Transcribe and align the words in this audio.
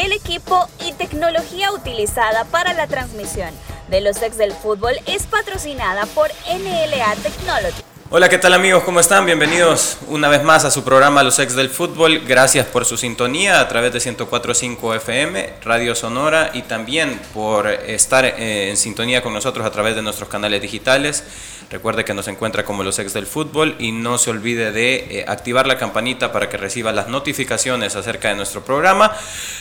El 0.00 0.12
equipo 0.12 0.66
y 0.88 0.94
tecnología 0.94 1.70
utilizada 1.72 2.46
para 2.46 2.72
la 2.72 2.86
transmisión 2.86 3.50
de 3.90 4.00
los 4.00 4.22
ex 4.22 4.38
del 4.38 4.52
fútbol 4.52 4.94
es 5.04 5.26
patrocinada 5.26 6.06
por 6.06 6.30
NLA 6.48 7.16
Technology. 7.16 7.82
Hola, 8.08 8.30
¿qué 8.30 8.38
tal 8.38 8.54
amigos? 8.54 8.82
¿Cómo 8.82 8.98
están? 8.98 9.26
Bienvenidos 9.26 9.98
una 10.08 10.30
vez 10.30 10.42
más 10.42 10.64
a 10.64 10.70
su 10.70 10.84
programa 10.84 11.22
Los 11.22 11.38
Ex 11.38 11.54
del 11.54 11.68
Fútbol. 11.68 12.20
Gracias 12.26 12.66
por 12.66 12.86
su 12.86 12.96
sintonía 12.96 13.60
a 13.60 13.68
través 13.68 13.92
de 13.92 13.98
104.5 13.98 14.96
FM, 14.96 15.56
Radio 15.62 15.94
Sonora 15.94 16.50
y 16.54 16.62
también 16.62 17.20
por 17.34 17.68
estar 17.68 18.24
eh, 18.24 18.70
en 18.70 18.78
sintonía 18.78 19.22
con 19.22 19.34
nosotros 19.34 19.66
a 19.66 19.70
través 19.70 19.96
de 19.96 20.02
nuestros 20.02 20.30
canales 20.30 20.62
digitales. 20.62 21.24
Recuerde 21.70 22.04
que 22.04 22.14
nos 22.14 22.26
encuentra 22.26 22.64
como 22.64 22.82
Los 22.82 22.98
Ex 22.98 23.12
del 23.12 23.28
Fútbol 23.28 23.76
y 23.78 23.92
no 23.92 24.18
se 24.18 24.30
olvide 24.30 24.72
de 24.72 25.20
eh, 25.20 25.24
activar 25.28 25.68
la 25.68 25.78
campanita 25.78 26.32
para 26.32 26.48
que 26.48 26.56
reciba 26.56 26.90
las 26.90 27.06
notificaciones 27.06 27.94
acerca 27.94 28.28
de 28.28 28.34
nuestro 28.34 28.64
programa 28.64 29.16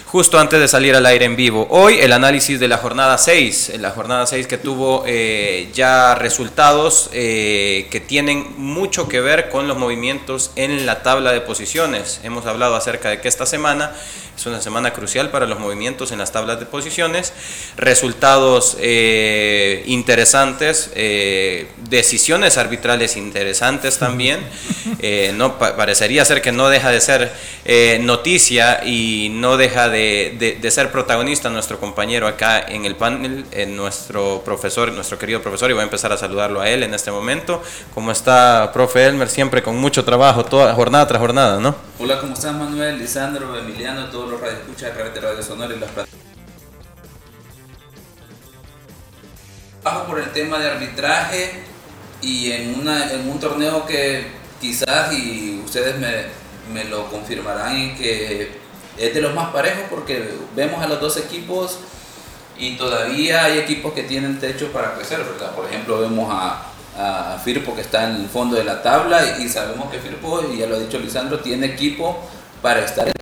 justo 0.07 0.39
antes 0.39 0.59
de 0.59 0.67
salir 0.67 0.95
al 0.95 1.05
aire 1.05 1.25
en 1.25 1.35
vivo. 1.35 1.67
Hoy 1.69 1.99
el 1.99 2.11
análisis 2.11 2.59
de 2.59 2.67
la 2.67 2.77
jornada 2.77 3.15
6, 3.19 3.73
la 3.77 3.91
jornada 3.91 4.25
6 4.25 4.47
que 4.47 4.57
tuvo 4.57 5.03
eh, 5.05 5.69
ya 5.71 6.15
resultados 6.15 7.09
que 7.11 8.03
tienen 8.07 8.55
mucho 8.57 9.07
que 9.07 9.21
ver 9.21 9.49
con 9.49 9.67
los 9.67 9.77
movimientos 9.77 10.49
en 10.55 10.87
la 10.87 11.03
tabla 11.03 11.31
de 11.31 11.41
posiciones. 11.41 12.21
Hemos 12.23 12.47
hablado 12.47 12.75
acerca 12.75 13.11
de 13.11 13.21
que 13.21 13.27
esta 13.27 13.45
semana 13.45 13.93
es 14.39 14.45
una 14.45 14.61
semana 14.61 14.93
crucial 14.93 15.31
para 15.31 15.45
los 15.45 15.59
movimientos 15.59 16.13
en 16.13 16.19
las 16.19 16.31
tablas 16.31 16.61
de 16.61 16.65
posiciones, 16.65 17.33
resultados 17.75 18.77
eh, 18.79 19.83
interesantes, 19.85 20.91
eh, 20.95 21.67
decisiones 21.89 22.57
arbitrales 22.57 23.17
interesantes 23.17 23.97
también. 23.97 24.39
Eh, 25.01 25.33
no 25.35 25.57
parecería 25.57 26.25
ser 26.25 26.41
que 26.41 26.51
no 26.51 26.67
deja 26.67 26.89
de 26.89 26.99
ser 26.99 27.31
noticia 28.01 28.83
y 28.83 29.29
no 29.31 29.55
deja 29.55 29.87
de, 29.87 30.57
de, 30.59 30.71
ser 30.71 30.91
protagonista 30.91 31.49
nuestro 31.49 31.79
compañero 31.79 32.27
acá 32.27 32.59
en 32.59 32.85
el 32.85 32.95
panel, 32.95 33.45
nuestro 33.69 34.41
profesor, 34.43 34.91
nuestro 34.91 35.17
querido 35.17 35.41
profesor, 35.41 35.69
y 35.69 35.73
voy 35.73 35.81
a 35.81 35.83
empezar 35.83 36.11
a 36.11 36.17
saludarlo 36.17 36.59
a 36.59 36.69
él 36.69 36.83
en 36.83 36.93
este 36.93 37.11
momento. 37.11 37.61
¿Cómo 37.93 38.11
está, 38.11 38.71
profe 38.73 39.05
Elmer? 39.05 39.29
Siempre 39.29 39.61
con 39.61 39.77
mucho 39.77 40.03
trabajo, 40.03 40.43
toda 40.43 40.73
jornada 40.73 41.07
tras 41.07 41.21
jornada, 41.21 41.59
¿no? 41.59 41.75
Hola, 41.99 42.19
¿cómo 42.19 42.33
estás, 42.33 42.55
Manuel, 42.55 42.97
Lisandro, 42.97 43.57
Emiliano, 43.57 44.05
todos 44.05 44.28
los 44.29 44.41
radioescuchas 44.41 44.91
a 44.91 45.03
de 45.09 45.21
Radio 45.21 45.43
Sonora 45.43 45.73
y 45.75 45.79
las 45.79 45.89
plataformas. 45.89 46.25
Bajo 49.83 50.05
por 50.05 50.19
el 50.19 50.31
tema 50.31 50.59
de 50.59 50.69
arbitraje 50.69 51.63
y 52.21 52.51
en, 52.51 52.75
un 52.75 53.39
torneo 53.39 53.85
que 53.85 54.27
quizás, 54.59 55.13
y 55.13 55.61
ustedes 55.63 55.97
me, 55.97 56.25
me 56.73 56.83
lo 56.85 57.09
confirmarán, 57.09 57.95
que 57.95 58.51
es 58.97 59.13
de 59.13 59.21
los 59.21 59.33
más 59.33 59.51
parejos 59.51 59.83
porque 59.89 60.33
vemos 60.55 60.83
a 60.83 60.87
los 60.87 60.99
dos 60.99 61.17
equipos 61.17 61.79
y 62.57 62.75
todavía 62.75 63.45
hay 63.45 63.59
equipos 63.59 63.93
que 63.93 64.03
tienen 64.03 64.37
techo 64.39 64.71
para 64.73 64.95
crecer, 64.95 65.19
¿verdad? 65.19 65.55
Por 65.55 65.65
ejemplo, 65.65 65.99
vemos 65.99 66.27
a, 66.31 66.65
Firpo 67.45 67.73
que 67.73 67.79
está 67.79 68.09
en 68.09 68.17
el 68.17 68.27
fondo 68.27 68.57
de 68.57 68.65
la 68.65 68.83
tabla 68.83 69.37
y, 69.39 69.43
y 69.43 69.47
sabemos 69.47 69.89
que 69.89 69.99
Firpo, 69.99 70.43
y 70.51 70.57
ya 70.57 70.67
lo 70.67 70.75
ha 70.75 70.79
dicho 70.79 70.99
Lisandro, 70.99 71.39
tiene 71.39 71.67
equipo 71.67 72.19
para 72.61 72.83
estar 72.83 73.07
en 73.07 73.13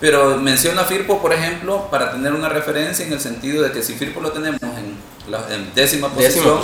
Pero 0.00 0.38
menciona 0.38 0.84
Firpo, 0.84 1.20
por 1.20 1.32
ejemplo, 1.32 1.88
para 1.90 2.10
tener 2.10 2.32
una 2.32 2.48
referencia 2.48 3.06
en 3.06 3.12
el 3.12 3.20
sentido 3.20 3.62
de 3.62 3.70
que 3.70 3.82
si 3.82 3.94
Firpo 3.94 4.20
lo 4.20 4.32
tenemos 4.32 4.60
en, 4.62 4.96
la, 5.30 5.44
décima, 5.74 6.08
posición, 6.08 6.58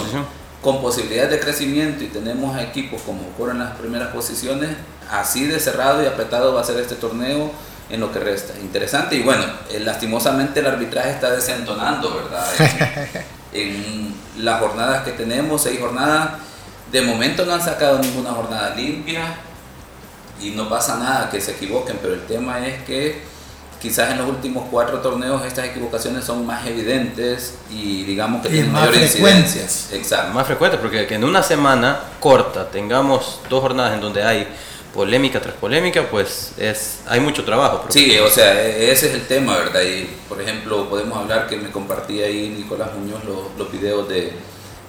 con 0.62 0.80
posibilidades 0.80 1.30
de 1.30 1.40
crecimiento 1.40 2.02
y 2.02 2.08
tenemos 2.08 2.58
equipos 2.58 3.02
como 3.02 3.50
en 3.50 3.58
las 3.58 3.76
primeras 3.76 4.08
posiciones, 4.08 4.70
así 5.10 5.46
de 5.46 5.60
cerrado 5.60 6.02
y 6.02 6.06
apretado 6.06 6.54
va 6.54 6.62
a 6.62 6.64
ser 6.64 6.80
este 6.80 6.94
torneo 6.94 7.50
en 7.90 8.00
lo 8.00 8.10
que 8.10 8.20
resta. 8.20 8.54
Interesante 8.60 9.16
y 9.16 9.22
bueno, 9.22 9.44
eh, 9.70 9.80
lastimosamente 9.80 10.60
el 10.60 10.66
arbitraje 10.66 11.10
está 11.10 11.30
desentonando, 11.30 12.14
¿verdad? 12.14 12.46
En, 13.52 14.14
en 14.36 14.44
las 14.44 14.60
jornadas 14.60 15.02
que 15.02 15.12
tenemos, 15.12 15.62
seis 15.62 15.80
jornadas, 15.80 16.32
de 16.92 17.00
momento 17.00 17.46
no 17.46 17.54
han 17.54 17.62
sacado 17.62 17.98
ninguna 17.98 18.32
jornada 18.32 18.74
limpia, 18.74 19.34
y 20.40 20.50
no 20.50 20.68
pasa 20.68 20.98
nada 20.98 21.30
que 21.30 21.40
se 21.40 21.52
equivoquen, 21.52 21.98
pero 22.00 22.14
el 22.14 22.26
tema 22.26 22.66
es 22.66 22.82
que 22.84 23.20
quizás 23.80 24.10
en 24.10 24.18
los 24.18 24.28
últimos 24.28 24.64
cuatro 24.70 25.00
torneos 25.00 25.44
estas 25.44 25.66
equivocaciones 25.66 26.24
son 26.24 26.46
más 26.46 26.66
evidentes 26.66 27.54
y 27.70 28.04
digamos 28.04 28.42
que 28.42 28.48
tienen 28.48 28.72
mayor 28.72 28.96
incidencia. 28.96 29.62
Exacto. 29.96 30.32
Más 30.32 30.46
frecuentes, 30.46 30.80
porque 30.80 31.06
que 31.06 31.14
en 31.14 31.24
una 31.24 31.42
semana 31.42 32.00
corta 32.20 32.70
tengamos 32.70 33.40
dos 33.48 33.60
jornadas 33.60 33.94
en 33.94 34.00
donde 34.00 34.24
hay 34.24 34.46
polémica 34.94 35.40
tras 35.40 35.54
polémica, 35.54 36.08
pues 36.10 36.52
es 36.56 37.00
hay 37.06 37.20
mucho 37.20 37.44
trabajo. 37.44 37.84
Sí, 37.90 38.18
o 38.18 38.30
sea, 38.30 38.60
e-, 38.62 38.90
ese 38.90 39.08
es 39.08 39.14
el 39.14 39.26
tema, 39.26 39.56
¿verdad? 39.56 39.82
Y 39.82 40.08
por 40.28 40.40
ejemplo, 40.40 40.88
podemos 40.88 41.18
hablar 41.18 41.46
que 41.46 41.56
me 41.56 41.70
compartía 41.70 42.26
ahí 42.26 42.54
Nicolás 42.56 42.90
Muñoz 42.94 43.22
los, 43.24 43.56
los 43.58 43.70
videos 43.70 44.08
de 44.08 44.32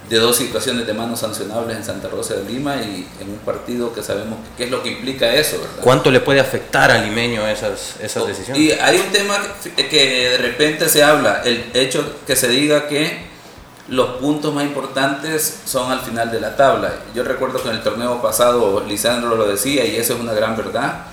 de 0.09 0.17
dos 0.17 0.37
situaciones 0.37 0.87
de 0.87 0.93
manos 0.93 1.19
sancionables 1.19 1.77
en 1.77 1.83
Santa 1.83 2.07
Rosa 2.07 2.35
de 2.35 2.43
Lima 2.49 2.77
y 2.77 3.07
en 3.19 3.29
un 3.29 3.37
partido 3.39 3.93
que 3.93 4.01
sabemos 4.01 4.39
qué 4.55 4.65
es 4.65 4.71
lo 4.71 4.81
que 4.81 4.89
implica 4.89 5.33
eso. 5.33 5.57
¿verdad? 5.59 5.83
¿Cuánto 5.83 6.11
le 6.11 6.21
puede 6.21 6.39
afectar 6.39 6.91
al 6.91 7.03
limeño 7.03 7.45
esas, 7.47 7.95
esas 8.01 8.25
decisiones? 8.25 8.61
Y 8.61 8.71
hay 8.71 8.97
un 8.99 9.11
tema 9.11 9.35
que, 9.75 10.29
de 10.29 10.37
repente 10.37 10.87
se 10.87 11.03
habla, 11.03 11.41
el 11.43 11.71
hecho 11.73 12.03
que 12.25 12.35
se 12.35 12.47
diga 12.47 12.87
que 12.87 13.27
los 13.89 14.17
puntos 14.17 14.53
más 14.53 14.63
importantes 14.63 15.61
son 15.65 15.91
al 15.91 16.01
final 16.01 16.31
de 16.31 16.39
la 16.39 16.55
tabla. 16.55 16.93
Yo 17.13 17.23
recuerdo 17.23 17.61
que 17.61 17.69
en 17.69 17.75
el 17.75 17.83
torneo 17.83 18.21
pasado 18.21 18.83
Lisandro 18.87 19.35
lo 19.35 19.47
decía 19.47 19.85
y 19.85 19.95
eso 19.95 20.13
es 20.13 20.19
una 20.19 20.33
gran 20.33 20.55
verdad 20.55 21.05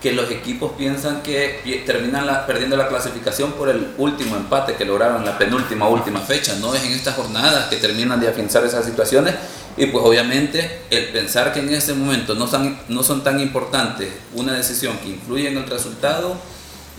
que 0.00 0.12
los 0.12 0.30
equipos 0.30 0.72
piensan 0.78 1.22
que 1.22 1.82
terminan 1.84 2.46
perdiendo 2.46 2.76
la 2.76 2.88
clasificación 2.88 3.52
por 3.52 3.68
el 3.68 3.92
último 3.98 4.36
empate 4.36 4.74
que 4.74 4.84
lograron 4.84 5.24
la 5.24 5.36
penúltima 5.36 5.88
última 5.88 6.20
fecha. 6.20 6.54
No 6.56 6.74
es 6.74 6.82
en 6.84 6.92
estas 6.92 7.16
jornadas 7.16 7.68
que 7.68 7.76
terminan 7.76 8.18
de 8.18 8.28
afianzar 8.28 8.64
esas 8.64 8.84
situaciones 8.84 9.34
y 9.76 9.86
pues 9.86 10.04
obviamente 10.04 10.80
el 10.90 11.08
pensar 11.08 11.52
que 11.52 11.60
en 11.60 11.72
ese 11.74 11.94
momento 11.94 12.34
no 12.34 12.46
son, 12.46 12.78
no 12.88 13.02
son 13.02 13.22
tan 13.22 13.40
importantes 13.40 14.08
una 14.34 14.54
decisión 14.54 14.96
que 14.98 15.10
influye 15.10 15.48
en 15.48 15.58
el 15.58 15.66
resultado 15.66 16.36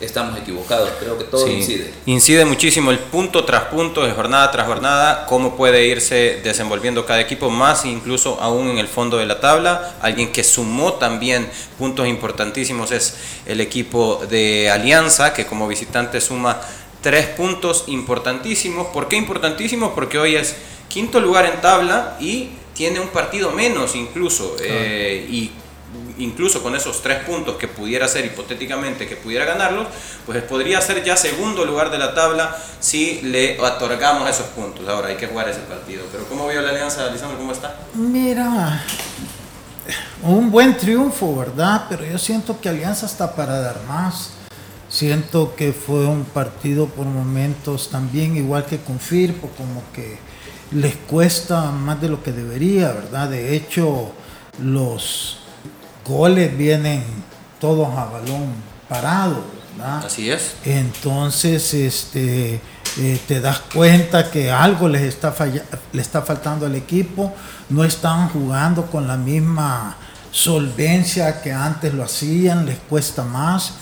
estamos 0.01 0.38
equivocados. 0.38 0.89
Creo 1.00 1.17
que 1.17 1.23
todo 1.23 1.47
incide. 1.47 1.94
Incide 2.06 2.45
muchísimo 2.45 2.91
el 2.91 3.00
punto 3.00 3.45
tras 3.45 3.66
punto, 3.66 4.03
de 4.06 4.12
jornada 4.12 4.51
tras 4.51 4.67
jornada, 4.67 5.25
cómo 5.28 5.56
puede 5.56 5.85
irse 5.85 6.41
desenvolviendo 6.44 7.06
cada 7.06 7.22
equipo, 7.22 7.50
más 7.50 7.85
incluso 7.85 8.40
aún 8.41 8.69
en 8.69 8.78
el 8.78 8.88
fondo 8.88 9.17
de 9.17 9.25
la 9.25 9.40
tabla. 9.40 9.95
Alguien 10.01 10.31
que 10.31 10.44
sumó 10.44 10.94
también 10.94 11.50
puntos 11.78 12.07
importantísimos 12.07 12.91
es 12.91 13.16
el 13.45 13.61
equipo 13.61 14.22
de 14.29 14.69
Alianza, 14.69 15.34
que 15.34 15.45
como 15.45 15.67
visitante 15.67 16.19
suma 16.19 16.59
tres 17.01 17.28
puntos 17.28 17.85
importantísimos. 17.88 18.88
¿Por 18.88 19.07
qué 19.07 19.16
importantísimos? 19.16 19.91
Porque 19.94 20.17
hoy 20.17 20.35
es 20.35 20.56
quinto 20.88 21.19
lugar 21.19 21.45
en 21.45 21.61
tabla 21.61 22.17
y 22.19 22.50
tiene 22.73 23.00
un 23.00 23.09
partido 23.09 23.51
menos 23.51 23.95
incluso. 23.95 24.56
Eh, 24.59 25.28
y 25.29 25.51
incluso 26.17 26.61
con 26.61 26.76
esos 26.76 27.02
tres 27.02 27.23
puntos 27.23 27.58
que 27.58 27.67
pudiera 27.67 28.08
ser 28.08 28.26
hipotéticamente 28.26 29.08
que 29.08 29.16
pudiera 29.16 29.46
ganarlos, 29.46 29.88
pues 30.26 30.41
podría 30.43 30.82
ser 30.82 31.03
ya 31.03 31.17
segundo 31.17 31.66
lugar 31.66 31.91
de 31.91 31.97
la 31.97 32.14
tabla 32.14 32.55
si 32.79 33.22
le 33.22 33.59
otorgamos 33.59 34.29
esos 34.29 34.47
puntos. 34.47 34.88
Ahora 34.88 35.09
hay 35.09 35.17
que 35.17 35.28
jugar 35.28 35.49
ese 35.49 35.61
partido. 35.61 36.03
Pero 36.11 36.26
¿cómo 36.28 36.47
vio 36.47 36.61
la 36.61 36.70
alianza, 36.70 37.09
Lisandro? 37.09 37.38
¿Cómo 37.38 37.52
está? 37.52 37.76
Mira, 37.93 38.84
un 40.23 40.52
buen 40.52 40.78
triunfo, 40.78 41.35
¿verdad? 41.35 41.85
Pero 41.90 42.05
yo 42.05 42.17
siento 42.17 42.59
que 42.61 42.70
Alianza 42.70 43.05
está 43.05 43.35
para 43.35 43.59
dar 43.59 43.82
más. 43.87 44.32
Siento 44.90 45.55
que 45.55 45.72
fue 45.72 46.05
un 46.05 46.26
partido 46.26 46.87
por 46.87 47.05
momentos 47.05 47.90
también 47.90 48.35
igual 48.35 48.66
que 48.66 48.78
con 48.79 48.99
Firpo, 48.99 49.49
como 49.58 49.82
que 49.94 50.20
les 50.72 50.96
cuesta 50.96 51.72
más 51.72 52.02
de 52.02 52.09
lo 52.09 52.22
que 52.22 52.32
debería, 52.32 52.91
¿verdad? 52.91 53.29
De 53.29 53.55
hecho, 53.55 54.11
los 54.61 55.41
goles 56.11 56.55
vienen 56.58 57.03
todos 57.59 57.87
a 57.97 58.05
balón 58.05 58.53
parado, 58.90 59.43
¿verdad? 59.78 60.05
Así 60.05 60.29
es. 60.29 60.55
Entonces, 60.66 61.73
este, 61.73 62.59
eh, 62.97 63.19
te 63.28 63.40
das 63.40 63.59
cuenta 63.73 64.29
que 64.29 64.52
algo 64.52 64.90
les 64.90 65.03
está, 65.03 65.34
le 65.93 66.02
está 66.02 66.22
faltando 66.22 66.66
al 66.66 66.75
equipo, 66.75 67.34
no 67.69 67.84
están 67.84 68.29
jugando 68.29 68.87
con 68.87 69.08
la 69.08 69.17
misma 69.17 69.96
solvencia 70.31 71.41
que 71.41 71.52
antes 71.52 71.93
lo 71.93 72.03
hacían, 72.03 72.66
les 72.66 72.78
cuesta 72.78 73.23
más 73.23 73.73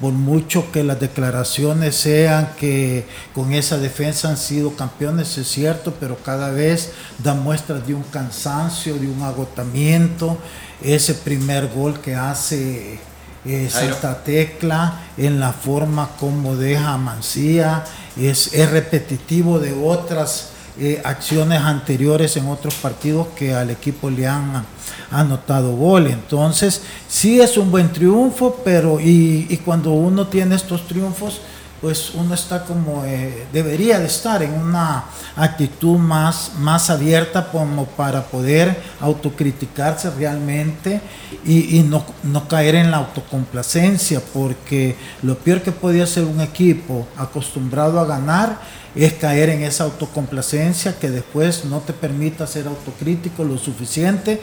por 0.00 0.12
mucho 0.12 0.70
que 0.70 0.84
las 0.84 1.00
declaraciones 1.00 1.96
sean 1.96 2.50
que 2.58 3.04
con 3.34 3.52
esa 3.52 3.78
defensa 3.78 4.28
han 4.28 4.36
sido 4.36 4.76
campeones, 4.76 5.36
es 5.38 5.48
cierto, 5.48 5.94
pero 5.98 6.16
cada 6.22 6.50
vez 6.50 6.92
dan 7.18 7.42
muestras 7.42 7.84
de 7.86 7.94
un 7.94 8.04
cansancio, 8.04 8.94
de 8.94 9.08
un 9.08 9.22
agotamiento. 9.22 10.38
Ese 10.82 11.14
primer 11.14 11.68
gol 11.68 12.00
que 12.00 12.14
hace 12.14 13.00
eh, 13.44 13.68
Santa 13.70 14.22
Tecla 14.22 15.00
en 15.16 15.40
la 15.40 15.52
forma 15.52 16.10
como 16.18 16.56
deja 16.56 16.96
Mancía 16.98 17.84
es, 18.16 18.52
es 18.52 18.70
repetitivo 18.70 19.58
de 19.58 19.72
otras 19.72 20.50
eh, 20.80 21.02
acciones 21.04 21.60
anteriores 21.60 22.36
en 22.36 22.46
otros 22.46 22.74
partidos 22.74 23.26
que 23.34 23.52
al 23.52 23.70
equipo 23.70 24.08
le 24.10 24.28
han 24.28 24.64
anotado 25.10 25.74
gol. 25.74 26.06
Entonces, 26.06 26.82
sí 27.08 27.40
es 27.40 27.56
un 27.56 27.72
buen 27.72 27.92
triunfo, 27.92 28.60
pero 28.64 29.00
y, 29.00 29.60
cuando 29.64 29.90
uno 29.90 30.28
tiene 30.28 30.54
estos 30.54 30.86
triunfos, 30.86 31.40
pues 31.80 32.12
uno 32.14 32.34
está 32.34 32.64
como 32.64 33.04
eh, 33.04 33.46
debería 33.52 33.98
de 34.00 34.06
estar 34.06 34.42
en 34.42 34.52
una 34.52 35.04
actitud 35.36 35.96
más, 35.96 36.52
más 36.58 36.90
abierta 36.90 37.50
como 37.50 37.86
para 37.86 38.24
poder 38.24 38.76
autocriticarse 39.00 40.10
realmente 40.10 41.00
y, 41.44 41.80
no, 41.82 42.04
no, 42.24 42.48
caer 42.48 42.74
en 42.74 42.90
la 42.90 42.98
autocomplacencia, 42.98 44.20
porque 44.32 44.96
lo 45.22 45.38
peor 45.38 45.62
que 45.62 45.72
podía 45.72 46.06
ser 46.06 46.24
un 46.24 46.40
equipo 46.40 47.06
acostumbrado 47.16 48.00
a 48.00 48.06
ganar 48.06 48.58
es 48.94 49.14
caer 49.14 49.50
en 49.50 49.62
esa 49.62 49.84
autocomplacencia 49.84 50.98
que 50.98 51.10
después 51.10 51.64
no 51.64 51.78
te 51.80 51.92
permita 51.92 52.46
ser 52.46 52.66
autocrítico 52.66 53.44
lo 53.44 53.56
suficiente 53.56 54.40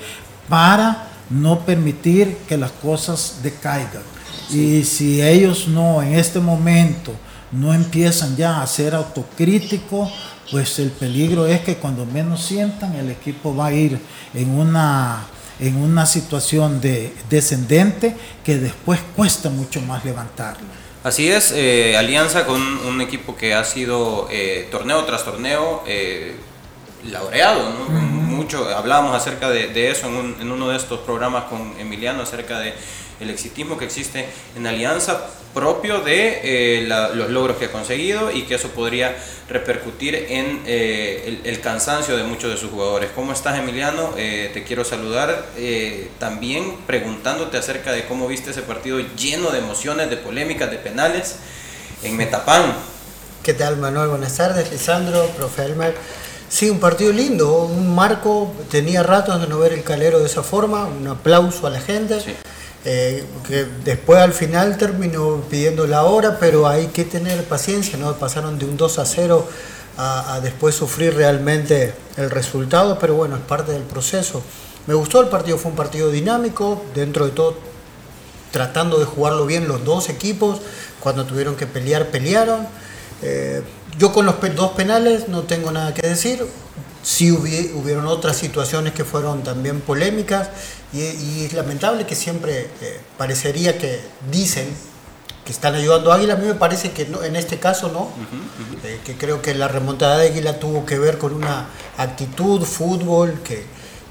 para 0.47 1.09
no 1.29 1.59
permitir 1.59 2.37
que 2.47 2.57
las 2.57 2.71
cosas 2.71 3.39
decaigan. 3.43 4.03
Y 4.51 4.83
si 4.83 5.21
ellos 5.21 5.67
no 5.67 6.01
en 6.01 6.13
este 6.13 6.39
momento 6.39 7.11
no 7.56 7.74
empiezan 7.74 8.36
ya 8.36 8.62
a 8.62 8.68
ser 8.68 8.96
autocríticos, 8.96 10.12
pues 10.52 10.80
el 10.80 10.92
peligro 10.92 11.48
es 11.48 11.62
que 11.62 11.78
cuando 11.78 12.06
menos 12.06 12.44
sientan 12.44 12.96
el 12.96 13.10
equipo 13.10 13.56
va 13.56 13.68
a 13.68 13.74
ir 13.74 14.00
en 14.34 14.50
una 14.50 15.25
en 15.60 15.78
una 15.78 16.06
situación 16.06 16.81
de 16.81 17.13
descendente 17.30 18.16
que 18.44 18.57
después 18.57 19.00
cuesta 19.16 19.50
mucho 19.50 19.81
más 19.81 20.04
levantarlo. 20.04 20.68
Así 21.04 21.30
es, 21.30 21.54
eh, 21.56 21.96
Alianza 21.98 22.46
con 22.46 22.62
un 22.62 23.00
equipo 23.00 23.36
que 23.36 23.54
ha 23.54 23.63
sido 23.63 24.28
eh, 24.31 24.68
torneo 24.72 25.06
tras 25.06 25.24
torneo 25.24 25.84
eh, 25.88 26.36
laureado, 27.06 27.69
mucho, 27.69 28.68
hablábamos 28.75 29.16
acerca 29.16 29.50
de, 29.50 29.92
eso 29.92 30.07
en, 30.07 30.36
en, 30.42 30.52
uno 30.52 30.69
de 30.69 30.78
estos 30.78 31.00
programas 31.02 31.46
con 31.46 31.74
Emiliano, 31.80 32.24
acerca 32.24 32.60
de 32.60 32.74
el 33.19 33.29
exitismo 33.29 33.77
que 33.77 33.85
existe 33.85 34.25
en 34.56 34.67
Alianza 34.67 35.29
propio 35.56 36.01
de 36.01 36.41
eh, 36.44 36.88
los 37.15 37.29
logros 37.29 37.56
que 37.56 37.65
ha 37.65 37.71
conseguido 37.71 38.29
y 38.29 38.44
que 38.44 38.56
eso 38.56 38.67
podría 38.69 39.15
repercutir 39.47 40.13
en 40.29 40.62
eh, 40.65 41.39
el, 41.45 41.62
cansancio 41.62 42.17
de 42.17 42.23
muchos 42.23 42.51
de 42.51 42.57
sus 42.57 42.69
jugadores. 42.69 43.09
¿Cómo 43.15 43.31
estás 43.31 43.57
Emiliano? 43.57 44.13
Eh, 44.17 44.51
te 44.53 44.65
quiero 44.65 44.83
saludar 44.83 45.45
también 46.19 46.75
preguntándote 46.85 47.57
acerca 47.57 47.94
de 47.94 48.06
cómo 48.06 48.27
viste 48.27 48.51
ese 48.51 48.63
partido 48.63 49.00
lleno 49.15 49.50
de 49.51 49.59
emociones, 49.59 50.09
de 50.09 50.18
polémicas, 50.18 50.69
de 50.69 50.77
penales 50.77 51.38
en 52.03 52.18
Metapan. 52.18 52.73
¿Qué 53.41 53.53
tal 53.53 53.77
Manuel? 53.77 54.09
Buenas 54.09 54.35
tardes, 54.35 54.69
Lisandro, 54.71 55.25
profe 55.38 55.63
Elmer. 55.63 55.95
Sí, 56.50 56.69
un 56.69 56.79
partido 56.79 57.13
lindo, 57.13 57.63
un 57.63 57.95
marco, 57.95 58.53
tenía 58.69 59.03
rato 59.03 59.38
de 59.39 59.47
no 59.47 59.57
ver 59.59 59.71
el 59.71 59.83
calero 59.83 60.19
de 60.19 60.25
esa 60.25 60.44
forma, 60.44 60.85
un 60.85 61.07
aplauso 61.07 61.65
a 61.65 61.69
la 61.69 61.79
gente. 61.79 62.19
Eh, 62.87 63.25
que 63.47 63.65
después 63.83 64.19
al 64.19 64.31
final 64.31 64.77
terminó 64.77 65.41
pidiendo 65.49 65.87
la 65.87 66.03
hora, 66.03 66.37
pero 66.39 66.67
hay 66.67 66.87
que 66.87 67.03
tener 67.03 67.43
paciencia, 67.45 67.97
¿no? 67.97 68.13
Pasaron 68.13 68.59
de 68.59 68.65
un 68.65 68.77
2 68.77 68.99
a 68.99 69.05
0 69.05 69.49
a, 69.97 70.39
después 70.43 70.75
sufrir 70.75 71.15
realmente 71.15 71.95
el 72.15 72.29
resultado, 72.29 72.99
pero 72.99 73.15
bueno, 73.15 73.37
es 73.37 73.41
parte 73.41 73.71
del 73.71 73.81
proceso. 73.81 74.43
Me 74.85 74.93
gustó 74.93 75.19
el 75.21 75.29
partido, 75.29 75.57
fue 75.57 75.71
un 75.71 75.77
partido 75.77 76.11
dinámico, 76.11 76.83
dentro 76.93 77.25
de 77.25 77.31
todo 77.31 77.57
tratando 78.51 78.99
de 78.99 79.05
jugarlo 79.05 79.45
bien 79.45 79.67
los 79.67 79.83
dos 79.83 80.07
equipos, 80.09 80.61
cuando 80.99 81.25
tuvieron 81.25 81.55
que 81.55 81.65
pelear, 81.65 82.07
pelearon. 82.07 82.67
Eh, 83.21 83.63
yo 83.97 84.13
con 84.13 84.25
los 84.25 84.35
dos 84.55 84.71
penales 84.71 85.27
no 85.27 85.43
tengo 85.43 85.71
nada 85.71 85.93
que 85.93 86.07
decir, 86.07 86.45
sí 87.06 87.31
hubieron 87.31 88.07
otras 88.07 88.36
situaciones 88.36 88.94
que 88.94 89.06
fueron 89.06 89.44
también 89.44 89.80
polémicas 89.80 90.50
y, 90.92 91.44
es 91.46 91.54
lamentable 91.54 92.07
que 92.07 92.16
siempre 92.16 92.68
eh, 92.81 93.00
parecería 93.16 93.78
que 93.78 94.02
dicen 94.31 94.68
que 95.46 95.52
están 95.52 95.75
ayudando 95.75 96.12
a 96.12 96.16
Águila, 96.16 96.34
a 96.34 96.38
mí 96.38 96.48
me 96.48 96.56
parece 96.56 96.92
que 96.92 97.06
no, 97.06 97.22
en 97.22 97.36
este 97.36 97.60
caso 97.60 97.90
no, 97.90 98.10
eh, 98.84 99.00
que 99.06 99.16
creo 99.16 99.44
que 99.44 99.54
la 99.54 99.68
remontada 99.68 100.18
de 100.18 100.30
Águila 100.30 100.60
tuvo 100.60 100.88
que 100.88 100.98
ver 100.98 101.19
con 101.19 101.36
una 101.36 101.68
actitud, 101.98 102.63
fútbol, 102.63 103.40
que, 103.44 103.63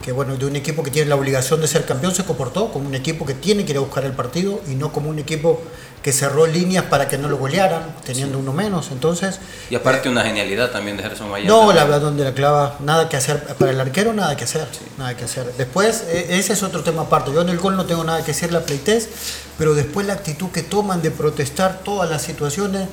que 0.04 0.12
bueno, 0.12 0.36
de 0.36 0.44
un 0.44 0.54
equipo 0.54 0.82
que 0.82 0.90
tiene 0.90 1.08
la 1.08 1.16
obligación 1.16 1.62
de 1.62 1.66
ser 1.66 1.86
campeón 1.86 2.14
se 2.14 2.24
comportó 2.24 2.70
como 2.70 2.86
un 2.86 2.94
equipo 2.94 3.24
que 3.24 3.32
tiene 3.32 3.64
que 3.64 3.72
ir 3.72 3.78
a 3.78 3.80
buscar 3.80 4.04
el 4.04 4.12
partido 4.12 4.60
y 4.70 4.74
no 4.74 4.92
como 4.92 5.08
un 5.08 5.18
equipo 5.18 5.62
que 6.02 6.12
cerró 6.12 6.46
líneas 6.46 6.84
para 6.84 7.08
que 7.08 7.16
no 7.16 7.30
lo 7.30 7.38
golearan, 7.38 7.96
teniendo 8.04 8.38
uno 8.38 8.52
menos. 8.52 8.90
Entonces. 8.90 9.40
Y 9.70 9.74
aparte 9.74 10.10
una 10.10 10.22
genialidad 10.22 10.70
también 10.70 10.98
de 10.98 11.04
Gerson 11.04 11.30
Mayer. 11.30 11.48
No, 11.48 11.72
la 11.72 11.84
verdad 11.84 12.02
donde 12.02 12.22
la 12.22 12.34
clava, 12.34 12.76
nada 12.80 13.08
que 13.08 13.16
hacer. 13.16 13.42
Para 13.54 13.70
el 13.70 13.80
arquero 13.80 14.12
nada 14.12 14.36
que 14.36 14.44
hacer. 14.44 14.68
Nada 14.98 15.16
que 15.16 15.24
hacer. 15.24 15.50
Después, 15.56 16.04
e, 16.10 16.38
ese 16.38 16.52
es 16.52 16.62
otro 16.62 16.82
tema 16.82 17.02
aparte. 17.02 17.32
Yo 17.32 17.40
en 17.40 17.48
el 17.48 17.56
gol 17.56 17.74
no 17.74 17.86
tengo 17.86 18.04
nada 18.04 18.20
que 18.20 18.32
decir 18.32 18.52
la 18.52 18.60
pleites, 18.60 19.08
pero 19.56 19.74
después 19.74 20.06
la 20.06 20.12
actitud 20.12 20.50
que 20.50 20.62
toman 20.62 21.00
de 21.00 21.12
protestar 21.12 21.80
todas 21.82 22.10
las 22.10 22.20
situaciones. 22.20 22.88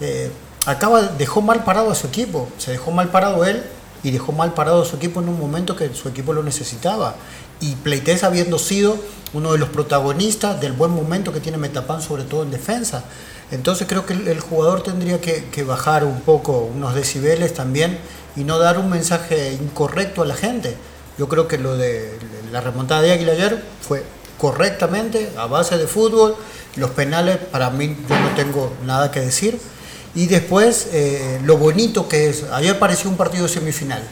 Eh, 0.00 0.28
acaba, 0.66 1.02
dejó 1.02 1.40
mal 1.40 1.62
parado 1.62 1.92
a 1.92 1.94
su 1.94 2.08
equipo. 2.08 2.48
Se 2.58 2.72
dejó 2.72 2.90
mal 2.90 3.10
parado 3.10 3.44
él 3.44 3.62
y 4.02 4.10
dejó 4.10 4.32
mal 4.32 4.54
parado 4.54 4.82
a 4.82 4.84
su 4.84 4.96
equipo 4.96 5.20
en 5.20 5.28
un 5.28 5.38
momento 5.38 5.76
que 5.76 5.92
su 5.94 6.08
equipo 6.08 6.32
lo 6.32 6.42
necesitaba. 6.42 7.16
Y 7.60 7.74
Pleites 7.76 8.22
habiendo 8.22 8.58
sido 8.58 8.96
uno 9.32 9.52
de 9.52 9.58
los 9.58 9.68
protagonistas 9.68 10.60
del 10.60 10.72
buen 10.72 10.92
momento 10.92 11.32
que 11.32 11.40
tiene 11.40 11.58
Metapan, 11.58 12.00
sobre 12.00 12.24
todo 12.24 12.42
en 12.42 12.50
defensa. 12.50 13.04
Entonces 13.50 13.86
creo 13.88 14.06
que 14.06 14.12
el, 14.12 14.40
jugador 14.40 14.82
tendría 14.82 15.20
que, 15.20 15.62
bajar 15.64 16.04
un 16.04 16.20
poco, 16.20 16.70
unos 16.74 16.94
decibeles 16.94 17.54
también, 17.54 17.98
y 18.36 18.44
no 18.44 18.58
dar 18.58 18.78
un 18.78 18.90
mensaje 18.90 19.54
incorrecto 19.54 20.22
a 20.22 20.26
la 20.26 20.34
gente. 20.34 20.76
Yo 21.18 21.28
creo 21.28 21.48
que 21.48 21.58
lo 21.58 21.76
de 21.76 22.16
la 22.52 22.60
remontada 22.60 23.02
de 23.02 23.12
Águila 23.12 23.32
ayer 23.32 23.62
fue 23.80 24.04
correctamente, 24.38 25.32
a 25.36 25.46
base 25.46 25.76
de 25.76 25.86
fútbol. 25.86 26.36
Los 26.76 26.90
penales, 26.90 27.38
para 27.38 27.70
mí, 27.70 27.96
yo 28.08 28.20
no 28.20 28.28
tengo 28.36 28.72
nada 28.84 29.10
que 29.10 29.20
decir 29.20 29.58
y 30.18 30.26
después, 30.26 30.88
eh, 30.92 31.38
lo 31.44 31.58
bonito 31.58 32.08
que 32.08 32.28
es, 32.28 32.42
ayer 32.52 32.76
pareció 32.76 33.08
un 33.08 33.16
partido 33.16 33.46
semifinal. 33.46 34.02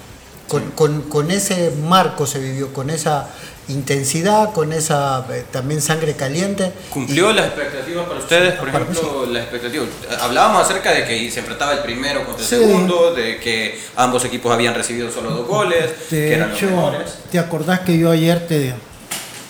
Con, 0.77 1.33
ese 1.33 1.73
marco 1.83 2.29
se 2.29 2.39
vivió, 2.39 2.73
con 2.73 2.91
esa 2.91 3.29
intensidad, 3.67 4.53
con 4.53 4.73
esa 4.73 5.27
eh, 5.33 5.43
también 5.51 5.83
sangre 5.83 6.15
caliente. 6.15 6.71
¿Cumplió 6.91 7.33
las 7.33 7.47
expectativas 7.47 8.07
para 8.07 8.21
ustedes? 8.21 8.55
Por 8.55 8.69
ejemplo, 8.69 9.27
las 9.27 9.43
expectativas. 9.43 9.89
Hablábamos 10.21 10.63
acerca 10.63 10.93
de 10.93 11.05
que 11.05 11.29
se 11.29 11.41
enfrentaba 11.41 11.73
el 11.73 11.81
primero 11.81 12.25
contra 12.25 12.45
el 12.45 12.49
segundo, 12.49 13.13
de 13.13 13.41
que 13.41 13.77
ambos 13.97 14.25
equipos 14.25 14.53
habían 14.53 14.75
recibido 14.75 15.11
solo 15.11 15.31
dos 15.31 15.49
goles, 15.49 15.91
de 16.09 16.37
hecho, 16.37 16.93
¿Te 17.33 17.41
acordás 17.41 17.81
que 17.81 17.99
yo 17.99 18.13
ayer 18.13 18.47
te 18.47 18.75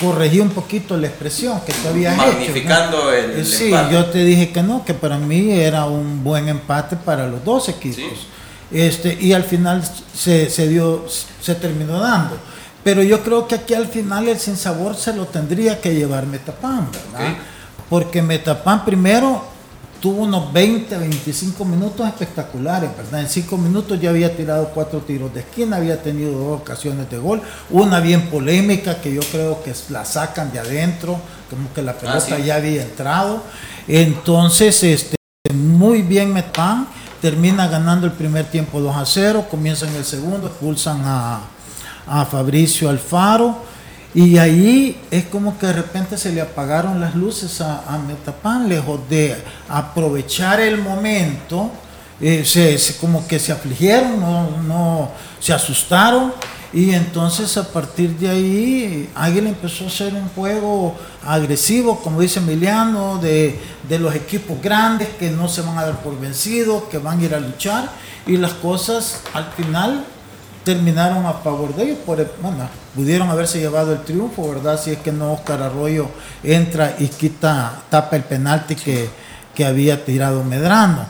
corregí 0.00 0.41
un 0.41 0.50
poquito 0.50 0.97
la 0.97 1.07
expresión 1.07 1.61
que 1.67 1.73
tú 1.73 1.88
habías 1.88 2.17
Magnificando 2.17 3.12
hecho. 3.12 3.33
el, 3.33 3.47
Sí, 3.47 3.71
yo 3.91 4.07
te 4.07 4.25
dije 4.25 4.50
que 4.50 4.62
no, 4.62 4.85
que 4.85 4.95
para 4.95 5.19
mí 5.19 5.50
era 5.53 5.87
un 5.87 6.23
buen 6.23 6.49
empate 6.49 6.97
para 6.97 7.26
los 7.26 7.45
dos 7.45 7.69
equipos. 7.69 8.26
Este, 8.71 9.17
y 9.21 9.33
al 9.33 9.45
final 9.45 9.83
se, 10.15 10.50
se, 10.50 10.69
dio, 10.69 11.07
se 11.41 11.55
terminó 11.55 12.00
dando. 12.00 12.37
Pero 12.83 13.03
yo 13.03 13.23
creo 13.23 13.49
que 13.49 13.57
aquí 13.57 13.75
al 13.75 13.87
final 13.87 14.29
el 14.29 14.38
sinsabor 14.38 14.97
se 14.97 15.12
lo 15.12 15.26
tendría 15.26 15.81
que 15.81 15.95
llevar 15.95 16.26
Metapan, 16.26 16.88
¿verdad? 16.91 17.37
Porque 17.88 18.23
Metapan 18.23 18.85
primero 18.85 19.55
tuvo 20.00 20.23
unos 20.23 20.53
20, 20.53 20.97
25 20.97 21.65
minutos 21.65 22.07
espectaculares, 22.07 22.91
¿verdad? 22.97 23.21
En 23.21 23.29
5 23.29 23.57
minutos 23.57 24.00
ya 24.00 24.11
había 24.11 24.37
tirado 24.37 24.71
cuatro 24.75 25.00
tiros 25.00 25.33
de 25.33 25.41
esquina, 25.41 25.76
había 25.76 26.03
tenido 26.03 26.33
dos 26.33 26.61
ocasiones 26.61 27.11
de 27.11 27.19
gol, 27.19 27.41
una 27.71 28.00
bien 28.00 28.29
polémica 28.29 29.00
que 29.00 29.15
yo 29.15 29.23
creo 29.33 29.62
que 29.62 29.73
la 29.91 30.05
sacan 30.05 30.53
de 30.53 30.59
adentro, 30.59 31.19
como 31.50 31.73
que 31.73 31.83
la 31.83 31.93
ah, 31.93 31.99
pelota 31.99 32.38
ya 32.38 32.57
había 32.57 32.83
entrado. 32.83 33.43
Entonces, 33.88 34.83
este, 34.83 35.17
muy 35.55 36.03
bien 36.03 36.33
Metán, 36.33 36.88
termina 37.21 37.67
ganando 37.67 38.07
el 38.07 38.12
primer 38.12 38.47
tiempo 38.47 38.81
2 38.81 38.97
a 38.97 39.07
0, 39.07 39.47
comienzan 39.50 39.95
el 39.95 40.05
segundo, 40.05 40.49
expulsan 40.49 41.03
a, 41.05 41.41
a 42.07 42.25
Fabricio 42.26 42.91
Alfaro 42.91 43.75
y 44.16 44.38
ahí 44.38 44.99
es 45.11 45.26
como 45.26 45.58
que 45.58 45.66
de 45.66 45.75
repente 45.75 46.16
se 46.16 46.32
le 46.32 46.40
apagaron 46.40 47.02
las 47.02 47.14
luces 47.14 47.61
a, 47.61 47.82
a 47.87 47.99
Metapan, 47.99 48.66
lejos 48.66 48.99
de 49.11 49.37
aprovechar 49.68 50.58
el 50.58 50.78
momento, 50.78 51.70
eh, 52.18 52.42
se, 52.46 52.96
como 52.96 53.28
que 53.28 53.38
se 53.38 53.52
afligieron, 53.52 54.18
no, 54.18 54.62
no, 54.62 55.11
se 55.38 55.52
asustaron. 55.52 56.32
Y 56.73 56.94
entonces 56.94 57.58
a 57.58 57.70
partir 57.70 58.16
de 58.16 58.30
ahí 58.30 59.11
Águila 59.14 59.50
empezó 59.50 59.85
a 59.85 59.88
hacer 59.88 60.14
un 60.14 60.30
juego 60.30 60.94
agresivo, 61.23 62.00
como 62.00 62.23
dice 62.23 62.38
Emiliano, 62.38 63.18
de, 63.18 63.61
de, 63.87 63.99
los 63.99 64.14
equipos 64.14 64.62
grandes 64.62 65.08
que 65.18 65.28
no 65.28 65.46
se 65.46 65.61
van 65.61 65.76
a 65.76 65.85
dar 65.85 66.00
por 66.00 66.18
vencidos, 66.18 66.85
que 66.85 66.96
van 66.96 67.20
a 67.20 67.23
ir 67.23 67.35
a 67.35 67.40
luchar. 67.40 67.90
Y 68.26 68.38
las 68.38 68.54
cosas 68.54 69.20
al 69.35 69.52
final 69.52 70.06
terminaron 70.64 71.26
a 71.26 71.35
favor 71.35 71.76
de 71.76 71.82
ellos. 71.82 71.99
Por, 72.06 72.16
bueno, 72.40 72.66
pudieron 72.97 73.29
haberse 73.29 73.61
llevado 73.61 73.93
el 73.93 74.00
triunfo, 74.00 74.49
¿verdad? 74.49 74.81
Si 74.83 74.91
es 74.91 74.99
que 74.99 75.12
no 75.12 75.35
Oscar 75.35 75.62
Arroyo 75.62 76.09
entra 76.43 76.97
y 76.99 77.09
quita, 77.09 77.83
tapa 77.91 78.17
el 78.17 78.25
penalti 78.25 78.75
que, 78.75 79.09
que 79.55 79.67
había 79.67 80.05
tirado 80.05 80.43
Medrano. 80.43 81.07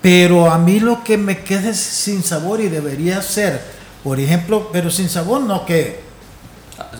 Pero 0.00 0.50
a 0.50 0.58
mí 0.58 0.78
lo 0.78 1.02
que 1.02 1.18
me 1.18 1.42
queda 1.42 1.70
es 1.70 1.80
sin 1.80 2.22
sabor 2.22 2.60
y 2.60 2.68
debería 2.68 3.20
ser, 3.20 3.60
por 4.04 4.20
ejemplo, 4.20 4.70
pero 4.72 4.90
sin 4.90 5.08
sabor 5.08 5.40
no 5.40 5.66
que... 5.66 6.04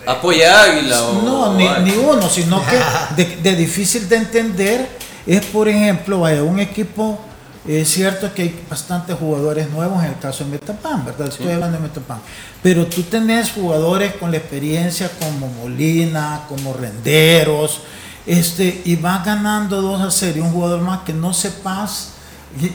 Apoya 0.07 0.63
Águila 0.63 1.01
No, 1.25 1.55
ni, 1.55 1.69
ni, 1.85 1.97
uno, 1.97 2.29
sino 2.29 2.63
que 2.67 2.79
de, 3.17 3.37
de, 3.37 3.57
difícil 3.57 4.09
de 4.09 4.17
entender 4.17 4.89
es, 5.27 5.45
por 5.47 5.69
ejemplo, 5.69 6.21
vaya, 6.21 6.43
un 6.43 6.59
equipo 6.61 7.19
es 7.67 7.89
cierto 7.89 8.33
que 8.35 8.43
hay 8.43 8.65
bastantes 8.69 9.17
jugadores 9.17 9.71
nuevos 9.71 10.03
en 10.03 10.11
el 10.11 10.19
caso 10.19 10.45
de 10.45 10.51
Metapan, 10.51 11.05
¿verdad? 11.05 11.29
Estoy 11.29 11.53
hablando 11.53 11.79
de 11.79 11.83
Metapan. 11.83 12.19
Pero 12.63 12.87
tú 12.87 13.03
tenés 13.03 13.53
jugadores 13.53 14.15
con 14.15 14.31
la 14.31 14.37
experiencia 14.37 15.11
como 15.19 15.49
Molina, 15.49 16.43
como 16.49 16.75
Renderos, 16.75 17.81
este, 18.27 18.83
y 18.85 18.97
va 18.97 19.23
ganando 19.25 19.81
2 19.81 20.03
a 20.03 20.11
0 20.11 20.33
y 20.37 20.41
un 20.41 20.51
jugador 20.51 20.81
más 20.81 21.01
que 21.01 21.13
no 21.13 21.33
sepas, 21.33 22.13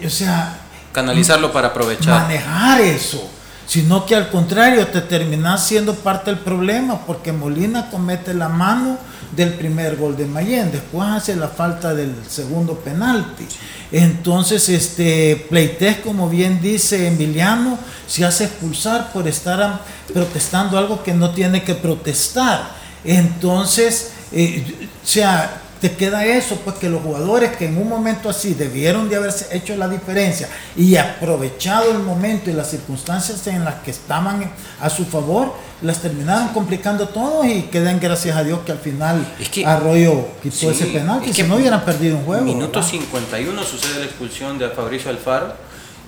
o 0.06 0.10
sea... 0.10 0.62
Canalizarlo 0.92 1.54
para 1.54 1.68
aprovechar. 1.70 2.24
Manejar 2.24 2.82
eso 2.82 3.30
sino 3.70 4.04
que 4.04 4.16
al 4.16 4.32
contrario 4.32 4.88
te 4.88 5.02
terminas 5.02 5.68
siendo 5.68 5.94
parte 5.94 6.32
del 6.32 6.40
problema 6.40 7.06
porque 7.06 7.32
Molina 7.32 7.92
comete 7.92 8.34
la 8.34 8.50
mano 8.50 8.98
del 9.32 9.54
primer 9.54 9.96
gol 9.96 10.18
de 10.18 10.26
Mayen, 10.26 10.72
después 10.72 11.08
hace 11.08 11.36
la 11.36 11.50
falta 11.50 11.94
del 11.94 12.16
segundo 12.28 12.74
penalti. 12.80 13.46
Entonces, 13.92 14.70
este 14.70 15.46
Pleites, 15.50 15.98
como 15.98 16.28
bien 16.28 16.60
dice 16.64 17.10
Emiliano, 17.10 17.78
se 18.08 18.26
hace 18.26 18.46
expulsar 18.46 19.14
por 19.14 19.28
estar 19.28 19.82
protestando 20.12 20.76
algo 20.76 21.04
que 21.04 21.14
no 21.14 21.30
tiene 21.30 21.64
que 21.64 21.76
protestar. 21.76 22.72
Entonces, 23.04 24.14
eh, 24.32 24.90
o 25.04 25.08
sea, 25.08 25.59
te 25.82 25.96
queda 25.96 26.26
eso, 26.26 26.58
pues 26.58 26.76
que 26.78 26.90
los 26.90 27.02
jugadores 27.02 27.56
que 27.56 27.66
en 27.66 27.78
un 27.78 27.88
momento 27.88 28.30
así 28.30 28.54
debieron 28.54 29.10
de 29.10 29.16
haberse 29.16 29.56
hecho 29.56 29.76
la 29.78 29.88
diferencia 29.88 30.50
y 30.76 30.98
aprovechado 30.98 31.92
el 31.92 32.00
momento 32.00 32.50
y 32.50 32.54
las 32.54 32.70
circunstancias 32.70 33.48
en 33.48 33.64
las 33.64 33.76
que 33.76 33.92
estaban 33.92 34.52
a 34.82 34.90
su 34.90 35.06
favor, 35.06 35.54
las 35.82 36.02
terminaron 36.02 36.50
complicando 36.50 37.08
todo 37.08 37.46
y 37.46 37.64
quedan 37.64 38.00
gracias 38.00 38.36
a 38.36 38.44
Dios 38.44 38.60
que 38.66 38.74
al 38.74 38.80
final 38.80 39.26
Arroyo 39.66 40.28
quitó 40.44 40.72
ese 40.72 40.88
penal, 40.88 41.22
que 41.22 41.34
si 41.34 41.44
no 41.44 41.56
hubieran 41.56 41.86
perdido 41.86 42.18
un 42.18 42.26
juego. 42.26 42.44
Minuto 42.44 42.84
51 42.84 43.64
sucede 43.64 44.00
la 44.00 44.06
expulsión 44.06 44.58
de 44.58 44.70
Fabricio 44.70 45.10
Alfaro, 45.10 45.54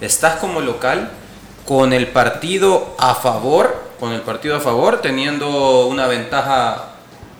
estás 0.01 0.35
como 0.35 0.59
local 0.59 1.11
con 1.65 1.93
el 1.93 2.07
partido 2.07 2.95
a 2.99 3.15
favor, 3.15 3.91
con 3.99 4.11
el 4.11 4.21
partido 4.21 4.57
a 4.57 4.59
favor, 4.59 4.99
teniendo 4.99 5.87
una 5.87 6.07
ventaja 6.07 6.90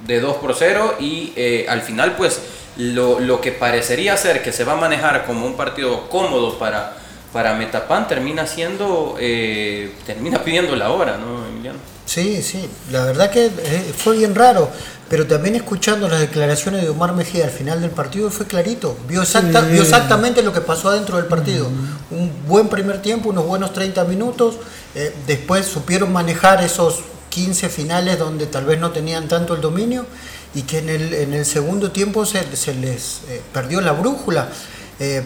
de 0.06 0.20
2 0.20 0.38
por 0.38 0.56
0 0.56 0.96
y 1.00 1.34
eh, 1.36 1.66
al 1.70 1.82
final 1.82 2.16
pues 2.16 2.40
lo, 2.78 3.20
lo, 3.20 3.42
que 3.42 3.52
parecería 3.52 4.16
ser 4.18 4.42
que 4.42 4.52
se 4.52 4.64
va 4.64 4.74
a 4.74 4.78
manejar 4.78 5.26
como 5.26 5.46
un 5.46 5.56
partido 5.56 6.10
cómodo 6.10 6.58
para, 6.58 6.98
para 7.34 7.54
Metapan 7.54 8.08
termina 8.08 8.48
siendo, 8.48 9.16
eh, 9.20 9.94
termina 10.06 10.44
pidiendo 10.44 10.76
la 10.76 10.92
hora, 10.92 11.18
¿no, 11.18 11.46
Emiliano? 11.48 11.80
Sí, 12.06 12.42
sí, 12.42 12.68
la 12.92 13.06
verdad 13.06 13.30
que 13.30 13.46
eh, 13.46 13.94
fue 13.96 14.18
bien 14.18 14.36
raro, 14.36 14.70
pero 15.10 15.28
también 15.28 15.56
escuchando 15.56 16.10
las 16.10 16.20
declaraciones 16.20 16.82
de 16.82 16.90
Omar 16.90 17.14
Mejía 17.14 17.46
al 17.46 17.52
final 17.52 17.80
del 17.82 17.92
partido 17.92 18.30
fue 18.32 18.48
clarito, 18.48 18.98
vio, 19.08 19.22
exacta, 19.22 19.62
vio 19.62 19.82
exactamente 19.82 20.42
lo 20.42 20.52
que 20.52 20.62
pasó 20.62 20.90
adentro 20.90 21.18
del 21.18 21.28
partido. 21.28 21.68
Un 22.10 22.32
buen 22.48 22.68
primer 22.68 23.02
tiempo, 23.02 23.30
unos 23.30 23.46
buenos 23.46 23.72
30 23.72 24.04
minutos, 24.06 24.56
después 25.26 25.66
supieron 25.66 26.12
manejar 26.12 26.62
esos 26.64 27.02
15 27.32 27.70
finales 27.70 28.20
donde 28.20 28.46
tal 28.46 28.66
vez 28.66 28.80
no 28.80 28.92
tenían 28.92 29.28
tanto 29.28 29.56
el 29.56 29.62
dominio 29.62 30.06
y 30.54 30.64
que 30.64 30.80
en 30.80 30.90
el, 30.90 31.14
en 31.14 31.34
el 31.34 31.46
segundo 31.46 31.92
tiempo 31.92 32.26
se, 32.26 32.44
les 32.76 33.22
eh, 33.30 33.42
perdió 33.54 33.82
la 33.82 33.94
brújula. 33.94 34.50
Eh, 35.00 35.24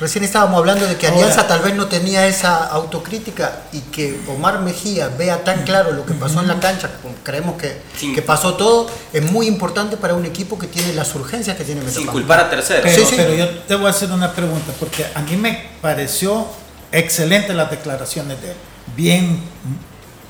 recién 0.00 0.24
estábamos 0.24 0.58
hablando 0.58 0.86
de 0.86 0.96
que 0.96 1.08
Alianza 1.08 1.46
tal 1.46 1.60
vez 1.60 1.74
no 1.74 1.88
tenía 1.88 2.26
esa 2.26 2.66
autocrítica 2.68 3.64
y 3.72 3.80
que 3.80 4.18
Omar 4.28 4.60
Mejía 4.60 5.08
vea 5.08 5.44
tan 5.44 5.64
claro 5.64 5.92
lo 5.92 6.06
que 6.06 6.14
pasó 6.14 6.40
en 6.40 6.48
la 6.48 6.58
cancha, 6.58 6.88
creemos 7.22 7.60
que, 7.60 7.76
que 8.14 8.22
pasó 8.22 8.54
todo, 8.54 8.88
es 9.12 9.30
muy 9.30 9.46
importante 9.46 9.96
para 9.98 10.14
un 10.14 10.24
equipo 10.24 10.58
que 10.58 10.68
tiene 10.68 10.94
las 10.94 11.14
urgencias 11.14 11.56
que 11.56 11.64
tiene 11.64 11.88
Sin 11.90 12.06
culpar 12.06 12.40
a 12.40 12.50
terceros. 12.50 12.82
Pero, 12.84 13.06
pero 13.14 13.34
yo 13.34 13.48
te 13.60 13.74
voy 13.74 13.88
a 13.88 13.90
hacer 13.90 14.10
una 14.10 14.32
pregunta, 14.32 14.72
porque 14.80 15.04
a 15.14 15.20
mí 15.20 15.36
me 15.36 15.68
pareció 15.82 16.46
excelente 16.92 17.52
las 17.52 17.70
declaraciones 17.70 18.40
de 18.40 18.52
él, 18.52 18.56
bien 18.96 19.40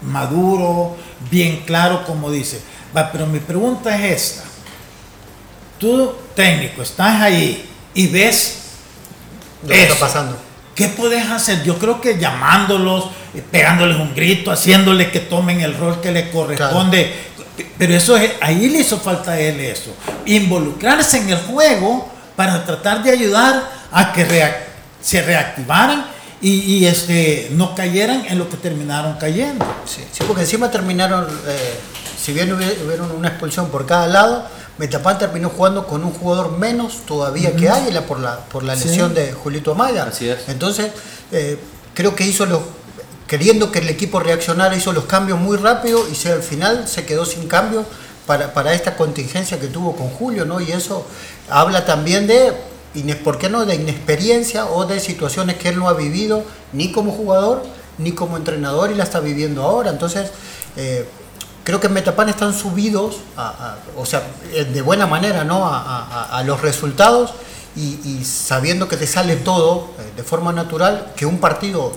maduro, 0.03 0.97
bien 1.31 1.63
claro, 1.67 2.05
como 2.05 2.31
dice. 2.31 2.61
Va, 2.97 3.11
pero 3.11 3.27
mi 3.27 3.39
pregunta 3.39 3.97
es 3.97 4.23
esta. 4.23 4.45
Tú, 5.79 6.15
técnico, 6.35 6.83
estás 6.83 7.21
ahí 7.21 7.69
y 7.95 8.07
ves 8.07 8.63
lo 9.63 9.69
que 9.69 9.83
está 9.83 9.99
pasando. 9.99 10.37
¿Qué 10.75 10.89
puedes 10.89 11.29
hacer? 11.29 11.63
Yo 11.65 11.79
creo 11.79 12.01
que 12.01 12.19
llamándolos, 12.19 13.07
eh, 13.35 13.43
pegándoles 13.51 13.97
un 13.99 14.15
grito, 14.15 14.51
haciéndoles 14.51 15.11
que 15.11 15.21
tomen 15.21 15.61
el 15.61 15.77
rol 15.77 16.01
que 16.01 16.13
les 16.13 16.31
corresponde. 16.31 17.33
Pero 17.77 17.95
eso 17.95 18.17
es, 18.17 18.33
ahí 18.41 18.69
le 18.69 18.79
hizo 18.79 18.99
falta 18.99 19.33
a 19.33 19.41
él 19.41 19.61
eso. 19.61 19.95
Involucrarse 20.25 21.19
en 21.19 21.29
el 21.31 21.39
juego 21.39 22.11
para 22.37 22.65
tratar 22.65 23.03
de 23.03 23.11
ayudar 23.11 23.71
a 23.91 24.13
que 24.13 24.27
se 25.03 25.21
reactivaran 25.21 26.07
y, 26.45 26.87
este, 26.87 27.51
no 27.53 27.73
cayeran 27.77 28.27
en 28.27 28.37
lo 28.37 28.49
que 28.49 28.57
terminaron 28.57 29.15
cayendo. 29.15 29.65
Sí, 29.87 30.03
porque 30.27 30.43
encima 30.43 30.73
terminaron, 30.73 31.25
eh, 31.47 31.75
si 32.21 32.33
bien 32.33 32.53
hubieron 32.53 33.13
una 33.13 33.29
expulsión 33.29 33.69
por 33.69 33.87
cada 33.87 34.09
lado, 34.09 34.45
Metapán 34.77 35.19
terminó 35.19 35.51
jugando 35.51 35.87
con 35.87 36.03
un 36.03 36.13
jugador 36.13 36.59
menos 36.59 37.07
todavía 37.07 37.55
que 37.55 37.69
Águila 37.69 38.07
por 38.07 38.19
la, 38.19 38.39
por 38.47 38.65
la 38.65 38.75
lesión 38.75 39.15
de 39.15 39.33
Julito 39.33 39.73
Amaya. 39.73 40.03
Así 40.05 40.29
es. 40.29 40.49
Entonces, 40.49 40.91
eh, 41.31 41.59
creo 41.95 42.17
que 42.17 42.27
hizo 42.27 42.45
los, 42.45 42.61
queriendo 43.29 43.71
que 43.71 43.79
el 43.79 43.89
equipo 43.89 44.19
reaccionara, 44.19 44.75
hizo 44.75 44.93
los 44.93 45.05
cambios 45.05 45.39
muy 45.39 45.57
rápido 45.57 46.09
y 46.11 46.17
se, 46.17 46.33
al 46.33 46.43
final 46.43 46.89
se 46.89 47.07
quedó 47.07 47.25
sin 47.25 47.47
cambio 47.47 47.85
para, 48.27 48.53
para 48.53 48.75
esta 48.75 48.97
contingencia 48.97 49.61
que 49.61 49.69
tuvo 49.69 49.95
con 49.95 50.09
Julio, 50.09 50.45
¿no? 50.45 50.61
Y 50.61 50.73
eso 50.73 51.07
habla 51.49 51.85
también 51.85 52.27
de 52.27 52.53
¿por 53.25 53.39
qué 53.39 53.49
no? 53.49 53.65
De 53.65 53.75
inexperiencia 53.75 54.67
o 54.67 54.87
de 54.87 55.01
situaciones 55.01 55.57
que 55.57 55.71
él 55.71 55.79
no 55.79 55.89
ha 55.89 55.95
vivido 55.95 56.45
ni 56.73 56.93
como 56.93 57.13
jugador 57.13 57.63
ni 57.99 58.13
como 58.13 58.37
entrenador 58.37 58.91
y 58.91 58.95
la 58.95 59.05
está 59.05 59.21
viviendo 59.21 59.63
ahora. 59.63 59.91
Entonces, 59.91 60.31
eh, 60.77 61.07
creo 61.65 61.81
que 61.81 61.87
en 61.87 61.93
Metapan 61.93 62.29
están 62.29 62.55
subidos, 62.55 63.19
o 63.97 64.07
sea, 64.07 64.23
eh, 64.53 64.65
de 64.65 64.83
buena 64.83 65.07
manera, 65.07 65.45
¿no? 65.45 65.67
A, 65.67 66.43
los 66.45 66.61
resultados 66.61 67.33
y, 67.77 68.25
sabiendo 68.25 68.89
que 68.89 68.97
te 68.97 69.07
sale 69.07 69.37
todo 69.37 69.91
eh, 69.99 70.13
de 70.17 70.23
forma 70.23 70.53
natural, 70.53 71.13
que 71.17 71.27
un 71.27 71.39
partido 71.39 71.93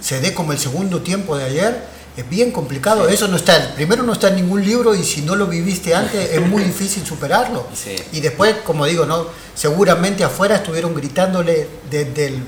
se 0.00 0.20
dé 0.20 0.32
como 0.32 0.52
el 0.52 0.58
segundo 0.58 1.02
tiempo 1.02 1.36
de 1.36 1.44
ayer 1.44 1.97
es 2.18 2.28
bien 2.28 2.50
complicado. 2.50 3.08
Eso 3.08 3.28
no 3.28 3.36
está, 3.36 3.74
primero 3.76 4.02
no 4.02 4.12
está 4.12 4.28
en 4.28 4.36
ningún 4.36 4.64
libro 4.64 4.92
y 4.92 5.04
si 5.04 5.22
no 5.22 5.36
lo 5.36 5.46
viviste 5.46 5.94
antes 5.94 6.32
es 6.32 6.40
muy 6.44 6.64
difícil 6.64 7.06
superarlo. 7.06 7.66
Y 8.12 8.20
después, 8.20 8.56
como 8.64 8.86
digo, 8.86 9.06
no, 9.06 9.26
seguramente 9.54 10.24
afuera 10.24 10.56
estuvieron 10.56 10.94
gritándole 10.94 11.68
desde 11.88 12.26
el, 12.26 12.42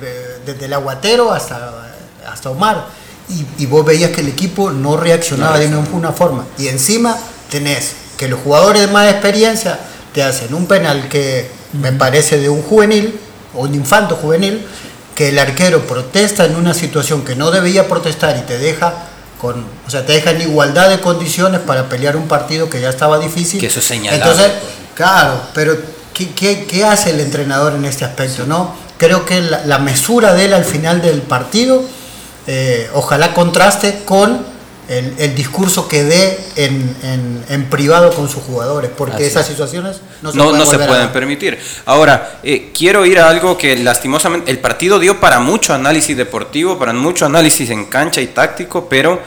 desde 0.45 0.65
el 0.65 0.73
aguatero 0.73 1.33
hasta, 1.33 1.95
hasta 2.27 2.51
Omar. 2.51 2.87
Y, 3.59 3.67
vos 3.67 3.87
veías 3.87 4.11
que 4.11 4.23
el 4.23 4.29
equipo 4.29 4.73
no 4.73 4.97
reaccionaba 4.97 5.57
de 5.57 5.69
ninguna 5.69 6.11
forma. 6.11 6.47
Y 6.59 6.67
encima 6.67 7.17
tenés 7.49 7.93
que 8.17 8.27
los 8.27 8.41
jugadores 8.41 8.83
de 8.83 8.89
más 8.89 9.09
experiencia 9.09 9.79
te 10.13 10.25
hacen 10.25 10.53
un 10.53 10.67
penal 10.67 11.09
que 11.09 11.49
me 11.81 11.93
parece 11.93 12.39
de 12.39 12.49
un 12.49 12.63
juvenil 12.63 13.21
o 13.55 13.61
un 13.61 13.75
infanto 13.77 14.17
juvenil, 14.17 14.67
que 15.15 15.29
el 15.29 15.39
arquero 15.39 15.87
protesta 15.87 16.45
en 16.45 16.57
una 16.57 16.75
situación 16.75 17.25
que 17.25 17.37
no 17.37 17.53
debía 17.53 17.87
protestar 17.87 18.37
y 18.37 18.41
te 18.41 18.59
deja 18.59 19.10
o 19.43 19.91
sea, 19.91 20.05
te 20.05 20.13
deja 20.13 20.33
en 20.33 20.43
igualdad 20.43 20.91
de 20.91 21.01
condiciones 21.01 21.61
para 21.61 21.89
pelear 21.89 22.17
un 22.17 22.29
partido 22.29 22.69
que 22.69 22.81
ya 22.81 22.91
estaba 22.91 23.19
difícil. 23.19 23.61
Que 23.61 23.67
eso 23.67 23.81
señalado. 23.81 24.31
Entonces, 24.31 24.53
claro, 24.95 25.41
pero 25.55 25.77
¿qué, 26.13 26.85
hace 26.85 27.11
el 27.11 27.21
entrenador 27.21 27.75
en 27.75 27.85
este 27.85 28.05
aspecto? 28.05 28.47
¿no? 28.47 28.75
Creo 28.99 29.25
que 29.25 29.41
la, 29.41 29.79
mesura 29.79 30.35
de 30.35 30.45
él 30.45 30.53
al 30.55 30.65
final 30.65 31.01
del 31.01 31.23
partido, 31.23 31.83
eh, 32.47 32.91
ojalá 32.93 33.33
contraste 33.33 34.03
con 34.05 34.50
el, 34.91 35.35
discurso 35.37 35.87
que 35.87 36.03
dé 36.03 36.39
en, 36.57 37.67
privado 37.71 38.13
con 38.13 38.29
sus 38.29 38.43
jugadores, 38.43 38.91
porque 38.97 39.25
esas 39.25 39.47
situaciones 39.47 40.01
no 40.21 40.33
se, 40.67 40.79
pueden, 40.79 41.11
permitir. 41.11 41.59
Ahora, 41.87 42.41
eh, 42.43 42.73
quiero 42.77 43.07
ir 43.07 43.21
a 43.21 43.29
algo 43.29 43.57
que 43.57 43.77
lastimosamente 43.77 44.51
el 44.51 44.59
partido 44.59 44.99
dio 44.99 45.21
para 45.21 45.39
mucho 45.39 45.75
análisis 45.75 46.17
deportivo, 46.17 46.77
para 46.77 46.93
mucho 46.93 47.25
análisis 47.25 47.71
en 47.71 47.85
cancha 47.85 48.21
y 48.21 48.27
táctico, 48.27 48.89
pero 48.89 49.21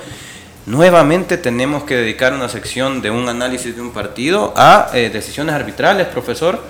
nuevamente 0.66 1.38
tenemos 1.38 1.84
que 1.84 1.96
dedicar 1.96 2.34
una 2.34 2.50
sección 2.50 3.02
de 3.02 3.10
un 3.10 3.30
análisis 3.30 3.74
de 3.74 3.82
un 3.82 3.92
partido 3.92 4.54
a 4.58 4.90
eh, 4.94 5.10
decisiones 5.14 5.56
arbitrales, 5.56 6.08
profesor. 6.08 6.62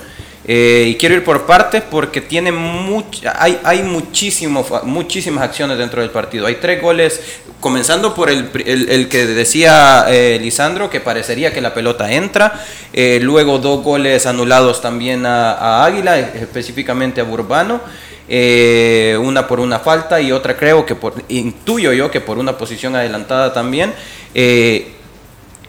Eh, 0.45 0.87
y 0.89 0.95
quiero 0.95 1.15
ir 1.15 1.23
por 1.23 1.45
partes 1.45 1.81
porque 1.89 2.19
tiene 2.19 2.51
mucha, 2.51 3.41
hay, 3.41 3.59
hay 3.63 3.81
muchísimo, 3.81 4.65
muchísimas 4.83 5.43
acciones 5.43 5.77
dentro 5.77 6.01
del 6.01 6.09
partido. 6.09 6.47
Hay 6.47 6.55
tres 6.55 6.81
goles, 6.81 7.21
comenzando 7.61 8.13
por 8.13 8.29
el, 8.29 8.49
el, 8.65 9.07
que 9.07 9.25
decía 9.25 10.05
eh, 10.09 10.37
Lisandro, 10.41 10.89
que 10.89 10.99
parecería 10.99 11.53
que 11.53 11.61
la 11.61 11.73
pelota 11.73 12.11
entra. 12.11 12.61
Eh, 12.91 13.19
luego 13.21 13.57
dos 13.59 13.83
goles 13.83 14.25
anulados 14.25 14.81
también 14.81 15.25
a, 15.25 15.53
a 15.53 15.85
Águila, 15.85 16.19
específicamente 16.19 17.21
a 17.21 17.23
Burbano. 17.23 17.79
una 18.27 19.47
por 19.47 19.59
una 19.59 19.79
falta 19.79 20.19
y 20.19 20.31
otra 20.31 20.57
creo 20.57 20.85
que 20.85 20.95
por, 20.95 21.13
intuyo 21.29 21.93
yo 21.93 22.11
que 22.11 22.19
por 22.19 22.37
una 22.37 22.57
posición 22.57 22.95
adelantada 22.95 23.53
también. 23.53 23.93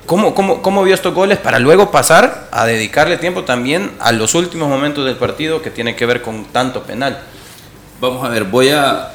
¿Cómo, 0.06 0.34
cómo, 0.34 0.61
cómo 0.61 0.82
vio 0.82 0.94
estos 0.94 1.14
goles 1.14 1.38
para 1.38 1.58
luego 1.58 1.90
pasar 1.90 2.49
a 2.50 2.66
dedicarle 2.66 3.16
tiempo 3.16 3.44
también 3.44 3.92
a 4.00 4.12
los 4.12 4.34
últimos 4.34 4.68
momentos 4.68 5.04
del 5.06 5.16
partido 5.16 5.62
que 5.62 5.70
tiene 5.70 5.96
que 5.96 6.04
ver 6.04 6.20
con 6.20 6.44
tanto 6.46 6.82
penal? 6.82 7.18
Vamos 8.00 8.25
a 8.25 8.28
ver, 8.28 8.44
voy 8.44 8.68
a, 8.68 9.12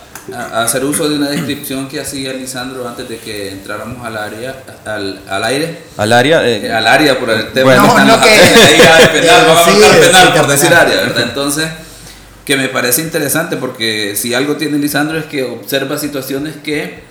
hacer 0.54 0.84
uso 0.86 1.08
de 1.08 1.16
una 1.16 1.30
descripción 1.30 1.88
que 1.88 2.00
hacía 2.00 2.34
Lisandro 2.34 2.88
antes 2.88 3.08
de 3.08 3.18
que 3.18 3.50
entráramos 3.52 4.04
al 4.06 4.18
área, 4.18 4.64
al, 4.86 5.22
al 5.30 5.44
aire. 5.44 5.80
Al 5.98 6.12
área. 6.12 6.48
Eh, 6.48 6.66
eh, 6.66 6.72
al 6.72 6.88
área 6.88 7.20
por 7.20 7.30
el 7.30 7.52
tema 7.52 7.76
bueno, 7.76 7.88
no, 7.88 8.06
no 8.06 8.24
que, 8.24 8.30
penal, 9.20 9.46
vamos 9.46 9.68
a 9.68 10.00
penal 10.00 10.34
por 10.34 10.48
decir 10.48 10.74
área, 10.74 10.96
¿verdad? 10.96 11.24
Entonces, 11.24 11.68
que 12.46 12.58
me 12.58 12.68
parece 12.68 13.02
interesante 13.02 13.58
porque 13.58 14.16
si 14.16 14.34
algo 14.34 14.56
tiene 14.56 14.80
Lisandro 14.80 15.20
es 15.20 15.26
que 15.26 15.44
observa 15.44 16.00
situaciones 16.00 16.56
que 16.64 17.04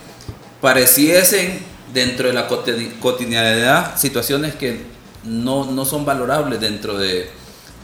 pareciesen 0.60 1.60
dentro 1.92 2.28
de 2.28 2.34
la 2.34 2.46
cotidianidad 2.48 3.96
situaciones 3.96 4.54
que 4.54 4.82
no, 5.24 5.70
no 5.70 5.84
son 5.84 6.04
valorables 6.04 6.60
dentro 6.60 6.98
de, 6.98 7.30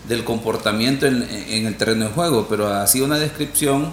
del 0.09 0.25
comportamiento 0.25 1.07
en, 1.07 1.23
en, 1.49 1.67
el 1.67 1.77
terreno 1.77 2.07
de 2.07 2.11
juego, 2.13 2.47
pero 2.49 2.69
así 2.69 3.01
una 3.01 3.19
descripción 3.19 3.93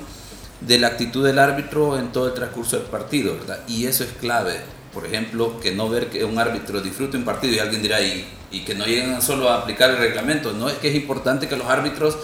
de 0.62 0.80
la 0.80 0.88
actitud 0.88 1.26
del 1.26 1.40
árbitro 1.40 1.98
en 1.98 2.12
todo 2.12 2.28
el 2.28 2.34
transcurso 2.34 2.78
del 2.78 2.86
partido, 2.86 3.36
¿verdad? 3.36 3.62
Y 3.68 3.86
eso 3.86 4.04
es 4.04 4.12
clave. 4.12 4.60
Por 4.94 5.06
ejemplo, 5.06 5.60
que 5.60 5.72
no 5.72 5.90
ver 5.90 6.10
que 6.10 6.24
un 6.26 6.38
árbitro 6.38 6.82
disfrute 6.82 7.18
un 7.18 7.24
partido 7.24 7.56
y 7.56 7.60
alguien 7.60 7.82
dirá, 7.82 8.02
y, 8.02 8.28
y 8.52 8.62
que 8.62 8.76
no 8.76 8.86
lleguen 8.86 9.22
solo 9.22 9.50
a 9.50 9.60
aplicar 9.60 9.90
el 9.90 9.98
reglamento, 9.98 10.52
no 10.52 10.70
es 10.70 10.76
que 10.76 10.90
es 10.90 10.96
importante 10.96 11.48
que 11.48 11.56
los 11.56 11.68
árbitros 11.68 12.18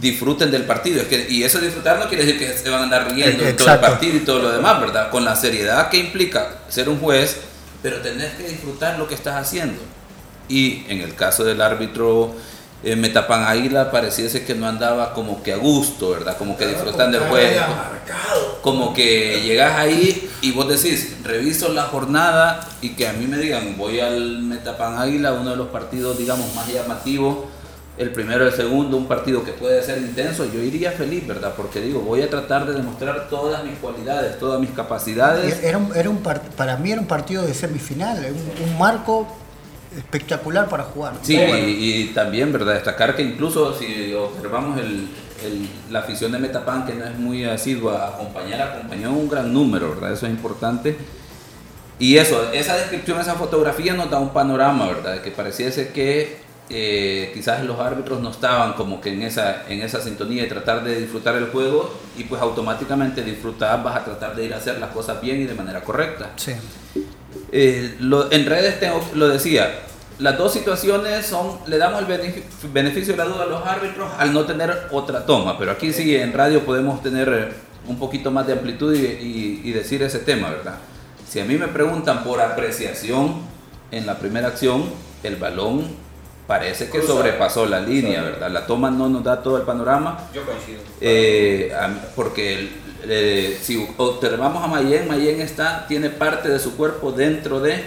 disfruten 0.00 0.50
del 0.50 0.64
partido. 0.64 1.02
Es 1.02 1.08
que, 1.08 1.26
y 1.28 1.42
eso 1.42 1.60
disfrutar 1.60 1.98
no 1.98 2.08
quiere 2.08 2.24
decir 2.24 2.38
que 2.38 2.56
se 2.56 2.70
van 2.70 2.80
a 2.80 2.84
andar 2.84 3.12
riendo 3.12 3.44
en 3.44 3.56
todo 3.56 3.72
el 3.72 3.80
partido 3.80 4.16
y 4.16 4.20
todo 4.20 4.38
lo 4.40 4.52
demás, 4.52 4.80
¿verdad? 4.80 5.10
Con 5.10 5.24
la 5.24 5.36
seriedad 5.36 5.88
que 5.88 5.98
implica 5.98 6.58
ser 6.68 6.88
un 6.88 6.98
juez, 6.98 7.38
pero 7.82 8.00
tenés 8.00 8.32
que 8.34 8.48
disfrutar 8.48 8.98
lo 8.98 9.08
que 9.08 9.14
estás 9.14 9.36
haciendo. 9.36 9.80
Y 10.48 10.84
en 10.88 11.00
el 11.00 11.14
caso 11.14 11.44
del 11.44 11.60
árbitro 11.60 12.34
eh, 12.82 12.96
Metapan 12.96 13.44
Águila, 13.44 13.90
pareciese 13.90 14.44
que 14.44 14.54
no 14.54 14.66
andaba 14.66 15.12
como 15.12 15.42
que 15.42 15.52
a 15.52 15.56
gusto, 15.56 16.10
¿verdad? 16.10 16.36
Como 16.38 16.56
que 16.56 16.66
disfrutando 16.66 17.18
del 17.18 17.28
juego. 17.28 17.60
Como 18.62 18.94
que 18.94 19.42
llegas 19.42 19.76
ahí 19.78 20.30
y 20.40 20.52
vos 20.52 20.68
decís, 20.68 21.16
reviso 21.22 21.70
la 21.72 21.84
jornada 21.84 22.60
y 22.80 22.90
que 22.90 23.06
a 23.06 23.12
mí 23.12 23.26
me 23.26 23.36
digan, 23.36 23.76
voy 23.76 24.00
al 24.00 24.42
Metapan 24.42 24.98
Águila, 24.98 25.32
uno 25.32 25.50
de 25.50 25.56
los 25.56 25.68
partidos, 25.68 26.16
digamos, 26.16 26.54
más 26.54 26.72
llamativos 26.72 27.38
el 27.98 28.12
primero 28.12 28.46
el 28.46 28.52
segundo, 28.52 28.96
un 28.96 29.06
partido 29.06 29.42
que 29.44 29.52
puede 29.52 29.82
ser 29.82 29.98
intenso, 29.98 30.46
yo 30.52 30.62
iría 30.62 30.92
feliz, 30.92 31.26
¿verdad? 31.26 31.54
Porque 31.56 31.80
digo, 31.80 32.00
voy 32.00 32.22
a 32.22 32.30
tratar 32.30 32.64
de 32.64 32.74
demostrar 32.74 33.28
todas 33.28 33.64
mis 33.64 33.76
cualidades, 33.78 34.38
todas 34.38 34.60
mis 34.60 34.70
capacidades. 34.70 35.62
Era 35.62 35.78
un, 35.78 35.94
era 35.94 36.08
un 36.08 36.18
para 36.18 36.76
mí 36.76 36.92
era 36.92 37.00
un 37.00 37.08
partido 37.08 37.44
de 37.44 37.52
semifinal, 37.54 38.24
un, 38.64 38.78
marco 38.78 39.26
espectacular 39.96 40.68
para 40.68 40.84
jugar. 40.84 41.14
Sí, 41.22 41.36
y, 41.36 42.12
también, 42.14 42.52
¿verdad? 42.52 42.74
Destacar 42.74 43.16
que 43.16 43.22
incluso 43.22 43.74
si 43.76 44.14
observamos 44.14 44.78
el, 44.78 45.08
la 45.90 45.98
afición 46.00 46.30
de 46.30 46.38
Metapan, 46.38 46.86
que 46.86 46.94
no 46.94 47.04
es 47.04 47.18
muy 47.18 47.44
asidua 47.44 48.04
a 48.04 48.08
acompañar, 48.10 48.60
acompañó 48.60 49.12
un 49.12 49.28
gran 49.28 49.52
número, 49.52 49.90
¿verdad? 49.90 50.12
Eso 50.12 50.26
es 50.26 50.32
importante. 50.32 50.96
Y 51.98 52.16
eso, 52.16 52.52
esa 52.52 52.76
descripción, 52.76 53.20
esa 53.20 53.34
fotografía 53.34 53.92
nos 53.94 54.08
da 54.08 54.20
un 54.20 54.32
panorama, 54.32 54.86
¿verdad? 54.86 55.20
Que 55.20 55.32
pareciese 55.32 55.88
que 55.88 56.47
eh, 56.70 57.30
quizás 57.32 57.64
los 57.64 57.80
árbitros 57.80 58.20
no 58.20 58.30
estaban 58.30 58.74
como 58.74 59.00
que 59.00 59.10
en 59.10 59.22
esa, 59.22 59.66
en 59.68 59.80
esa 59.80 60.02
sintonía 60.02 60.42
de 60.42 60.48
tratar 60.50 60.84
de 60.84 61.00
disfrutar 61.00 61.34
el 61.36 61.46
juego 61.46 61.90
y 62.18 62.24
pues 62.24 62.42
automáticamente 62.42 63.22
disfrutar 63.22 63.82
vas 63.82 63.96
a 63.96 64.04
tratar 64.04 64.36
de 64.36 64.44
ir 64.44 64.54
a 64.54 64.58
hacer 64.58 64.78
las 64.78 64.90
cosas 64.90 65.20
bien 65.20 65.40
y 65.40 65.44
de 65.44 65.54
manera 65.54 65.80
correcta. 65.80 66.30
Sí. 66.36 66.52
Eh, 67.52 67.96
en 68.00 68.46
redes 68.46 68.78
tengo, 68.80 69.00
lo 69.14 69.28
decía, 69.28 69.80
las 70.18 70.36
dos 70.36 70.52
situaciones 70.52 71.24
son, 71.24 71.58
le 71.66 71.78
damos 71.78 72.00
el 72.02 72.06
beneficio, 72.70 73.14
de 73.14 73.16
la 73.16 73.24
duda 73.24 73.44
a 73.44 73.46
los 73.46 73.66
árbitros 73.66 74.10
al 74.18 74.34
no 74.34 74.44
tener 74.44 74.88
otra 74.90 75.24
toma, 75.24 75.58
pero 75.58 75.70
aquí 75.70 75.92
sí 75.94 76.16
en 76.16 76.34
radio 76.34 76.66
podemos 76.66 77.02
tener 77.02 77.28
eh, 77.28 77.48
un 77.86 77.98
poquito 77.98 78.30
más 78.30 78.46
de 78.46 78.52
amplitud 78.52 78.94
y, 78.94 79.62
y 79.64 79.72
decir 79.72 80.02
ese 80.02 80.18
tema, 80.18 80.50
¿verdad? 80.50 80.74
Si 81.26 81.40
a 81.40 81.46
mí 81.46 81.56
me 81.56 81.68
preguntan 81.68 82.24
por 82.24 82.42
apreciación 82.42 83.36
en 83.90 84.04
la 84.04 84.18
primera 84.18 84.48
acción, 84.48 84.84
el 85.22 85.36
balón 85.36 86.07
parece 86.48 86.88
que 86.88 87.02
sobrepasó 87.02 87.66
la 87.66 87.78
línea, 87.78 88.22
¿verdad? 88.22 88.50
La 88.50 88.66
toma 88.66 88.90
no 88.90 89.06
nos 89.08 89.22
da 89.22 89.42
todo 89.42 89.58
el 89.58 89.64
panorama. 89.64 90.28
Yo 90.32 90.44
coincido. 90.46 90.80
Eh, 90.98 91.70
porque 92.16 92.70
eh, 93.06 93.58
si 93.60 93.86
observamos 93.98 94.64
a 94.64 94.66
Mayen, 94.66 95.06
Mayen 95.06 95.42
está, 95.42 95.86
tiene 95.86 96.08
parte 96.08 96.48
de 96.48 96.58
su 96.58 96.74
cuerpo 96.74 97.12
dentro 97.12 97.60
de 97.60 97.84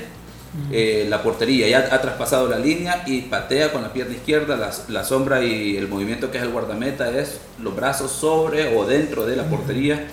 eh, 0.71 1.07
la 1.09 1.23
portería, 1.23 1.67
ya 1.67 1.89
ha 1.91 2.01
traspasado 2.01 2.47
la 2.47 2.59
línea 2.59 3.03
y 3.07 3.21
patea 3.21 3.71
con 3.71 3.81
la 3.81 3.93
pierna 3.93 4.13
izquierda, 4.13 4.55
la, 4.55 4.69
la, 4.89 5.03
sombra 5.03 5.43
y 5.43 5.75
el 5.75 5.87
movimiento 5.87 6.29
que 6.29 6.37
es 6.37 6.43
el 6.43 6.51
guardameta 6.51 7.09
es 7.09 7.39
los 7.59 7.75
brazos 7.75 8.11
sobre 8.11 8.77
o 8.77 8.85
dentro 8.85 9.25
de 9.25 9.37
la 9.37 9.43
portería. 9.45 10.07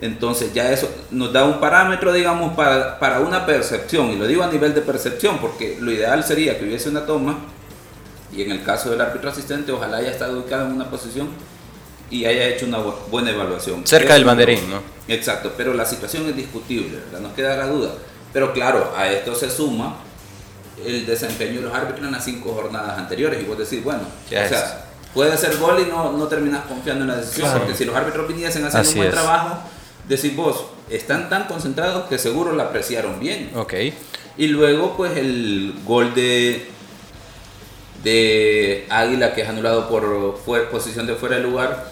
Entonces 0.00 0.54
ya 0.54 0.72
eso 0.72 0.88
nos 1.10 1.32
da 1.32 1.44
un 1.44 1.60
parámetro, 1.60 2.12
digamos, 2.12 2.54
para, 2.54 2.98
para 2.98 3.20
una 3.20 3.44
percepción, 3.44 4.10
y 4.12 4.16
lo 4.16 4.26
digo 4.26 4.42
a 4.42 4.50
nivel 4.50 4.72
de 4.72 4.80
percepción, 4.80 5.38
porque 5.38 5.76
lo 5.78 5.92
ideal 5.92 6.24
sería 6.24 6.58
que 6.58 6.64
hubiese 6.64 6.88
una 6.88 7.04
toma 7.04 7.38
y 8.34 8.42
en 8.42 8.50
el 8.50 8.62
caso 8.62 8.90
del 8.90 9.00
árbitro 9.00 9.30
asistente, 9.30 9.72
ojalá 9.72 9.98
haya 9.98 10.10
estado 10.10 10.38
ubicado 10.38 10.66
en 10.66 10.72
una 10.72 10.90
posición 10.90 11.28
y 12.10 12.24
haya 12.24 12.46
hecho 12.48 12.66
una 12.66 12.78
buena 13.10 13.30
evaluación. 13.30 13.86
Cerca 13.86 14.14
del 14.14 14.24
banderín, 14.24 14.70
¿no? 14.70 14.82
Exacto, 15.08 15.52
pero 15.56 15.74
la 15.74 15.84
situación 15.84 16.26
es 16.28 16.36
discutible, 16.36 16.98
¿verdad? 16.98 17.20
Nos 17.20 17.32
queda 17.32 17.56
la 17.56 17.66
duda. 17.66 17.92
Pero 18.32 18.52
claro, 18.52 18.92
a 18.96 19.10
esto 19.10 19.34
se 19.34 19.50
suma 19.50 19.96
el 20.84 21.06
desempeño 21.06 21.60
de 21.60 21.66
los 21.66 21.74
árbitros 21.74 22.06
en 22.06 22.12
las 22.12 22.24
cinco 22.24 22.52
jornadas 22.52 22.98
anteriores. 22.98 23.42
Y 23.42 23.44
vos 23.44 23.58
decís, 23.58 23.82
bueno, 23.82 24.02
o 24.02 24.28
sea, 24.28 24.86
puede 25.14 25.36
ser 25.36 25.56
gol 25.58 25.82
y 25.86 25.90
no, 25.90 26.12
no 26.12 26.26
terminas 26.28 26.64
confiando 26.64 27.02
en 27.02 27.08
la 27.08 27.16
decisión. 27.16 27.50
Porque 27.58 27.74
si 27.74 27.84
los 27.84 27.94
árbitros 27.94 28.28
viniesen 28.28 28.64
haciendo 28.64 28.90
un 28.90 28.96
buen 28.96 29.10
trabajo, 29.10 29.58
decís 30.08 30.34
vos, 30.34 30.66
están 30.90 31.28
tan 31.28 31.46
concentrados 31.46 32.08
que 32.08 32.18
seguro 32.18 32.54
la 32.54 32.64
apreciaron 32.64 33.20
bien. 33.20 33.50
Ok. 33.54 33.74
Y 34.38 34.46
luego, 34.48 34.96
pues 34.96 35.16
el 35.16 35.74
gol 35.84 36.14
de 36.14 36.66
de 38.02 38.86
Águila 38.88 39.34
que 39.34 39.42
es 39.42 39.48
anulado 39.48 39.88
por 39.88 40.68
posición 40.70 41.06
de 41.06 41.14
fuera 41.14 41.36
de 41.36 41.42
lugar. 41.42 41.90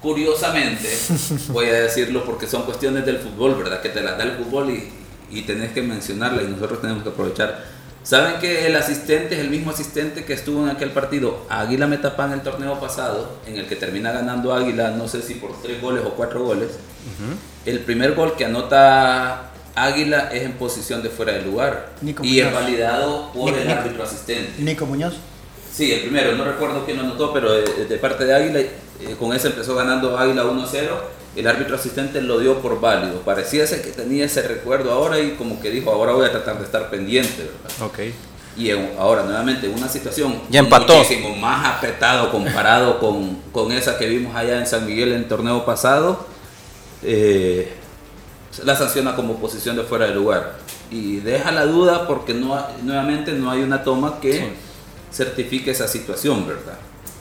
Curiosamente, 0.00 0.88
voy 1.48 1.66
a 1.66 1.74
decirlo 1.74 2.24
porque 2.24 2.46
son 2.46 2.62
cuestiones 2.62 3.06
del 3.06 3.18
fútbol, 3.18 3.54
¿verdad? 3.54 3.80
Que 3.80 3.88
te 3.88 4.00
las 4.00 4.18
da 4.18 4.24
el 4.24 4.32
fútbol 4.32 4.70
y, 4.70 4.92
y 5.30 5.42
tenés 5.42 5.72
que 5.72 5.82
mencionarla 5.82 6.42
y 6.42 6.46
nosotros 6.46 6.80
tenemos 6.80 7.02
que 7.02 7.10
aprovechar. 7.10 7.64
¿Saben 8.02 8.40
que 8.40 8.66
el 8.66 8.74
asistente 8.74 9.36
es 9.36 9.40
el 9.40 9.48
mismo 9.48 9.70
asistente 9.70 10.24
que 10.24 10.32
estuvo 10.32 10.64
en 10.64 10.70
aquel 10.70 10.90
partido 10.90 11.46
Águila 11.48 11.86
Metapan 11.86 12.32
el 12.32 12.40
torneo 12.40 12.80
pasado, 12.80 13.38
en 13.46 13.56
el 13.56 13.66
que 13.66 13.76
termina 13.76 14.10
ganando 14.10 14.52
Águila, 14.52 14.90
no 14.90 15.06
sé 15.06 15.22
si 15.22 15.34
por 15.34 15.62
tres 15.62 15.80
goles 15.80 16.02
o 16.04 16.10
cuatro 16.14 16.42
goles? 16.42 16.70
El 17.64 17.78
primer 17.80 18.14
gol 18.14 18.34
que 18.34 18.44
anota 18.44 19.52
Águila 19.76 20.30
es 20.32 20.42
en 20.42 20.54
posición 20.54 21.00
de 21.04 21.10
fuera 21.10 21.32
de 21.34 21.42
lugar 21.42 21.90
y 22.22 22.40
es 22.40 22.52
validado 22.52 23.30
por 23.32 23.54
el 23.54 23.70
árbitro 23.70 24.02
asistente. 24.02 24.60
Nico 24.60 24.84
Muñoz. 24.84 25.14
Sí, 25.72 25.90
el 25.90 26.02
primero, 26.02 26.34
no 26.36 26.44
recuerdo 26.44 26.84
quién 26.84 26.98
lo 26.98 27.04
anotó, 27.04 27.32
pero 27.32 27.52
de, 27.52 27.96
parte 27.96 28.26
de 28.26 28.34
Águila, 28.34 28.60
eh, 28.60 29.16
con 29.18 29.32
ese 29.32 29.48
empezó 29.48 29.74
ganando 29.74 30.18
Águila 30.18 30.44
1-0. 30.44 30.88
El 31.34 31.46
árbitro 31.46 31.76
asistente 31.76 32.20
lo 32.20 32.38
dio 32.40 32.58
por 32.58 32.78
válido. 32.78 33.20
Parecía 33.20 33.66
ser 33.66 33.80
que 33.80 33.90
tenía 33.90 34.26
ese 34.26 34.42
recuerdo 34.42 34.92
ahora 34.92 35.18
y 35.18 35.30
como 35.30 35.60
que 35.62 35.70
dijo, 35.70 35.90
ahora 35.90 36.12
voy 36.12 36.26
a 36.26 36.30
tratar 36.30 36.58
de 36.58 36.64
estar 36.64 36.90
pendiente, 36.90 37.44
¿verdad? 37.44 37.86
Ok. 37.86 37.98
Y 38.54 38.70
ahora, 38.70 39.22
nuevamente, 39.22 39.66
una 39.66 39.88
situación 39.88 40.42
ya 40.50 40.60
empató. 40.60 40.98
muchísimo 40.98 41.34
más 41.36 41.64
apretado 41.74 42.30
comparado 42.30 42.98
con, 43.00 43.36
con, 43.50 43.72
esa 43.72 43.96
que 43.96 44.06
vimos 44.06 44.36
allá 44.36 44.58
en 44.58 44.66
San 44.66 44.84
Miguel 44.84 45.12
en 45.12 45.20
el 45.20 45.24
torneo 45.28 45.64
pasado. 45.64 46.26
Eh, 47.02 47.72
la 48.62 48.76
sanciona 48.76 49.16
como 49.16 49.36
posición 49.36 49.76
de 49.76 49.84
fuera 49.84 50.06
de 50.06 50.14
lugar. 50.14 50.58
Y 50.90 51.16
deja 51.16 51.50
la 51.50 51.64
duda 51.64 52.06
porque 52.06 52.34
no, 52.34 52.62
nuevamente 52.82 53.32
no 53.32 53.50
hay 53.50 53.62
una 53.62 53.82
toma 53.82 54.20
que 54.20 54.52
certifique 55.12 55.70
esa 55.70 55.88
situación, 55.88 56.46
¿verdad? 56.46 56.78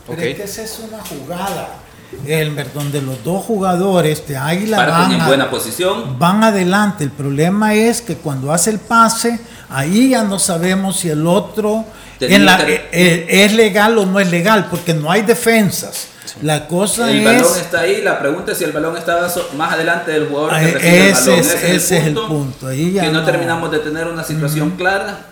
Pero 0.08 0.22
es 0.22 0.36
que 0.36 0.44
esa 0.44 0.64
es 0.64 0.80
una 0.80 1.04
jugada. 1.04 1.80
Elmer, 2.28 2.74
donde 2.74 3.02
los 3.02 3.24
dos 3.24 3.46
jugadores 3.46 4.28
de 4.28 4.36
Águila 4.36 4.86
van 4.86 5.14
en 5.14 5.26
buena 5.26 5.50
posición. 5.50 6.20
Van 6.20 6.44
adelante. 6.44 7.06
El 7.06 7.12
problema 7.12 7.74
es 7.74 8.02
que 8.02 8.16
cuando 8.16 8.52
hace 8.52 8.72
el 8.72 8.80
pase, 8.80 9.40
ahí 9.70 10.10
ya 10.10 10.24
no 10.24 10.38
sabemos 10.38 11.00
si 11.00 11.10
el 11.10 11.26
otro 11.26 11.86
eh, 12.20 12.90
eh, 12.92 13.26
es 13.30 13.54
legal 13.54 13.98
o 13.98 14.06
no 14.06 14.20
es 14.20 14.30
legal, 14.30 14.68
porque 14.70 14.94
no 14.94 15.10
hay 15.10 15.22
defensas. 15.22 16.08
La 16.42 16.68
cosa 16.68 17.10
el 17.10 17.22
es. 17.22 17.26
El 17.28 17.36
balón 17.38 17.60
está 17.60 17.80
ahí, 17.80 18.02
la 18.02 18.20
pregunta 18.20 18.52
es 18.52 18.58
si 18.58 18.66
el 18.66 18.74
balón 18.74 18.98
estaba 18.98 19.28
más 19.56 19.74
adelante 19.74 20.12
del 20.12 20.28
jugador 20.28 20.52
que 20.60 20.72
recibe 20.72 21.08
el 21.08 21.14
balón. 21.14 21.40
ese, 21.40 21.76
es 21.76 21.92
el 21.92 22.14
punto. 22.14 22.68
Ahí 22.68 22.92
ya 22.92 23.04
que 23.04 23.12
no, 23.12 23.24
terminamos 23.24 23.72
de 23.72 23.80
tener 23.80 24.08
una 24.08 24.24
situación 24.24 24.72
clara 24.72 25.31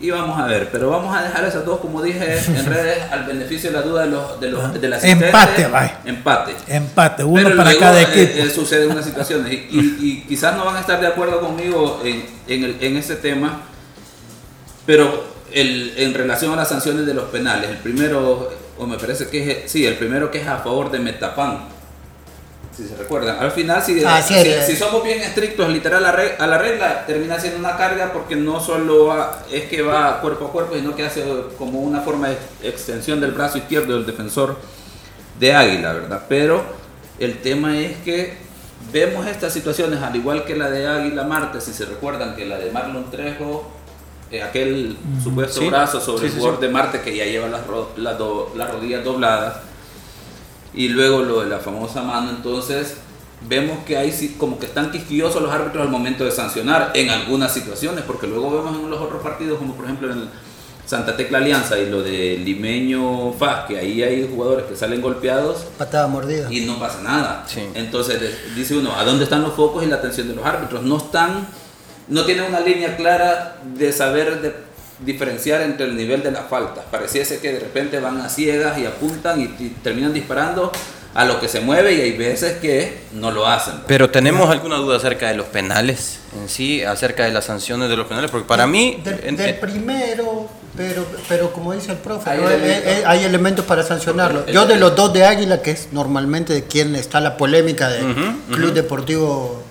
y 0.00 0.10
vamos 0.10 0.38
a 0.38 0.46
ver, 0.46 0.68
pero 0.70 0.90
vamos 0.90 1.16
a 1.16 1.22
dejar 1.22 1.44
esas 1.44 1.64
dos, 1.64 1.80
como 1.80 2.00
dije 2.00 2.38
en 2.46 2.66
redes, 2.72 3.02
al 3.10 3.24
beneficio 3.24 3.70
de 3.70 3.76
la 3.76 3.82
duda 3.82 4.02
de 4.04 4.10
los, 4.10 4.40
de 4.40 4.50
los 4.50 5.02
de 5.02 5.10
Empate, 5.10 5.66
vaya. 5.66 6.00
Empate. 6.04 6.54
Empate, 6.68 7.24
uno 7.24 7.56
para 7.56 7.76
cada 7.76 8.00
eh, 8.00 8.04
equipo. 8.04 8.46
Eh, 8.46 8.50
sucede 8.50 8.86
una 8.86 9.02
situación 9.02 9.46
y, 9.50 9.54
y, 9.54 10.24
quizás 10.28 10.56
no 10.56 10.64
van 10.64 10.76
a 10.76 10.80
estar 10.80 11.00
de 11.00 11.08
acuerdo 11.08 11.40
conmigo 11.40 12.00
en, 12.04 12.24
en, 12.46 12.64
el, 12.64 12.76
en 12.80 12.96
ese 12.96 13.16
tema, 13.16 13.62
pero 14.86 15.24
el, 15.52 15.94
en 15.96 16.14
relación 16.14 16.52
a 16.52 16.56
las 16.56 16.68
sanciones 16.68 17.04
de 17.04 17.14
los 17.14 17.24
penales, 17.30 17.68
el 17.68 17.78
primero, 17.78 18.52
o 18.78 18.86
me 18.86 18.98
parece 18.98 19.28
que 19.28 19.50
es, 19.50 19.70
sí, 19.70 19.84
el 19.84 19.96
primero 19.96 20.30
que 20.30 20.40
es 20.40 20.46
a 20.46 20.58
favor 20.58 20.92
de 20.92 21.00
Metapan 21.00 21.77
si 22.78 22.86
se 22.86 22.96
recuerdan. 22.96 23.38
Al 23.40 23.50
final, 23.50 23.82
si, 23.82 24.04
ah, 24.04 24.22
si, 24.22 24.76
somos 24.76 25.02
bien 25.02 25.20
estrictos 25.20 25.68
literal 25.68 26.04
a 26.04 26.46
la 26.46 26.58
regla, 26.58 27.04
termina 27.06 27.38
siendo 27.40 27.58
una 27.58 27.76
carga 27.76 28.12
porque 28.12 28.36
no 28.36 28.60
solo 28.60 29.12
es 29.50 29.64
que 29.64 29.82
va 29.82 30.20
cuerpo 30.20 30.46
a 30.46 30.52
cuerpo, 30.52 30.76
sino 30.76 30.94
que 30.94 31.04
hace 31.04 31.24
como 31.58 31.80
una 31.80 32.02
forma 32.02 32.28
de 32.28 32.36
extensión 32.62 33.20
del 33.20 33.32
brazo 33.32 33.58
izquierdo 33.58 33.94
del 33.94 34.06
defensor 34.06 34.56
de 35.40 35.54
Águila, 35.54 35.92
¿verdad? 35.92 36.22
Pero 36.28 36.62
el 37.18 37.38
tema 37.38 37.80
es 37.80 37.96
que 37.98 38.36
vemos 38.92 39.26
estas 39.26 39.52
situaciones, 39.52 40.00
al 40.00 40.14
igual 40.14 40.44
que 40.44 40.54
la 40.54 40.70
de 40.70 40.86
Águila 40.86 41.24
Marte, 41.24 41.60
si 41.60 41.72
se 41.72 41.84
recuerdan 41.84 42.36
que 42.36 42.46
la 42.46 42.58
de 42.58 42.70
Marlon 42.70 43.10
Trejo, 43.10 43.68
eh, 44.30 44.40
aquel 44.40 44.96
supuesto 45.20 45.66
brazo 45.66 46.00
sobre 46.00 46.28
el 46.28 46.32
jugador 46.32 46.60
de 46.60 46.68
Marte 46.68 47.00
que 47.00 47.16
ya 47.16 47.24
lleva 47.24 47.48
las, 47.48 47.62
las 47.96 48.70
rodillas 48.70 49.02
dobladas 49.02 49.56
y 50.78 50.88
luego 50.90 51.22
lo 51.22 51.40
de 51.40 51.48
la 51.48 51.58
famosa 51.58 52.02
mano, 52.02 52.30
entonces 52.30 52.94
vemos 53.48 53.78
que 53.84 53.96
hay 53.96 54.12
como 54.38 54.60
que 54.60 54.66
están 54.66 54.92
quisquillosos 54.92 55.42
los 55.42 55.50
árbitros 55.50 55.82
al 55.82 55.90
momento 55.90 56.24
de 56.24 56.30
sancionar 56.30 56.92
en 56.94 57.10
algunas 57.10 57.52
situaciones, 57.52 58.04
porque 58.06 58.28
luego 58.28 58.48
vemos 58.52 58.76
en 58.78 58.88
los 58.88 59.00
otros 59.00 59.20
partidos, 59.20 59.58
como 59.58 59.74
por 59.74 59.86
ejemplo 59.86 60.12
en 60.12 60.18
el 60.18 60.28
Santa 60.86 61.16
Tecla 61.16 61.38
Alianza 61.38 61.76
y 61.80 61.90
lo 61.90 62.00
de 62.04 62.38
Limeño 62.44 63.32
Faz, 63.32 63.66
que 63.66 63.76
ahí 63.76 64.04
hay 64.04 64.30
jugadores 64.32 64.66
que 64.66 64.76
salen 64.76 65.02
golpeados. 65.02 65.66
Patada 65.76 66.06
mordida. 66.06 66.46
Y 66.48 66.60
no 66.60 66.78
pasa 66.78 67.02
nada. 67.02 67.44
Entonces 67.74 68.20
dice 68.54 68.76
uno, 68.76 68.94
¿a 68.94 69.04
dónde 69.04 69.24
están 69.24 69.42
los 69.42 69.54
focos 69.54 69.82
y 69.82 69.86
la 69.86 69.96
atención 69.96 70.28
de 70.28 70.36
los 70.36 70.46
árbitros? 70.46 70.84
No 70.84 70.98
están, 70.98 71.48
no 72.06 72.24
tienen 72.24 72.44
una 72.44 72.60
línea 72.60 72.96
clara 72.96 73.58
de 73.64 73.92
saber 73.92 74.40
de 74.42 74.67
diferenciar 75.00 75.60
entre 75.62 75.86
el 75.86 75.96
nivel 75.96 76.22
de 76.22 76.30
las 76.30 76.48
faltas. 76.48 76.84
Pareciese 76.90 77.38
que 77.38 77.52
de 77.52 77.60
repente 77.60 78.00
van 78.00 78.20
a 78.20 78.28
ciegas 78.28 78.78
y 78.78 78.86
apuntan 78.86 79.40
y, 79.40 79.68
terminan 79.82 80.12
disparando 80.12 80.72
a 81.14 81.24
lo 81.24 81.40
que 81.40 81.48
se 81.48 81.60
mueve 81.60 81.94
y 81.94 82.00
hay 82.00 82.16
veces 82.16 82.58
que 82.58 82.98
no 83.12 83.30
lo 83.30 83.46
hacen. 83.46 83.74
Pero 83.86 84.10
tenemos 84.10 84.50
alguna 84.50 84.76
duda 84.76 84.96
acerca 84.96 85.28
de 85.28 85.34
los 85.34 85.46
penales 85.46 86.20
en 86.40 86.48
sí, 86.48 86.82
acerca 86.82 87.24
de 87.24 87.32
las 87.32 87.46
sanciones 87.46 87.88
de 87.88 87.96
los 87.96 88.06
penales, 88.06 88.30
porque 88.30 88.46
para 88.46 88.66
mí... 88.66 89.00
Del, 89.02 89.54
primero, 89.56 90.48
pero, 90.76 91.06
pero 91.28 91.52
como 91.52 91.72
dice 91.72 91.92
el 91.92 91.98
profe, 91.98 92.30
hay, 92.30 93.24
elementos. 93.24 93.64
para 93.64 93.82
sancionarlo. 93.82 94.46
Yo 94.46 94.66
de 94.66 94.76
los 94.76 94.94
dos 94.94 95.12
de 95.12 95.24
Águila, 95.24 95.62
que 95.62 95.70
es 95.70 95.88
normalmente 95.92 96.52
de 96.52 96.64
quien 96.64 96.94
está 96.94 97.20
la 97.20 97.36
polémica 97.36 97.88
de 97.88 98.00
Club 98.52 98.72
Deportivo 98.72 99.62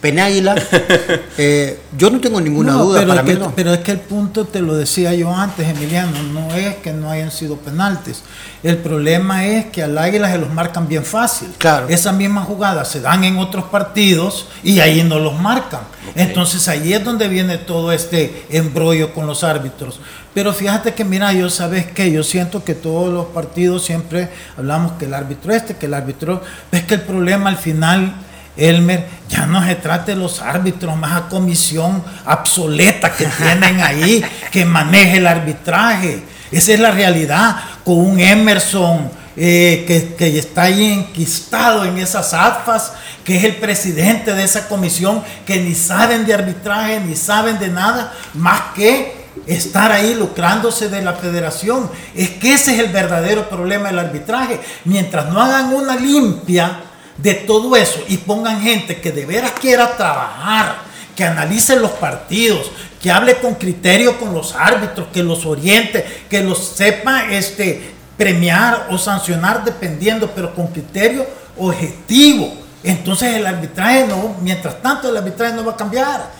Penáguila, 0.00 0.54
eh, 1.38 1.78
yo 1.96 2.10
no 2.10 2.20
tengo 2.20 2.40
ninguna 2.40 2.74
duda. 2.74 3.00
Pero, 3.00 3.08
para 3.08 3.22
mí 3.22 3.38
pero 3.54 3.72
es 3.74 3.80
que 3.80 3.92
el 3.92 4.00
punto, 4.00 4.44
te 4.44 4.60
lo 4.60 4.74
decía 4.76 5.14
yo 5.14 5.34
antes, 5.34 5.68
Emiliano, 5.68 6.22
no 6.32 6.54
es 6.54 6.76
que 6.76 6.92
no 6.92 7.10
hayan 7.10 7.30
sido 7.30 7.56
penaltis. 7.56 8.22
El 8.62 8.78
problema 8.78 9.46
es 9.46 9.66
que 9.66 9.82
al 9.82 9.96
Águila 9.96 10.30
se 10.30 10.38
los 10.38 10.52
marcan 10.52 10.86
bien 10.88 11.04
fácil. 11.04 11.48
Claro. 11.58 11.88
Esas 11.88 12.14
mismas 12.14 12.46
jugadas 12.46 12.88
se 12.88 13.00
dan 13.00 13.24
en 13.24 13.38
otros 13.38 13.64
partidos 13.64 14.48
y 14.62 14.80
ahí 14.80 15.02
no 15.02 15.18
los 15.18 15.40
marcan. 15.40 15.80
Entonces 16.14 16.68
ahí 16.68 16.92
es 16.92 17.04
donde 17.04 17.28
viene 17.28 17.58
todo 17.58 17.92
este 17.92 18.44
embrollo 18.50 19.14
con 19.14 19.26
los 19.26 19.44
árbitros. 19.44 20.00
Pero 20.34 20.52
fíjate 20.52 20.94
que, 20.94 21.04
mira, 21.04 21.32
yo 21.32 21.50
sabes 21.50 21.86
que 21.86 22.10
yo 22.12 22.22
siento 22.22 22.62
que 22.62 22.74
todos 22.74 23.12
los 23.12 23.26
partidos 23.26 23.84
siempre 23.84 24.28
hablamos 24.56 24.92
que 24.92 25.06
el 25.06 25.14
árbitro 25.14 25.52
este, 25.52 25.76
que 25.76 25.86
el 25.86 25.94
árbitro. 25.94 26.42
Es 26.70 26.84
que 26.84 26.94
el 26.94 27.02
problema 27.02 27.50
al 27.50 27.56
final 27.56 28.14
Elmer, 28.60 29.06
ya 29.28 29.46
no 29.46 29.64
se 29.64 29.74
trate 29.76 30.12
de 30.12 30.18
los 30.18 30.40
árbitros, 30.40 30.96
más 30.96 31.12
a 31.12 31.28
comisión 31.28 32.04
obsoleta 32.26 33.12
que 33.12 33.26
tienen 33.26 33.80
ahí, 33.80 34.24
que 34.52 34.64
maneje 34.64 35.16
el 35.16 35.26
arbitraje. 35.26 36.22
Esa 36.52 36.72
es 36.72 36.80
la 36.80 36.90
realidad, 36.90 37.56
con 37.84 37.98
un 37.98 38.20
Emerson 38.20 39.10
eh, 39.36 39.84
que, 39.86 40.14
que, 40.14 40.38
está 40.38 40.62
ahí 40.62 40.84
enquistado 40.92 41.84
en 41.84 41.98
esas 41.98 42.34
AFAS, 42.34 42.92
que 43.24 43.36
es 43.36 43.44
el 43.44 43.56
presidente 43.56 44.34
de 44.34 44.44
esa 44.44 44.68
comisión, 44.68 45.22
que 45.46 45.60
ni 45.60 45.74
saben 45.74 46.26
de 46.26 46.34
arbitraje, 46.34 47.00
ni 47.00 47.16
saben 47.16 47.58
de 47.58 47.68
nada, 47.68 48.12
más 48.34 48.60
que 48.74 49.20
estar 49.46 49.92
ahí 49.92 50.14
lucrándose 50.14 50.88
de 50.88 51.02
la 51.02 51.14
federación. 51.14 51.90
Es 52.14 52.30
que 52.30 52.54
ese 52.54 52.74
es 52.74 52.80
el 52.80 52.88
verdadero 52.88 53.48
problema 53.48 53.88
del 53.88 53.98
arbitraje. 53.98 54.60
Mientras 54.84 55.26
no 55.32 55.40
hagan 55.40 55.72
una 55.72 55.96
limpia, 55.96 56.80
de 57.22 57.34
todo 57.34 57.76
eso 57.76 58.00
y 58.08 58.18
pongan 58.18 58.60
gente 58.60 59.00
que 59.00 59.12
de 59.12 59.26
veras 59.26 59.52
quiera 59.60 59.96
trabajar, 59.96 60.78
que 61.14 61.24
analice 61.24 61.76
los 61.76 61.90
partidos, 61.92 62.70
que 63.00 63.10
hable 63.10 63.36
con 63.36 63.54
criterio 63.54 64.18
con 64.18 64.32
los 64.32 64.54
árbitros, 64.54 65.08
que 65.12 65.22
los 65.22 65.44
oriente, 65.46 66.04
que 66.28 66.42
los 66.42 66.58
sepa 66.58 67.30
este, 67.30 67.92
premiar 68.16 68.88
o 68.90 68.98
sancionar 68.98 69.64
dependiendo, 69.64 70.30
pero 70.34 70.54
con 70.54 70.68
criterio 70.68 71.26
objetivo. 71.58 72.52
Entonces 72.82 73.36
el 73.36 73.46
arbitraje 73.46 74.06
no, 74.06 74.36
mientras 74.40 74.80
tanto 74.80 75.08
el 75.08 75.16
arbitraje 75.16 75.54
no 75.54 75.64
va 75.64 75.72
a 75.72 75.76
cambiar. 75.76 76.30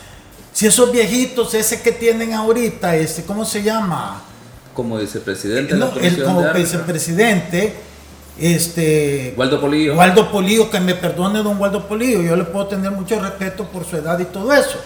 Si 0.53 0.67
esos 0.67 0.91
viejitos, 0.91 1.55
ese 1.55 1.81
que 1.81 1.93
tienen 1.93 2.33
ahorita, 2.33 2.97
ese, 2.97 3.25
¿cómo 3.25 3.45
se 3.45 3.63
llama? 3.63 4.23
Como 4.75 4.97
vicepresidente. 4.97 5.75
No, 5.75 5.93
el, 6.01 6.23
como 6.23 6.53
vicepresidente 6.53 7.90
este, 8.39 9.35
Waldo 9.37 9.61
Polillo. 9.61 9.97
Waldo 9.97 10.31
Polillo, 10.31 10.71
que 10.71 10.81
me 10.81 10.95
perdone 10.95 11.43
don 11.43 11.59
Waldo 11.59 11.87
Polillo, 11.87 12.23
yo 12.23 12.37
le 12.37 12.45
puedo 12.45 12.67
tener 12.67 12.91
mucho 12.91 13.21
respeto 13.21 13.65
por 13.65 13.85
su 13.85 13.97
edad 13.97 14.19
y 14.19 14.25
todo 14.25 14.53
eso. 14.53 14.79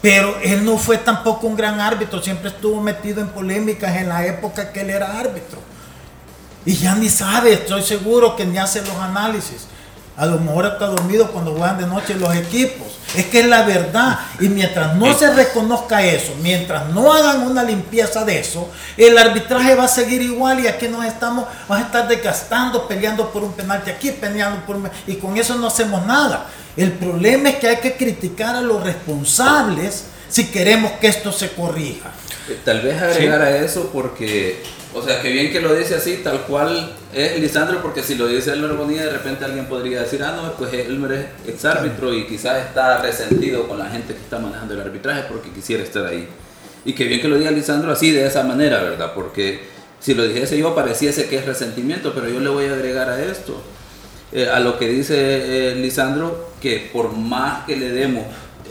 Pero 0.00 0.36
él 0.42 0.64
no 0.64 0.78
fue 0.78 0.98
tampoco 0.98 1.46
un 1.46 1.56
gran 1.56 1.80
árbitro, 1.80 2.22
siempre 2.22 2.50
estuvo 2.50 2.80
metido 2.80 3.20
en 3.20 3.28
polémicas 3.28 3.96
en 3.96 4.08
la 4.08 4.24
época 4.26 4.72
que 4.72 4.82
él 4.82 4.90
era 4.90 5.18
árbitro. 5.18 5.58
Y 6.64 6.74
ya 6.74 6.94
ni 6.94 7.08
sabe, 7.08 7.54
estoy 7.54 7.82
seguro 7.82 8.36
que 8.36 8.44
ni 8.44 8.58
hace 8.58 8.80
los 8.82 8.96
análisis. 8.96 9.66
A 10.18 10.26
lo 10.26 10.38
mejor 10.40 10.66
está 10.66 10.86
dormido 10.86 11.30
cuando 11.30 11.52
juegan 11.52 11.78
de 11.78 11.86
noche 11.86 12.16
los 12.16 12.34
equipos. 12.34 12.88
Es 13.16 13.26
que 13.26 13.40
es 13.40 13.46
la 13.46 13.62
verdad. 13.62 14.18
Y 14.40 14.48
mientras 14.48 14.96
no 14.96 15.16
se 15.16 15.32
reconozca 15.32 16.02
eso, 16.02 16.34
mientras 16.42 16.88
no 16.88 17.12
hagan 17.12 17.42
una 17.42 17.62
limpieza 17.62 18.24
de 18.24 18.40
eso, 18.40 18.68
el 18.96 19.16
arbitraje 19.16 19.76
va 19.76 19.84
a 19.84 19.88
seguir 19.88 20.20
igual 20.20 20.58
y 20.58 20.66
aquí 20.66 20.88
nos 20.88 21.04
estamos, 21.04 21.46
vamos 21.68 21.84
a 21.84 21.86
estar 21.86 22.08
desgastando, 22.08 22.88
peleando 22.88 23.30
por 23.30 23.44
un 23.44 23.52
penalti 23.52 23.90
aquí, 23.90 24.10
peleando 24.10 24.66
por 24.66 24.74
un... 24.74 24.90
Y 25.06 25.14
con 25.14 25.36
eso 25.36 25.54
no 25.54 25.68
hacemos 25.68 26.04
nada. 26.04 26.46
El 26.76 26.92
problema 26.92 27.50
es 27.50 27.56
que 27.56 27.68
hay 27.68 27.76
que 27.76 27.96
criticar 27.96 28.56
a 28.56 28.60
los 28.60 28.82
responsables 28.82 30.06
si 30.28 30.50
queremos 30.50 30.92
que 30.92 31.08
esto 31.08 31.32
se 31.32 31.50
corrija. 31.50 32.12
Eh, 32.48 32.58
tal 32.64 32.80
vez 32.80 33.00
agregar 33.00 33.42
a 33.42 33.58
eso 33.58 33.90
porque 33.92 34.62
o 34.94 35.02
sea, 35.02 35.20
que 35.20 35.30
bien 35.30 35.52
que 35.52 35.60
lo 35.60 35.74
dice 35.74 35.96
así, 35.96 36.20
tal 36.24 36.42
cual 36.42 36.90
es 37.12 37.38
Lisandro, 37.38 37.82
porque 37.82 38.02
si 38.02 38.14
lo 38.14 38.26
dice 38.26 38.52
Elmer 38.52 38.72
Bonilla, 38.72 39.04
de 39.04 39.10
repente 39.10 39.44
alguien 39.44 39.66
podría 39.66 40.00
decir, 40.00 40.22
ah, 40.22 40.32
no, 40.34 40.52
pues 40.54 40.72
Elmer 40.72 41.12
es 41.12 41.26
ex 41.46 41.64
árbitro 41.66 42.14
y 42.14 42.26
quizás 42.26 42.66
está 42.66 43.02
resentido 43.02 43.68
con 43.68 43.78
la 43.78 43.90
gente 43.90 44.14
que 44.14 44.20
está 44.20 44.38
manejando 44.38 44.74
el 44.74 44.80
arbitraje 44.80 45.24
porque 45.28 45.50
quisiera 45.50 45.82
estar 45.82 46.06
ahí. 46.06 46.26
Y 46.84 46.94
que 46.94 47.04
bien 47.04 47.20
que 47.20 47.28
lo 47.28 47.38
diga 47.38 47.50
Lisandro 47.50 47.92
así, 47.92 48.12
de 48.12 48.26
esa 48.26 48.44
manera, 48.44 48.82
¿verdad? 48.82 49.12
Porque 49.14 49.60
si 50.00 50.14
lo 50.14 50.26
dijese 50.26 50.56
yo, 50.58 50.74
pareciese 50.74 51.28
que 51.28 51.36
es 51.36 51.44
resentimiento, 51.44 52.14
pero 52.14 52.28
yo 52.28 52.40
le 52.40 52.48
voy 52.48 52.64
a 52.66 52.72
agregar 52.72 53.10
a 53.10 53.22
esto, 53.22 53.60
eh, 54.32 54.48
a 54.48 54.58
lo 54.58 54.78
que 54.78 54.88
dice 54.88 55.16
eh, 55.16 55.74
Lisandro, 55.74 56.52
que 56.62 56.88
por 56.92 57.12
más 57.12 57.66
que 57.66 57.76
le 57.76 57.90
demos 57.90 58.24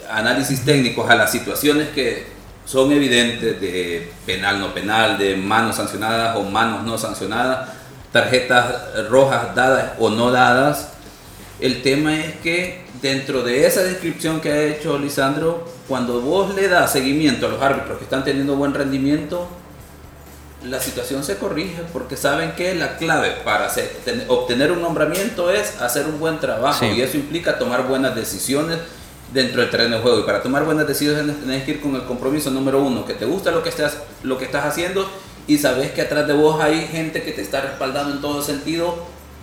análisis 0.09 0.63
técnicos 0.63 1.09
a 1.09 1.15
las 1.15 1.31
situaciones 1.31 1.89
que 1.89 2.25
son 2.65 2.91
evidentes 2.91 3.59
de 3.61 4.11
penal 4.25 4.59
no 4.59 4.73
penal, 4.73 5.17
de 5.17 5.35
manos 5.37 5.77
sancionadas 5.77 6.35
o 6.35 6.43
manos 6.43 6.83
no 6.83 6.97
sancionadas, 6.97 7.69
tarjetas 8.11 9.07
rojas 9.09 9.55
dadas 9.55 9.93
o 9.99 10.09
no 10.09 10.31
dadas. 10.31 10.89
El 11.59 11.81
tema 11.81 12.19
es 12.19 12.35
que 12.43 12.85
dentro 13.01 13.41
de 13.41 13.65
esa 13.65 13.83
descripción 13.83 14.41
que 14.41 14.51
ha 14.51 14.63
hecho 14.63 14.99
Lisandro, 14.99 15.67
cuando 15.87 16.21
vos 16.21 16.53
le 16.55 16.67
das 16.67 16.91
seguimiento 16.91 17.47
a 17.47 17.49
los 17.49 17.61
árbitros 17.61 17.97
que 17.97 18.03
están 18.03 18.23
teniendo 18.23 18.55
buen 18.55 18.73
rendimiento, 18.73 19.47
la 20.63 20.81
situación 20.81 21.23
se 21.23 21.37
corrige 21.37 21.83
porque 21.93 22.17
saben 22.17 22.51
que 22.53 22.75
la 22.75 22.97
clave 22.97 23.31
para 23.45 23.71
obtener 24.27 24.71
un 24.71 24.81
nombramiento 24.81 25.51
es 25.51 25.79
hacer 25.81 26.05
un 26.07 26.19
buen 26.19 26.39
trabajo 26.39 26.83
y 26.85 27.01
eso 27.01 27.15
implica 27.15 27.57
tomar 27.57 27.87
buenas 27.87 28.15
decisiones 28.15 28.79
dentro 29.33 29.61
del 29.61 29.69
terreno 29.69 29.97
de 29.97 30.01
juego. 30.01 30.19
Y 30.19 30.23
para 30.23 30.41
tomar 30.41 30.65
buenas 30.65 30.87
decisiones 30.87 31.39
tenés 31.39 31.63
que 31.63 31.71
ir 31.71 31.81
con 31.81 31.95
el 31.95 32.03
compromiso 32.03 32.49
número 32.51 32.81
uno, 32.81 33.05
que 33.05 33.13
te 33.13 33.25
gusta 33.25 33.51
lo 33.51 33.63
que 33.63 33.69
estás, 33.69 33.97
lo 34.23 34.37
que 34.37 34.45
estás 34.45 34.65
haciendo 34.65 35.07
y 35.47 35.57
sabes 35.57 35.91
que 35.91 36.01
atrás 36.01 36.27
de 36.27 36.33
vos 36.33 36.61
hay 36.61 36.87
gente 36.87 37.23
que 37.23 37.31
te 37.31 37.41
está 37.41 37.61
respaldando 37.61 38.15
en 38.15 38.21
todo 38.21 38.41
sentido 38.41 38.95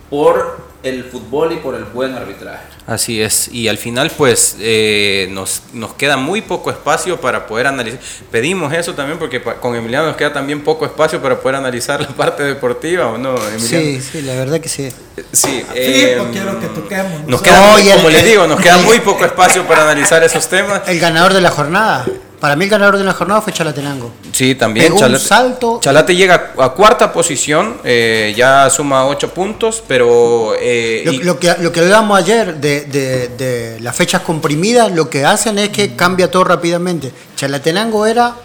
por 0.09 0.74
el 0.85 1.03
fútbol 1.03 1.51
y 1.53 1.55
por 1.57 1.75
el 1.75 1.83
buen 1.83 2.13
arbitraje. 2.13 2.63
Así 2.85 3.21
es, 3.21 3.49
y 3.51 3.67
al 3.67 3.77
final 3.79 4.11
pues 4.15 4.57
eh, 4.59 5.27
nos, 5.31 5.63
nos 5.73 5.95
queda 5.95 6.17
muy 6.17 6.41
poco 6.41 6.69
espacio 6.69 7.19
para 7.19 7.47
poder 7.47 7.67
analizar. 7.67 7.99
Pedimos 8.31 8.71
eso 8.71 8.93
también 8.93 9.17
porque 9.17 9.41
con 9.41 9.75
Emiliano 9.75 10.05
nos 10.05 10.15
queda 10.15 10.31
también 10.31 10.63
poco 10.63 10.85
espacio 10.85 11.19
para 11.21 11.39
poder 11.39 11.55
analizar 11.55 11.99
la 11.99 12.09
parte 12.09 12.43
deportiva, 12.43 13.07
¿o 13.07 13.17
no, 13.17 13.35
Emiliano? 13.35 13.59
Sí, 13.59 13.99
sí, 13.99 14.21
la 14.21 14.35
verdad 14.35 14.59
que 14.61 14.69
sí. 14.69 14.89
Sí, 15.31 15.65
eh, 15.73 16.21
quiero 16.31 16.59
que 16.59 16.67
toquemos. 16.67 17.27
Nos 17.27 17.41
queda, 17.41 17.75
como 17.95 18.09
les 18.09 18.23
digo, 18.23 18.45
nos 18.45 18.61
queda 18.61 18.77
muy 18.85 18.99
poco 18.99 19.25
espacio 19.25 19.67
para 19.67 19.81
analizar 19.81 20.23
esos 20.23 20.47
temas. 20.47 20.81
El 20.87 20.99
ganador 20.99 21.33
de 21.33 21.41
la 21.41 21.49
jornada. 21.49 22.05
Para 22.39 22.55
mí 22.55 22.65
el 22.65 22.71
ganador 22.71 22.97
de 22.97 23.03
la 23.03 23.13
jornada 23.13 23.41
fue 23.41 23.53
Chalatenango. 23.53 24.11
Sí, 24.31 24.55
también. 24.55 24.87
Pegó 24.87 24.99
Chalate, 24.99 25.21
un 25.23 25.27
salto. 25.27 25.79
Chalate 25.81 26.15
llega 26.15 26.53
a 26.57 26.69
cuarta 26.69 27.11
posición, 27.11 27.77
eh, 27.83 28.33
ya 28.35 28.69
suma 28.69 29.05
ocho 29.05 29.33
puntos, 29.33 29.83
pero... 29.87 30.53
Eh, 30.59 31.19
lo, 31.23 31.39
que, 31.39 31.55
lo 31.59 31.71
que 31.71 31.79
hablábamos 31.79 32.19
ayer 32.19 32.55
de, 32.55 32.81
de, 32.81 33.77
las 33.79 33.95
fechas 33.95 34.21
comprimidas, 34.21 34.91
lo 34.91 35.09
que 35.09 35.25
hacen 35.25 35.57
es 35.59 35.69
que 35.69 35.95
cambia 35.95 36.29
todo 36.29 36.43
rápidamente. 36.43 37.11
Chalatenango 37.35 38.05
era 38.05 38.35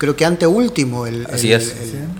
creo 0.00 0.16
que 0.16 0.24
anteúltimo 0.24 1.06
el, 1.06 1.26
Así 1.30 1.52
es. 1.52 1.74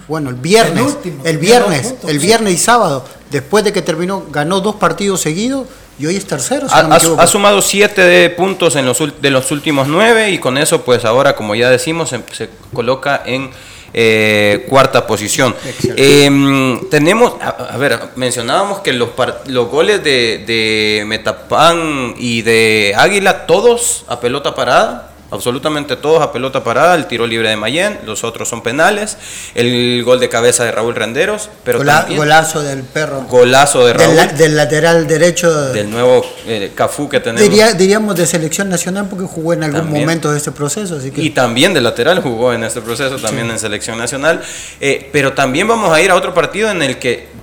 bueno 0.07 0.29
el 0.29 0.37
viernes 0.37 0.99
el, 1.25 1.39
viernes 1.39 1.95
el 2.07 2.19
viernes 2.19 2.53
y 2.53 2.59
sábado 2.59 3.07
después 3.31 3.65
de 3.65 3.73
que 3.73 3.81
terminó 3.81 4.27
ganó 4.31 4.61
dos 4.61 4.77
partidos 4.77 5.23
seguidos 5.23 5.67
y 6.01 6.07
hoy 6.07 6.17
es 6.17 6.27
tercero. 6.27 6.67
ha, 6.71 7.27
sumado 7.27 7.61
siete 7.61 8.31
puntos 8.31 8.75
en 8.77 8.87
los, 8.87 8.99
de 9.21 9.31
los 9.31 9.51
últimos 9.51 9.87
nueve 9.87 10.31
y 10.31 10.39
con 10.39 10.57
eso, 10.57 10.83
pues 10.83 11.05
ahora, 11.05 11.37
como 11.37 11.55
ya 11.55 11.69
decimos, 11.69 12.09
se, 12.09 12.49
coloca 12.73 13.23
en 13.27 13.51
eh, 13.93 14.65
cuarta 14.71 15.07
posición. 15.07 15.55
Em, 15.97 16.89
tenemos, 16.89 17.35
a, 17.43 17.77
ver, 17.77 18.01
mencionábamos 18.17 18.79
que 18.81 18.95
los, 18.95 19.11
los 19.47 19.69
goles 19.69 20.03
de, 20.03 20.43
de 20.47 21.05
Metapan 21.07 22.15
y 22.17 22.41
de 22.41 22.95
Águila, 22.97 23.45
todos 23.45 24.07
a 24.09 24.21
pelota 24.21 24.55
parada 24.55 25.10
absolutamente 25.31 25.97
todos 25.97 26.23
a 26.23 26.33
pelota 26.33 26.65
parada, 26.65 26.95
el 26.95 27.07
tiro 27.07 27.27
libre 27.27 27.49
de 27.49 27.57
Mayen, 27.57 27.99
los 28.05 28.25
otros 28.25 28.49
son 28.49 28.63
penales, 28.63 29.17
el 29.55 30.03
gol 30.05 30.21
de 30.21 30.29
cabeza 30.29 30.65
de 30.65 30.73
Raúl 30.73 30.95
Renderos, 30.95 31.51
pero 31.65 31.79
golazo 31.79 32.63
del 32.63 32.83
perro. 32.83 33.23
Golazo 33.29 33.87
de 33.87 33.93
Raúl. 33.93 34.17
Del, 34.37 34.57
lateral 34.57 35.07
derecho. 35.07 35.51
Del 35.73 35.91
nuevo 35.91 36.25
eh, 36.47 36.73
Cafú 36.75 37.09
que 37.09 37.21
tenemos. 37.21 37.77
diríamos 37.77 38.17
de 38.17 38.27
selección 38.27 38.69
nacional 38.69 39.07
porque 39.09 39.27
jugó 39.27 39.53
en 39.53 39.65
algún 39.65 39.91
momento 39.91 40.31
de 40.31 40.39
este 40.39 40.53
proceso. 40.53 40.97
Así 40.97 41.11
que... 41.11 41.23
Y 41.23 41.31
también 41.31 41.75
de 41.75 41.81
lateral 41.81 42.21
jugó 42.21 42.53
en 42.53 42.65
este 42.65 42.81
proceso, 42.81 43.17
también 43.17 43.51
en 43.51 43.59
selección 43.59 43.99
nacional. 43.99 44.43
Eh, 44.81 45.09
pero 45.13 45.33
también 45.33 45.69
vamos 45.69 45.93
a 45.93 46.01
ir 46.01 46.11
a 46.11 46.15
otro 46.15 46.35
partido 46.35 46.71
en 46.71 46.83
el 46.83 46.99
que 46.99 47.41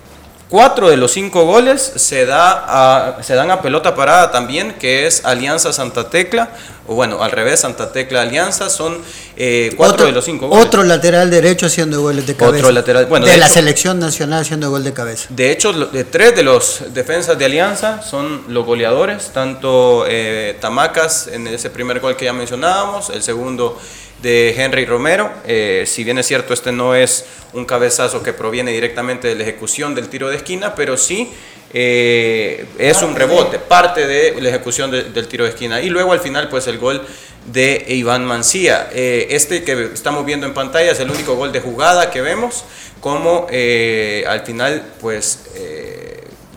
Cuatro 0.50 0.90
de 0.90 0.96
los 0.96 1.12
cinco 1.12 1.44
goles 1.44 1.82
se, 1.98 2.26
da 2.26 3.18
se 3.22 3.36
dan 3.36 3.52
a 3.52 3.62
pelota 3.62 3.96
parada 3.96 4.32
también, 4.32 4.76
que 4.80 5.06
es 5.06 5.26
Alianza 5.26 5.74
Santa 5.74 6.10
Tecla, 6.10 6.52
o 6.88 6.96
bueno, 6.96 7.22
al 7.22 7.32
revés, 7.32 7.60
Santa 7.60 7.92
Tecla 7.92 8.22
Alianza, 8.22 8.70
son 8.70 8.98
eh, 9.36 9.74
cuatro 9.76 10.06
de 10.06 10.12
los 10.14 10.26
cinco 10.26 10.48
goles. 10.48 10.66
Otro 10.66 10.84
lateral 10.84 11.30
derecho 11.30 11.66
haciendo 11.66 12.02
goles 12.02 12.26
de 12.26 12.36
cabeza. 12.36 12.58
Otro 12.58 12.72
lateral, 12.72 13.06
bueno, 13.06 13.26
de, 13.26 13.38
la 13.38 13.50
selección 13.50 14.00
nacional 14.00 14.42
haciendo 14.42 14.70
gol 14.70 14.84
de 14.84 14.94
cabeza. 14.94 15.28
De 15.30 15.52
hecho, 15.52 15.74
de 15.74 16.04
tres 16.06 16.36
de 16.36 16.44
los 16.44 16.94
defensas 16.94 17.38
de 17.38 17.46
Alianza 17.46 18.02
son 18.02 18.44
los 18.48 18.66
goleadores, 18.66 19.32
tanto 19.34 20.06
eh, 20.08 20.58
Tamacas 20.60 21.28
en 21.28 21.48
ese 21.48 21.70
primer 21.70 22.00
gol 22.00 22.16
que 22.16 22.26
ya 22.26 22.34
mencionábamos, 22.34 23.10
el 23.10 23.22
segundo 23.22 23.78
de 24.22 24.56
Henry 24.58 24.86
Romero. 24.86 25.30
Eh, 25.46 25.84
si 25.86 26.04
bien 26.04 26.18
es 26.18 26.26
cierto, 26.26 26.54
este 26.54 26.72
no 26.72 26.96
es 26.96 27.26
un 27.54 27.66
cabezazo 27.66 28.24
que 28.24 28.34
proviene 28.34 28.72
directamente 28.72 29.28
de 29.28 29.36
la 29.36 29.44
ejecución 29.44 29.94
del 29.94 30.10
tiro 30.10 30.30
de 30.30 30.38
esquina, 30.38 30.76
pero 30.76 30.98
sí 30.98 31.30
eh, 31.74 32.66
es 32.78 33.02
un 33.02 33.16
rebote, 33.16 33.60
parte 33.60 34.08
de 34.08 34.42
la 34.42 34.50
ejecución 34.50 34.92
del 34.92 35.28
tiro 35.28 35.44
de 35.44 35.52
esquina. 35.52 35.82
Y 35.82 35.90
luego 35.90 36.14
al 36.14 36.20
final, 36.20 36.50
pues 36.50 36.68
el 36.68 36.78
gol 36.78 37.02
de 37.46 37.86
Iván 37.90 38.26
Mancía. 38.26 38.90
Eh, 38.94 39.28
este 39.32 39.64
que 39.64 39.92
estamos 39.94 40.26
viendo 40.26 40.46
en 40.46 40.54
pantalla 40.54 40.92
es 40.92 41.00
el 41.00 41.10
único 41.10 41.36
gol 41.36 41.52
de 41.52 41.60
jugada 41.60 42.12
que 42.12 42.22
vemos, 42.22 42.64
como 43.00 43.48
al 43.48 44.42
final, 44.42 44.84
pues 45.00 45.46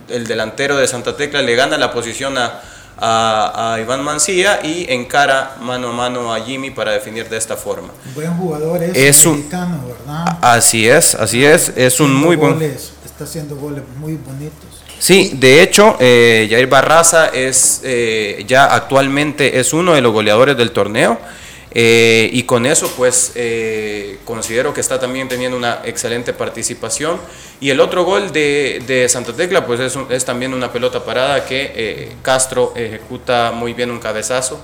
el 0.09 0.27
delantero 0.27 0.77
de 0.77 0.87
Santa 0.87 1.17
Tecla 1.17 1.43
le 1.43 1.55
gana 1.55 1.79
la 1.79 1.93
posición 1.93 2.37
a 2.39 2.63
a, 3.01 3.79
Iván 3.81 4.03
Mancía 4.03 4.61
y 4.63 4.87
encara 4.93 5.57
mano 5.61 5.89
a 5.89 5.93
mano 5.93 6.33
a 6.33 6.41
Jimmy 6.41 6.71
para 6.71 6.93
definir 6.93 7.29
de 7.29 7.37
esta 7.37 7.57
forma. 7.57 7.89
buen 8.15 8.37
jugador 8.37 8.83
es, 8.83 9.27
mexicano, 9.27 9.83
¿verdad? 9.87 10.39
Así 10.43 10.89
es, 10.89 11.15
así 11.15 11.45
es, 11.45 11.73
es 11.77 12.01
un 12.01 12.15
muy 12.15 12.37
buen... 12.37 12.61
Está 12.63 13.25
haciendo 13.25 13.57
goles 13.57 13.85
muy 13.99 14.17
bonitos. 14.17 14.70
Sí, 15.01 15.33
de 15.35 15.63
hecho, 15.63 15.97
eh, 15.99 16.47
Jair 16.51 16.67
Barraza 16.67 17.29
es 17.29 17.81
eh, 17.85 18.45
ya 18.47 18.67
actualmente 18.67 19.59
es 19.59 19.73
uno 19.73 19.95
de 19.95 20.03
los 20.03 20.13
goleadores 20.13 20.59
del 20.59 20.73
torneo. 20.73 21.19
Eh, 21.73 22.29
y 22.33 22.43
con 22.43 22.67
eso, 22.67 22.93
pues, 22.97 23.33
eh, 23.35 24.19
considero 24.25 24.75
que 24.75 24.81
está 24.81 24.99
también 24.99 25.29
teniendo 25.29 25.57
una 25.57 25.81
excelente 25.85 26.33
participación. 26.33 27.19
Y 27.61 27.71
el 27.71 27.81
otro 27.81 28.05
gol 28.05 28.33
de, 28.33 28.83
de 28.87 29.09
Santa 29.09 29.33
Tecla, 29.33 29.65
pues, 29.65 29.81
es, 29.81 29.97
es, 30.11 30.25
también 30.25 30.53
una 30.53 30.73
pelota 30.73 31.05
parada 31.05 31.45
que 31.47 31.73
eh, 31.75 32.13
Castro 32.23 32.75
ejecuta 32.77 33.53
muy 33.53 33.73
bien 33.73 33.91
un 33.91 34.01
cabezazo 34.01 34.61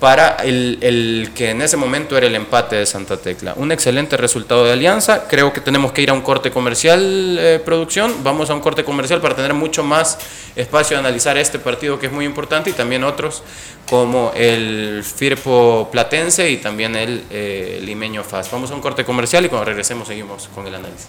para 0.00 0.36
el, 0.44 1.30
que 1.34 1.50
en 1.50 1.62
ese 1.62 1.76
momento 1.76 2.16
era 2.16 2.26
el 2.26 2.34
empate 2.34 2.76
de 2.76 2.86
Santa 2.86 3.16
Tecla. 3.16 3.54
Un 3.56 3.72
excelente 3.72 4.16
resultado 4.16 4.64
de 4.64 4.72
Alianza. 4.72 5.26
Creo 5.28 5.52
que 5.52 5.60
tenemos 5.60 5.92
que 5.92 6.02
ir 6.02 6.10
a 6.10 6.12
un 6.12 6.20
corte 6.20 6.50
comercial, 6.50 7.36
eh, 7.38 7.60
producción. 7.64 8.22
Vamos 8.22 8.50
a 8.50 8.54
un 8.54 8.60
corte 8.60 8.84
comercial 8.84 9.20
para 9.20 9.34
tener 9.34 9.54
mucho 9.54 9.82
más 9.82 10.18
espacio 10.56 10.96
de 10.96 11.00
analizar 11.00 11.36
este 11.36 11.58
partido 11.58 11.98
que 11.98 12.06
es 12.06 12.12
muy 12.12 12.24
importante 12.24 12.70
y 12.70 12.72
también 12.72 13.04
otros 13.04 13.42
como 13.88 14.32
el 14.34 15.02
Firpo 15.04 15.88
Platense 15.90 16.50
y 16.50 16.58
también 16.58 16.94
el 16.94 17.24
eh, 17.30 17.80
Limeño 17.82 18.22
FAS. 18.22 18.50
Vamos 18.50 18.70
a 18.70 18.74
un 18.74 18.80
corte 18.80 19.04
comercial 19.04 19.44
y 19.44 19.48
cuando 19.48 19.64
regresemos 19.64 20.08
seguimos 20.08 20.48
con 20.54 20.66
el 20.66 20.74
análisis. 20.74 21.08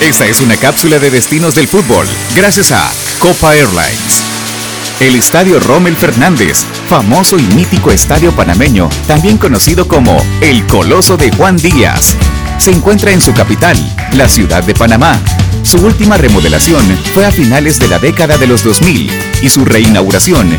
Esta 0.00 0.26
es 0.26 0.40
una 0.40 0.56
cápsula 0.56 0.98
de 1.00 1.10
destinos 1.10 1.56
del 1.56 1.66
fútbol, 1.66 2.06
gracias 2.36 2.70
a 2.70 2.88
Copa 3.18 3.56
Airlines. 3.56 4.22
El 5.00 5.16
Estadio 5.16 5.58
Rommel 5.60 5.96
Fernández, 5.96 6.64
famoso 6.88 7.38
y 7.38 7.42
mítico 7.54 7.92
estadio 7.92 8.32
panameño, 8.32 8.88
también 9.06 9.36
conocido 9.36 9.86
como 9.86 10.16
el 10.40 10.66
Coloso 10.66 11.18
de 11.18 11.30
Juan 11.30 11.58
Díaz, 11.58 12.16
se 12.56 12.70
encuentra 12.70 13.12
en 13.12 13.20
su 13.20 13.34
capital, 13.34 13.76
la 14.14 14.26
ciudad 14.26 14.64
de 14.64 14.74
Panamá. 14.74 15.20
Su 15.62 15.76
última 15.84 16.16
remodelación 16.16 16.82
fue 17.12 17.26
a 17.26 17.30
finales 17.30 17.78
de 17.78 17.88
la 17.88 17.98
década 17.98 18.38
de 18.38 18.46
los 18.46 18.64
2000 18.64 19.10
y 19.42 19.48
su 19.50 19.66
reinauguración 19.66 20.58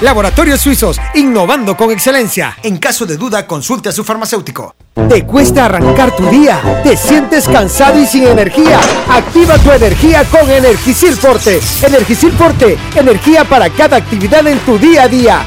Laboratorios 0.00 0.62
Suizos, 0.62 0.98
innovando 1.14 1.76
con 1.76 1.90
excelencia. 1.90 2.56
En 2.62 2.78
caso 2.78 3.04
de 3.04 3.18
duda, 3.18 3.46
consulte 3.46 3.90
a 3.90 3.92
su 3.92 4.02
farmacéutico. 4.02 4.74
¿Te 5.08 5.26
cuesta 5.26 5.66
arrancar 5.66 6.16
tu 6.16 6.26
día? 6.30 6.58
¿Te 6.82 6.96
sientes 6.96 7.46
cansado 7.46 8.00
y 8.00 8.06
sin 8.06 8.26
energía? 8.26 8.80
Activa 9.10 9.58
tu 9.58 9.70
energía 9.70 10.24
con 10.24 10.50
Energisil 10.50 11.14
Forte. 11.16 11.60
Energisil 11.82 12.32
Forte, 12.32 12.78
energía 12.96 13.44
para 13.44 13.68
cada 13.68 13.98
actividad 13.98 14.46
en 14.46 14.58
tu 14.60 14.78
día 14.78 15.02
a 15.02 15.08
día. 15.08 15.46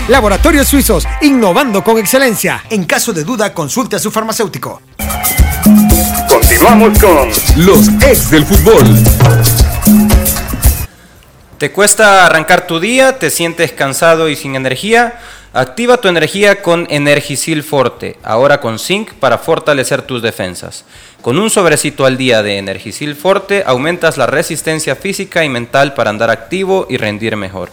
Laboratorios 0.11 0.67
Suizos, 0.67 1.07
innovando 1.21 1.85
con 1.85 1.97
excelencia. 1.97 2.65
En 2.69 2.83
caso 2.83 3.13
de 3.13 3.23
duda, 3.23 3.53
consulte 3.53 3.95
a 3.95 3.99
su 3.99 4.11
farmacéutico. 4.11 4.81
Continuamos 6.27 6.99
con 6.99 7.29
los 7.65 7.87
ex 8.03 8.29
del 8.29 8.45
fútbol. 8.45 8.83
¿Te 11.57 11.71
cuesta 11.71 12.25
arrancar 12.25 12.67
tu 12.67 12.81
día? 12.81 13.19
¿Te 13.19 13.29
sientes 13.29 13.71
cansado 13.71 14.27
y 14.27 14.35
sin 14.35 14.57
energía? 14.57 15.17
Activa 15.53 15.95
tu 15.95 16.09
energía 16.09 16.61
con 16.61 16.87
Energisil 16.89 17.63
Forte, 17.63 18.17
ahora 18.21 18.59
con 18.59 18.79
zinc 18.79 19.13
para 19.13 19.37
fortalecer 19.37 20.01
tus 20.01 20.21
defensas. 20.21 20.83
Con 21.21 21.39
un 21.39 21.49
sobrecito 21.49 22.05
al 22.05 22.17
día 22.17 22.43
de 22.43 22.57
Energisil 22.57 23.15
Forte 23.15 23.63
aumentas 23.65 24.17
la 24.17 24.27
resistencia 24.27 24.97
física 24.97 25.45
y 25.45 25.49
mental 25.49 25.93
para 25.93 26.09
andar 26.09 26.29
activo 26.29 26.85
y 26.89 26.97
rendir 26.97 27.37
mejor. 27.37 27.69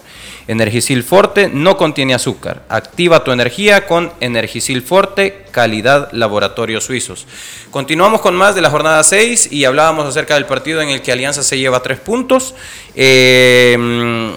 Energisil 0.49 1.05
Forte 1.05 1.49
no 1.49 1.77
contiene 1.77 2.15
azúcar. 2.15 2.63
Activa 2.69 3.23
tu 3.23 3.31
energía 3.31 3.87
con 3.87 4.13
Energisil 4.21 4.83
Forte, 4.83 5.45
calidad 5.53 6.11
laboratorios 6.13 6.85
suizos. 6.85 7.27
Continuamos 7.71 8.21
con 8.21 8.35
más 8.35 8.55
de 8.55 8.63
la 8.63 8.71
jornada 8.71 9.05
6 9.05 9.53
y 9.53 9.65
hablábamos 9.65 10.07
acerca 10.07 10.35
del 10.35 10.47
partido 10.47 10.81
en 10.81 10.89
el 10.89 11.03
que 11.03 11.13
Alianza 11.13 11.43
se 11.43 11.59
lleva 11.59 11.83
tres 11.83 12.01
puntos. 12.01 12.55
Eh, 12.97 14.37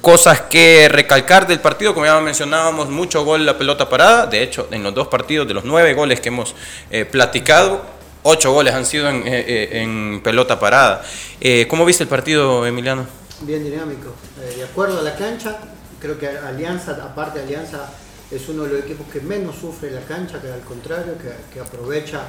cosas 0.00 0.40
que 0.42 0.88
recalcar 0.88 1.46
del 1.46 1.60
partido, 1.60 1.92
como 1.94 2.06
ya 2.06 2.20
mencionábamos, 2.20 2.88
mucho 2.88 3.24
gol 3.24 3.44
la 3.44 3.58
pelota 3.58 3.88
parada. 3.88 4.26
De 4.26 4.42
hecho, 4.42 4.68
en 4.70 4.82
los 4.82 4.94
dos 4.94 5.08
partidos, 5.08 5.48
de 5.48 5.54
los 5.54 5.64
nueve 5.64 5.94
goles 5.94 6.20
que 6.20 6.28
hemos 6.28 6.54
eh, 6.90 7.04
platicado, 7.04 7.84
ocho 8.22 8.52
goles 8.52 8.74
han 8.74 8.86
sido 8.86 9.08
en, 9.08 9.22
eh, 9.26 9.82
en 9.82 10.20
pelota 10.22 10.58
parada. 10.58 11.02
Eh, 11.40 11.66
¿Cómo 11.68 11.84
viste 11.84 12.04
el 12.04 12.08
partido, 12.08 12.66
Emiliano? 12.66 13.06
Bien 13.42 13.62
dinámico. 13.62 14.12
Eh, 14.40 14.56
de 14.56 14.64
acuerdo 14.64 14.98
a 14.98 15.02
la 15.02 15.16
cancha, 15.16 15.58
creo 16.00 16.18
que 16.18 16.28
Alianza, 16.28 16.92
aparte 17.04 17.38
de 17.38 17.44
Alianza, 17.46 17.88
es 18.30 18.48
uno 18.48 18.64
de 18.64 18.70
los 18.70 18.80
equipos 18.80 19.06
que 19.12 19.20
menos 19.20 19.56
sufre 19.56 19.90
la 19.90 20.00
cancha, 20.02 20.40
que 20.40 20.50
al 20.50 20.60
contrario, 20.60 21.14
que, 21.52 21.60
aprovecha 21.60 22.22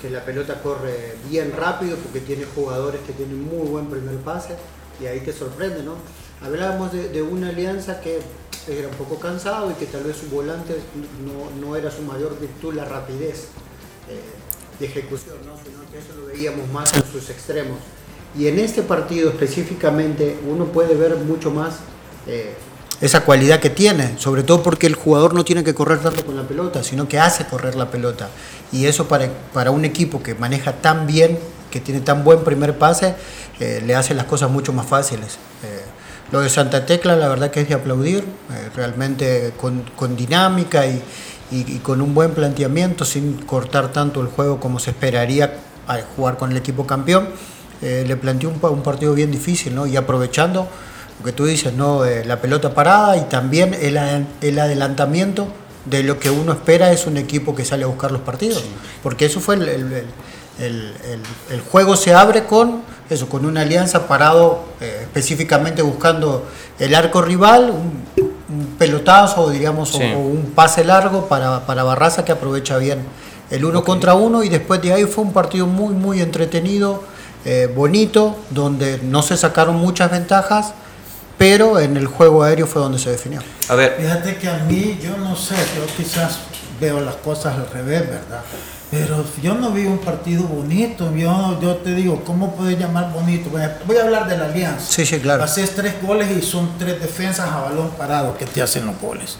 que 0.00 0.10
la 0.10 0.24
pelota 0.24 0.60
corre 0.62 1.16
bien 1.28 1.52
rápido 1.56 1.96
porque 1.98 2.20
tiene 2.20 2.44
jugadores 2.44 3.00
que 3.06 3.12
tienen 3.12 3.44
muy 3.44 3.68
buen 3.68 3.86
primer 3.88 4.16
pase 4.16 4.56
y 5.00 5.06
ahí 5.06 5.20
te 5.20 5.32
sorprende, 5.32 5.82
¿no? 5.82 5.94
Hablábamos 6.40 6.92
de, 6.92 7.10
de 7.10 7.22
una 7.22 7.50
alianza 7.50 8.00
que 8.00 8.20
era 8.68 8.88
un 8.88 8.94
poco 8.94 9.18
cansado 9.18 9.70
y 9.70 9.74
que 9.74 9.86
tal 9.86 10.04
vez 10.04 10.16
su 10.16 10.26
volante 10.28 10.76
no, 11.24 11.50
no 11.60 11.76
era 11.76 11.90
su 11.90 12.02
mayor 12.02 12.38
virtud 12.40 12.74
la 12.74 12.84
rapidez 12.84 13.48
eh, 14.08 14.20
de 14.78 14.86
ejecución, 14.86 15.36
¿no? 15.46 15.56
sino 15.56 15.78
que 15.90 15.98
eso 15.98 16.18
lo 16.18 16.26
veíamos 16.26 16.68
más 16.70 16.94
en 16.94 17.04
sus 17.04 17.30
extremos. 17.30 17.78
Y 18.38 18.48
en 18.48 18.58
este 18.58 18.82
partido 18.82 19.30
específicamente 19.30 20.38
uno 20.46 20.66
puede 20.66 20.94
ver 20.94 21.16
mucho 21.16 21.50
más 21.50 21.76
eh, 22.26 22.54
esa 23.00 23.24
cualidad 23.24 23.60
que 23.60 23.70
tiene, 23.70 24.18
sobre 24.18 24.42
todo 24.42 24.62
porque 24.62 24.86
el 24.86 24.94
jugador 24.94 25.34
no 25.34 25.44
tiene 25.44 25.64
que 25.64 25.74
correr 25.74 26.00
tanto 26.00 26.24
con 26.24 26.36
la 26.36 26.42
pelota, 26.42 26.82
sino 26.82 27.08
que 27.08 27.18
hace 27.18 27.46
correr 27.46 27.76
la 27.76 27.90
pelota. 27.90 28.28
Y 28.72 28.86
eso 28.86 29.08
para, 29.08 29.28
para 29.52 29.70
un 29.70 29.84
equipo 29.84 30.22
que 30.22 30.34
maneja 30.34 30.72
tan 30.72 31.06
bien, 31.06 31.38
que 31.70 31.80
tiene 31.80 32.00
tan 32.00 32.24
buen 32.24 32.40
primer 32.44 32.78
pase, 32.78 33.14
eh, 33.60 33.82
le 33.84 33.94
hace 33.94 34.14
las 34.14 34.26
cosas 34.26 34.50
mucho 34.50 34.72
más 34.72 34.86
fáciles. 34.86 35.34
Eh, 35.62 35.82
lo 36.32 36.40
de 36.40 36.48
Santa 36.48 36.84
Tecla, 36.84 37.16
la 37.16 37.28
verdad 37.28 37.50
que 37.50 37.60
es 37.60 37.68
de 37.68 37.74
aplaudir, 37.74 38.24
realmente 38.74 39.52
con, 39.56 39.82
con 39.94 40.16
dinámica 40.16 40.84
y, 40.86 41.00
y, 41.52 41.76
y, 41.76 41.78
con 41.78 42.02
un 42.02 42.14
buen 42.14 42.32
planteamiento, 42.32 43.04
sin 43.04 43.34
cortar 43.42 43.92
tanto 43.92 44.20
el 44.20 44.26
juego 44.26 44.58
como 44.58 44.80
se 44.80 44.90
esperaría 44.90 45.58
al 45.86 46.02
jugar 46.16 46.36
con 46.36 46.50
el 46.50 46.56
equipo 46.56 46.86
campeón. 46.86 47.28
Eh, 47.82 48.04
le 48.06 48.16
planteó 48.16 48.48
un, 48.48 48.58
un, 48.62 48.82
partido 48.82 49.14
bien 49.14 49.30
difícil, 49.30 49.74
¿no? 49.74 49.86
Y 49.86 49.96
aprovechando 49.96 50.66
lo 51.18 51.24
que 51.24 51.32
tú 51.32 51.44
dices, 51.44 51.72
¿no? 51.74 52.04
Eh, 52.04 52.24
la 52.24 52.40
pelota 52.40 52.72
parada 52.74 53.16
y 53.16 53.22
también 53.22 53.74
el, 53.74 53.98
el, 54.40 54.58
adelantamiento 54.58 55.48
de 55.84 56.02
lo 56.02 56.18
que 56.18 56.30
uno 56.30 56.52
espera 56.52 56.90
es 56.92 57.06
un 57.06 57.16
equipo 57.16 57.54
que 57.54 57.64
sale 57.64 57.84
a 57.84 57.86
buscar 57.86 58.12
los 58.12 58.22
partidos. 58.22 58.62
Sí. 58.62 58.68
Porque 59.02 59.26
eso 59.26 59.40
fue 59.40 59.56
el, 59.56 59.68
el, 60.58 60.94
el, 61.50 61.60
juego 61.70 61.96
se 61.96 62.14
abre 62.14 62.44
con 62.44 62.80
eso, 63.10 63.28
con 63.28 63.44
una 63.44 63.60
alianza 63.60 64.08
parado 64.08 64.64
eh, 64.80 65.00
específicamente 65.02 65.82
buscando 65.82 66.46
el 66.78 66.94
arco 66.94 67.20
rival, 67.20 67.70
un, 67.70 68.24
un 68.48 68.66
pelotazo, 68.78 69.50
digamos, 69.50 69.90
sí. 69.90 70.02
o, 70.02 70.18
o, 70.18 70.20
un 70.20 70.52
pase 70.54 70.82
largo 70.82 71.28
para, 71.28 71.66
para 71.66 71.84
Barraza 71.84 72.24
que 72.24 72.32
aprovecha 72.32 72.78
bien 72.78 73.00
el 73.50 73.64
uno 73.64 73.80
okay. 73.80 73.92
contra 73.92 74.14
uno 74.14 74.42
y 74.42 74.48
después 74.48 74.82
de 74.82 74.92
ahí 74.92 75.04
fue 75.04 75.24
un 75.24 75.32
partido 75.32 75.66
muy, 75.66 75.94
muy 75.94 76.20
entretenido, 76.20 77.04
eh, 77.46 77.72
bonito, 77.72 78.36
donde 78.50 78.98
no 79.04 79.22
se 79.22 79.36
sacaron 79.36 79.76
muchas 79.76 80.10
ventajas, 80.10 80.72
pero 81.38 81.78
en 81.78 81.96
el 81.96 82.08
juego 82.08 82.42
aéreo 82.42 82.66
fue 82.66 82.82
donde 82.82 82.98
se 82.98 83.10
definió. 83.10 83.40
A 83.68 83.74
ver. 83.76 83.96
Fíjate 84.00 84.36
que 84.36 84.48
a 84.48 84.58
mí, 84.64 84.98
yo 85.00 85.16
no 85.16 85.36
sé, 85.36 85.54
yo 85.76 85.86
quizás 85.96 86.38
veo 86.80 87.00
las 87.00 87.14
cosas 87.16 87.54
al 87.54 87.70
revés, 87.70 88.00
¿verdad? 88.00 88.42
Pero 88.90 89.24
yo 89.42 89.54
no 89.54 89.70
vi 89.70 89.86
un 89.86 89.98
partido 89.98 90.42
bonito. 90.44 91.14
Yo, 91.14 91.60
yo 91.60 91.76
te 91.76 91.94
digo, 91.94 92.22
¿cómo 92.24 92.54
puedes 92.54 92.78
llamar 92.78 93.12
bonito? 93.12 93.48
Voy 93.50 93.96
a 93.96 94.02
hablar 94.02 94.28
de 94.28 94.38
la 94.38 94.46
alianza. 94.46 94.84
Sí, 94.88 95.06
sí, 95.06 95.20
claro. 95.20 95.44
Haces 95.44 95.74
tres 95.74 95.94
goles 96.02 96.28
y 96.36 96.42
son 96.42 96.76
tres 96.78 97.00
defensas 97.00 97.48
a 97.48 97.60
balón 97.60 97.90
parado 97.98 98.36
que 98.36 98.44
te 98.44 98.60
hacen 98.60 98.86
los 98.86 99.00
goles. 99.00 99.38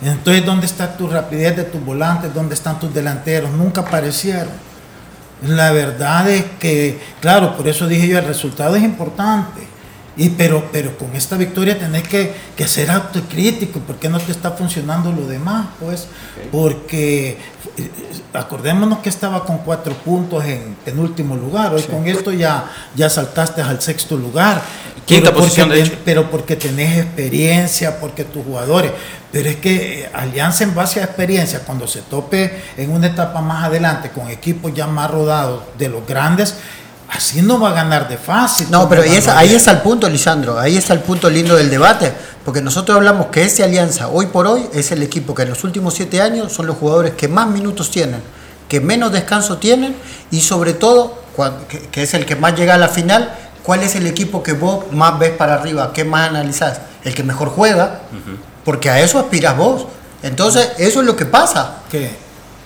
Entonces, 0.00 0.46
¿dónde 0.46 0.66
está 0.66 0.96
tu 0.96 1.08
rapidez 1.08 1.56
de 1.56 1.64
tus 1.64 1.84
volantes? 1.84 2.32
¿Dónde 2.32 2.54
están 2.54 2.78
tus 2.78 2.94
delanteros? 2.94 3.50
Nunca 3.50 3.80
aparecieron. 3.80 4.67
La 5.46 5.70
verdad 5.70 6.28
es 6.30 6.44
que, 6.58 6.98
claro, 7.20 7.56
por 7.56 7.68
eso 7.68 7.86
dije 7.86 8.08
yo, 8.08 8.18
el 8.18 8.24
resultado 8.24 8.76
es 8.76 8.82
importante. 8.82 9.68
Y, 10.16 10.30
pero, 10.30 10.68
pero 10.72 10.98
con 10.98 11.14
esta 11.14 11.36
victoria 11.36 11.78
tenés 11.78 12.02
que, 12.08 12.34
que 12.56 12.66
ser 12.66 12.90
autocrítico, 12.90 13.78
porque 13.78 14.08
no 14.08 14.18
te 14.18 14.32
está 14.32 14.50
funcionando 14.50 15.12
lo 15.12 15.28
demás, 15.28 15.68
pues, 15.78 16.08
okay. 16.34 16.48
porque 16.50 17.38
acordémonos 18.32 18.98
que 18.98 19.10
estaba 19.10 19.44
con 19.44 19.58
cuatro 19.58 19.94
puntos 19.94 20.44
en 20.44 20.76
penúltimo 20.84 21.36
lugar, 21.36 21.72
hoy 21.72 21.82
sí. 21.82 21.88
con 21.88 22.06
esto 22.08 22.32
ya, 22.32 22.68
ya 22.96 23.08
saltaste 23.08 23.62
al 23.62 23.80
sexto 23.80 24.16
lugar. 24.16 24.60
Quinta 25.08 25.32
posición, 25.32 25.70
de 25.70 25.98
Pero 26.04 26.30
porque 26.30 26.54
tenés 26.54 26.98
experiencia, 26.98 27.98
porque 27.98 28.24
tus 28.24 28.44
jugadores, 28.44 28.92
pero 29.32 29.48
es 29.48 29.56
que 29.56 30.02
eh, 30.02 30.10
Alianza 30.12 30.64
en 30.64 30.74
base 30.74 31.00
a 31.00 31.04
experiencia, 31.04 31.60
cuando 31.60 31.88
se 31.88 32.02
tope 32.02 32.62
en 32.76 32.90
una 32.90 33.06
etapa 33.06 33.40
más 33.40 33.64
adelante 33.64 34.10
con 34.10 34.28
equipos 34.28 34.74
ya 34.74 34.86
más 34.86 35.10
rodados 35.10 35.62
de 35.78 35.88
los 35.88 36.06
grandes, 36.06 36.56
así 37.08 37.40
no 37.40 37.58
va 37.58 37.70
a 37.70 37.72
ganar 37.72 38.06
de 38.06 38.18
fácil. 38.18 38.66
No, 38.70 38.86
pero 38.86 39.00
ahí, 39.00 39.16
es, 39.16 39.28
ahí 39.28 39.54
está 39.54 39.70
el 39.70 39.78
punto, 39.78 40.10
Lisandro, 40.10 40.58
ahí 40.58 40.76
está 40.76 40.92
el 40.92 41.00
punto 41.00 41.30
lindo 41.30 41.56
del 41.56 41.70
debate, 41.70 42.12
porque 42.44 42.60
nosotros 42.60 42.94
hablamos 42.94 43.28
que 43.28 43.44
ese 43.44 43.64
Alianza 43.64 44.08
hoy 44.08 44.26
por 44.26 44.46
hoy 44.46 44.66
es 44.74 44.92
el 44.92 45.02
equipo 45.02 45.34
que 45.34 45.44
en 45.44 45.48
los 45.48 45.64
últimos 45.64 45.94
siete 45.94 46.20
años 46.20 46.52
son 46.52 46.66
los 46.66 46.76
jugadores 46.76 47.14
que 47.14 47.28
más 47.28 47.48
minutos 47.48 47.90
tienen, 47.90 48.20
que 48.68 48.80
menos 48.82 49.10
descanso 49.10 49.56
tienen 49.56 49.96
y 50.30 50.42
sobre 50.42 50.74
todo, 50.74 51.22
que, 51.70 51.78
que 51.88 52.02
es 52.02 52.12
el 52.12 52.26
que 52.26 52.36
más 52.36 52.54
llega 52.54 52.74
a 52.74 52.78
la 52.78 52.88
final, 52.88 53.34
¿cuál 53.68 53.82
es 53.82 53.94
el 53.96 54.06
equipo 54.06 54.42
que 54.42 54.54
vos 54.54 54.90
más 54.92 55.18
ves 55.18 55.32
para 55.32 55.56
arriba? 55.56 55.92
¿Qué 55.92 56.02
más 56.02 56.30
analizás? 56.30 56.80
El 57.04 57.14
que 57.14 57.22
mejor 57.22 57.50
juega, 57.50 58.00
uh 58.10 58.14
-huh. 58.14 58.36
porque 58.64 58.88
a 58.88 58.98
eso 59.02 59.18
aspiras 59.18 59.58
vos. 59.58 59.84
Entonces, 60.22 60.70
eso 60.78 61.00
es 61.00 61.06
lo 61.06 61.16
que 61.16 61.26
pasa. 61.26 61.82
¿Qué? 61.90 62.12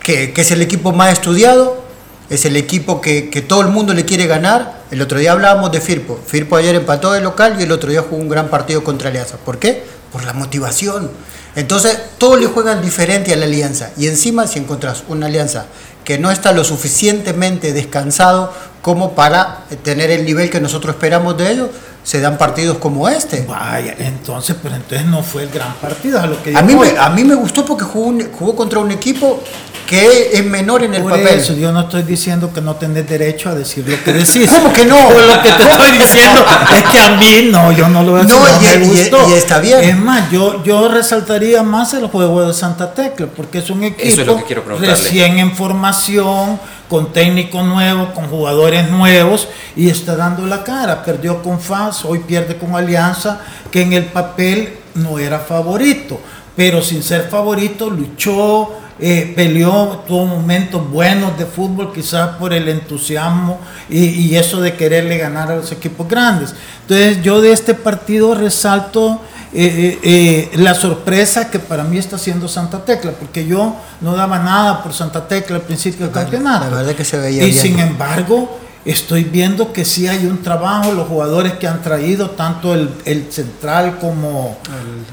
Que, 0.01 0.31
que 0.31 0.39
es 0.39 0.51
el 0.51 0.61
equipo 0.61 0.93
más 0.93 1.11
estudiado, 1.11 1.83
es 2.29 2.45
el 2.45 2.55
equipo 2.55 3.01
que, 3.01 3.29
que, 3.29 3.41
todo 3.41 3.59
el 3.59 3.67
mundo 3.67 3.93
le 3.93 4.05
quiere 4.05 4.27
ganar. 4.27 4.83
El 4.91 5.01
otro 5.01 5.19
día 5.19 5.33
hablábamos 5.33 5.73
de 5.73 5.81
Firpo. 5.81 6.17
Firpo 6.25 6.55
ayer 6.55 6.73
empató 6.73 7.11
de 7.11 7.19
local 7.19 7.57
y 7.59 7.63
el 7.63 7.73
otro 7.73 7.89
día 7.89 8.01
jugó 8.01 8.21
un 8.21 8.29
gran 8.29 8.47
partido 8.47 8.81
contra 8.81 9.09
Alianza. 9.09 9.35
¿Por 9.35 9.59
qué? 9.59 9.83
Por 10.09 10.23
la 10.23 10.31
motivación. 10.31 11.11
Entonces, 11.57 11.99
todos 12.17 12.39
le 12.39 12.47
juegan 12.47 12.81
diferente 12.81 13.33
a 13.33 13.35
la 13.35 13.43
alianza. 13.43 13.91
Y 13.97 14.07
encima, 14.07 14.47
si 14.47 14.59
encontrás 14.59 15.03
una 15.09 15.25
alianza 15.25 15.65
que 16.03 16.17
no 16.17 16.31
está 16.31 16.51
lo 16.51 16.63
suficientemente 16.63 17.73
descansado 17.73 18.53
como 18.81 19.13
para 19.13 19.65
tener 19.83 20.11
el 20.11 20.25
nivel 20.25 20.49
que 20.49 20.59
nosotros 20.59 20.95
esperamos 20.95 21.37
de 21.37 21.51
ellos, 21.51 21.69
se 22.03 22.19
dan 22.19 22.37
partidos 22.37 22.77
como 22.77 23.07
este. 23.07 23.45
Vaya, 23.47 23.95
entonces, 23.97 24.57
pero 24.61 24.75
entonces 24.75 25.07
no 25.07 25.23
fue 25.23 25.43
el 25.43 25.49
gran 25.49 25.73
partido. 25.75 26.19
A, 26.19 26.27
lo 26.27 26.41
que 26.43 26.55
a, 26.55 26.61
mí, 26.61 26.75
me, 26.75 26.97
a 26.97 27.09
mí 27.09 27.23
me 27.23 27.35
gustó 27.35 27.65
porque 27.65 27.85
jugó, 27.85 28.13
jugó 28.37 28.55
contra 28.55 28.79
un 28.79 28.91
equipo 28.91 29.41
que 29.87 30.31
es 30.33 30.45
menor 30.45 30.83
en 30.83 30.93
el 30.95 31.01
Por 31.01 31.11
papel. 31.11 31.39
Eso, 31.39 31.53
yo 31.53 31.71
no 31.71 31.81
estoy 31.81 32.03
diciendo 32.03 32.51
que 32.53 32.61
no 32.61 32.75
tenés 32.75 33.07
derecho 33.07 33.49
a 33.49 33.55
decir 33.55 33.87
lo 33.87 34.01
que 34.03 34.13
decís. 34.13 34.49
¿Cómo 34.49 34.71
que 34.73 34.85
no? 34.85 34.97
lo 35.09 35.41
que 35.41 35.51
te 35.51 35.63
estoy 35.69 35.91
diciendo 35.97 36.43
es 36.75 36.83
que 36.91 36.99
a 36.99 37.09
mí 37.17 37.49
no, 37.51 37.71
yo 37.71 37.87
no 37.89 38.03
lo 38.03 38.11
voy 38.11 38.21
a 38.21 38.23
decir. 38.23 38.39
No, 38.39 38.47
No, 38.47 38.61
y- 38.61 38.77
me 38.79 38.85
y- 38.85 38.89
gustó. 38.89 39.29
y 39.29 39.33
está 39.33 39.59
bien. 39.59 39.79
Es 39.83 39.97
más, 39.97 40.31
yo, 40.31 40.63
yo 40.63 40.87
resaltaría 40.87 41.63
más 41.63 41.93
el 41.93 42.07
juego 42.07 42.45
de 42.47 42.53
Santa 42.53 42.93
Tecla, 42.93 43.27
porque 43.35 43.59
es 43.59 43.69
un 43.69 43.83
equipo 43.83 44.07
Eso 44.07 44.21
es 44.21 44.27
lo 44.27 44.37
que 44.37 44.43
quiero 44.43 44.63
preguntarle. 44.63 44.95
recién 44.95 45.37
en 45.39 45.55
formación, 45.55 46.59
con 46.89 47.11
técnico 47.11 47.61
nuevo, 47.63 48.13
con 48.13 48.27
jugadores 48.29 48.89
nuevos, 48.89 49.47
y 49.75 49.89
está 49.89 50.15
dando 50.15 50.45
la 50.45 50.63
cara. 50.63 51.03
Perdió 51.03 51.41
con 51.43 51.59
FAS, 51.59 52.05
hoy 52.05 52.19
pierde 52.19 52.55
con 52.57 52.75
Alianza, 52.75 53.39
que 53.71 53.81
en 53.81 53.93
el 53.93 54.05
papel 54.05 54.77
no 54.95 55.17
era 55.19 55.39
favorito, 55.39 56.19
pero 56.55 56.81
sin 56.83 57.01
ser 57.01 57.29
favorito 57.29 57.89
luchó, 57.89 58.71
eh, 58.99 59.33
peleó, 59.35 60.03
tuvo 60.07 60.25
momentos 60.25 60.89
buenos 60.89 61.37
de 61.37 61.45
fútbol, 61.45 61.91
quizás 61.93 62.37
por 62.37 62.53
el 62.53 62.67
entusiasmo 62.69 63.59
y, 63.89 64.05
y 64.05 64.35
eso 64.35 64.61
de 64.61 64.75
quererle 64.75 65.17
ganar 65.17 65.51
a 65.51 65.55
los 65.55 65.71
equipos 65.71 66.07
grandes. 66.07 66.53
Entonces 66.81 67.21
yo 67.23 67.41
de 67.41 67.51
este 67.51 67.73
partido 67.73 68.35
resalto 68.35 69.21
eh, 69.55 69.99
eh, 70.03 70.49
eh, 70.53 70.57
la 70.57 70.73
sorpresa 70.73 71.51
que 71.51 71.59
para 71.59 71.83
mí 71.83 71.99
está 71.99 72.15
haciendo 72.15 72.47
Santa 72.47 72.83
Tecla, 72.83 73.11
porque 73.11 73.45
yo 73.45 73.75
no 74.01 74.15
daba 74.15 74.39
nada 74.39 74.81
por 74.81 74.93
Santa 74.93 75.27
Tecla 75.27 75.57
al 75.57 75.61
principio 75.61 76.07
del 76.07 76.13
campeonato. 76.13 76.71
La 76.71 76.77
verdad 76.77 76.95
que 76.95 77.05
se 77.05 77.19
veía 77.19 77.43
Y 77.43 77.51
bien. 77.51 77.61
sin 77.61 77.79
embargo, 77.79 78.59
estoy 78.85 79.23
viendo 79.23 79.71
que 79.71 79.85
sí 79.85 80.07
hay 80.07 80.25
un 80.25 80.41
trabajo, 80.41 80.91
los 80.91 81.07
jugadores 81.07 81.53
que 81.53 81.67
han 81.67 81.81
traído, 81.81 82.31
tanto 82.31 82.73
el, 82.73 82.89
el 83.05 83.31
central 83.31 83.97
como 83.99 84.57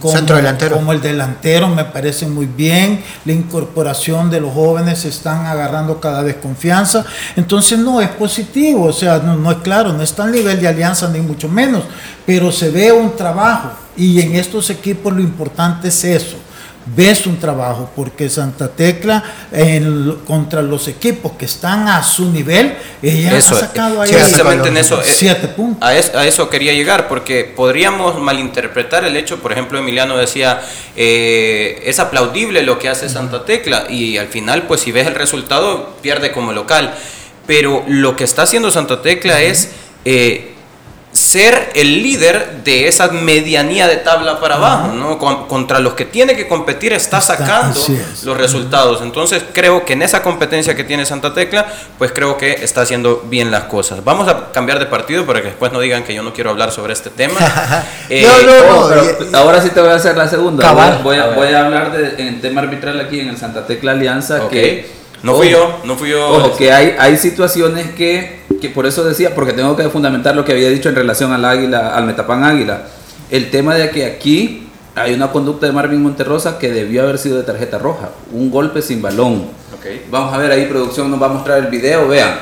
como, 0.01 0.15
centro 0.15 0.37
delantero. 0.37 0.77
como 0.77 0.93
el 0.93 1.01
delantero, 1.01 1.69
me 1.69 1.85
parece 1.85 2.27
muy 2.27 2.47
bien. 2.47 3.03
La 3.25 3.33
incorporación 3.33 4.31
de 4.31 4.41
los 4.41 4.53
jóvenes 4.53 5.05
están 5.05 5.47
agarrando 5.47 6.01
cada 6.01 6.23
vez 6.23 6.37
confianza. 6.37 7.05
Entonces, 7.37 7.79
no, 7.79 8.01
es 8.01 8.09
positivo, 8.09 8.87
o 8.87 8.93
sea, 8.93 9.19
no, 9.19 9.37
no 9.37 9.51
es 9.51 9.59
claro, 9.59 9.93
no 9.93 10.03
está 10.03 10.25
al 10.25 10.33
nivel 10.33 10.61
de 10.61 10.69
alianza 10.69 11.09
ni 11.09 11.21
mucho 11.21 11.49
menos, 11.49 11.85
pero 12.27 12.51
se 12.51 12.71
ve 12.71 12.91
un 12.93 13.17
trabajo. 13.17 13.71
Y 13.97 14.21
en 14.21 14.35
estos 14.37 14.71
equipos 14.71 15.13
lo 15.13 15.21
importante 15.21 15.89
es 15.89 16.05
eso 16.05 16.37
ves 16.87 17.27
un 17.27 17.39
trabajo, 17.39 17.91
porque 17.95 18.29
Santa 18.29 18.69
Tecla 18.69 19.23
en- 19.53 20.17
contra 20.27 20.63
los 20.63 20.89
equipos 20.89 21.33
que 21.33 21.45
están 21.45 21.87
a 21.89 22.03
su 22.03 22.31
nivel, 22.33 22.75
ella 23.03 23.37
Eso, 23.37 23.55
ha 23.57 23.61
sacado 23.61 24.01
ahí 24.03 24.11
precisamente 24.11 24.69
en 24.69 24.77
eso, 24.79 25.01
eh, 25.01 25.05
siete 25.05 25.49
puntos. 25.49 25.87
A, 25.89 25.95
es- 25.97 26.15
a 26.15 26.27
eso 26.27 26.49
quería 26.49 26.73
llegar, 26.73 27.07
porque 27.09 27.45
podríamos 27.45 28.19
malinterpretar 28.19 29.05
el 29.05 29.17
hecho, 29.17 29.39
por 29.41 29.53
ejemplo, 29.53 29.79
Emiliano 29.79 30.17
decía, 30.17 30.61
eh, 30.97 31.83
es 31.85 31.99
aplaudible 32.01 32.63
lo 32.63 32.79
que 32.79 32.89
hace 32.89 33.09
Santa 33.09 33.45
Tecla, 33.45 33.87
y 33.91 34.17
al 34.17 34.29
final, 34.29 34.63
pues 34.67 34.81
si 34.81 34.93
ves 34.93 35.07
el 35.07 35.15
resultado, 35.15 35.97
pierde 36.03 36.33
como 36.33 36.53
local. 36.53 36.95
Pero 37.47 37.85
lo 37.89 38.17
que 38.17 38.25
está 38.25 38.43
haciendo 38.43 38.71
Santa 38.71 39.03
Tecla 39.03 39.41
es 39.43 39.71
eh, 40.05 40.50
ser 41.31 41.71
el 41.75 42.03
líder 42.03 42.63
de 42.65 42.89
esa 42.89 43.09
medianía 43.09 43.87
de 43.87 43.97
tabla 43.97 44.41
para 44.41 44.57
abajo, 44.57 44.89
¿no? 44.89 45.19
Con- 45.19 45.47
contra 45.47 45.79
los 45.79 45.95
que 45.95 46.05
tiene 46.05 46.35
que 46.35 46.49
competir 46.49 46.93
está 46.93 47.21
sacando 47.21 47.81
los 48.25 48.37
resultados. 48.37 49.01
Entonces 49.03 49.43
creo 49.53 49.85
que 49.85 49.93
en 49.93 50.03
esa 50.03 50.23
competencia 50.23 50.75
que 50.75 50.85
tiene 50.85 51.07
Santa 51.07 51.33
Tecla, 51.35 51.67
pues 51.99 52.13
creo 52.13 52.37
que 52.37 52.53
está 52.63 52.81
haciendo 52.83 53.25
bien 53.29 53.51
las 53.51 53.65
cosas. 53.65 54.03
Vamos 54.05 54.29
a 54.29 54.51
cambiar 54.53 54.79
de 54.79 54.87
partido 54.87 55.25
para 55.27 55.41
que 55.41 55.49
después 55.49 55.73
no 55.73 55.81
digan 55.81 56.03
que 56.05 56.15
yo 56.15 56.23
no 56.23 56.33
quiero 56.33 56.51
hablar 56.51 56.73
sobre 56.73 56.93
este 56.93 57.11
tema. 57.11 57.39
Eh, 58.09 58.23
No, 58.25 58.43
no, 58.43 58.81
Oh, 58.81 58.89
pero 58.89 59.39
ahora 59.39 59.61
sí 59.61 59.71
te 59.71 59.81
voy 59.81 59.91
a 59.91 59.95
hacer 59.95 60.17
la 60.17 60.27
segunda. 60.29 60.65
Voy, 61.03 61.17
a, 61.17 61.27
voy 61.29 61.49
a 61.49 61.65
hablar 61.65 61.93
de, 61.93 62.21
en 62.27 62.41
tema 62.41 62.61
arbitral 62.63 62.99
aquí 63.01 63.21
en 63.21 63.29
el 63.29 63.37
Santa 63.37 63.67
Tecla 63.67 63.93
Alianza. 63.93 64.49
Que, 64.49 64.91
no 65.23 65.35
fui 65.35 65.53
ojo, 65.55 65.67
yo, 65.69 65.81
no 65.85 65.97
fui 65.97 66.11
yo. 66.11 66.29
Ojo, 66.29 66.57
que 66.57 66.73
hay, 66.73 66.97
hay 66.99 67.17
situaciones 67.17 67.91
que, 67.93 68.41
que 68.61 68.71
por 68.71 68.87
eso 68.87 69.05
decía, 69.05 69.35
porque 69.35 69.53
tengo 69.53 69.77
que 69.77 69.89
fundamentar 69.89 70.35
lo 70.35 70.45
que 70.45 70.53
había 70.53 70.71
dicho 70.71 70.89
en 70.89 70.95
relación 70.95 71.33
al 71.33 71.45
Águila, 71.45 71.95
al 71.95 72.07
Metapán 72.07 72.43
Águila. 72.45 72.85
El 73.31 73.51
tema 73.51 73.75
de 73.75 73.91
que 73.91 74.07
aquí 74.07 74.67
hay 74.95 75.15
una 75.15 75.31
conducta 75.31 75.67
de 75.67 75.73
Marvin 75.73 76.03
Monterrosa 76.03 76.59
que 76.59 76.71
debió 76.71 77.03
haber 77.03 77.19
sido 77.19 77.37
de 77.37 77.45
tarjeta 77.45 77.79
roja, 77.79 78.11
un 78.33 78.51
golpe 78.51 78.83
sin 78.83 79.03
balón. 79.03 79.49
Ok. 79.75 79.87
Vamos 80.11 80.35
a 80.35 80.39
ver 80.39 80.51
ahí, 80.51 80.67
producción 80.67 81.11
nos 81.11 81.21
va 81.21 81.27
a 81.27 81.31
mostrar 81.31 81.59
el 81.59 81.67
video, 81.67 82.09
vean. 82.09 82.39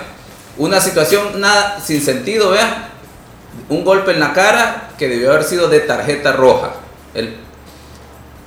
Una 0.57 0.81
situación 0.81 1.41
nada 1.41 1.81
sin 1.85 2.01
sentido, 2.01 2.51
vean. 2.51 2.89
Un 3.69 3.85
golpe 3.85 4.13
en 4.13 4.21
la 4.21 4.33
cara 4.33 4.91
que 4.99 5.09
debió 5.09 5.31
haber 5.31 5.45
sido 5.45 5.69
de 5.69 5.81
tarjeta 5.81 6.33
roja. 6.33 6.73
El, 7.15 7.37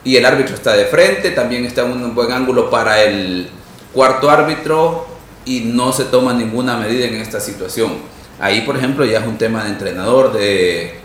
y 0.03 0.15
el 0.15 0.25
árbitro 0.25 0.55
está 0.55 0.73
de 0.73 0.85
frente, 0.85 1.31
también 1.31 1.65
está 1.65 1.81
en 1.81 1.91
un 1.91 2.15
buen 2.15 2.31
ángulo 2.31 2.69
para 2.69 3.03
el 3.03 3.49
cuarto 3.93 4.29
árbitro 4.29 5.07
y 5.45 5.61
no 5.61 5.91
se 5.91 6.05
toma 6.05 6.33
ninguna 6.33 6.77
medida 6.77 7.05
en 7.05 7.15
esta 7.15 7.39
situación. 7.39 7.97
Ahí, 8.39 8.61
por 8.61 8.77
ejemplo, 8.77 9.05
ya 9.05 9.19
es 9.19 9.27
un 9.27 9.37
tema 9.37 9.63
de 9.63 9.69
entrenador, 9.69 10.33
de, 10.33 10.99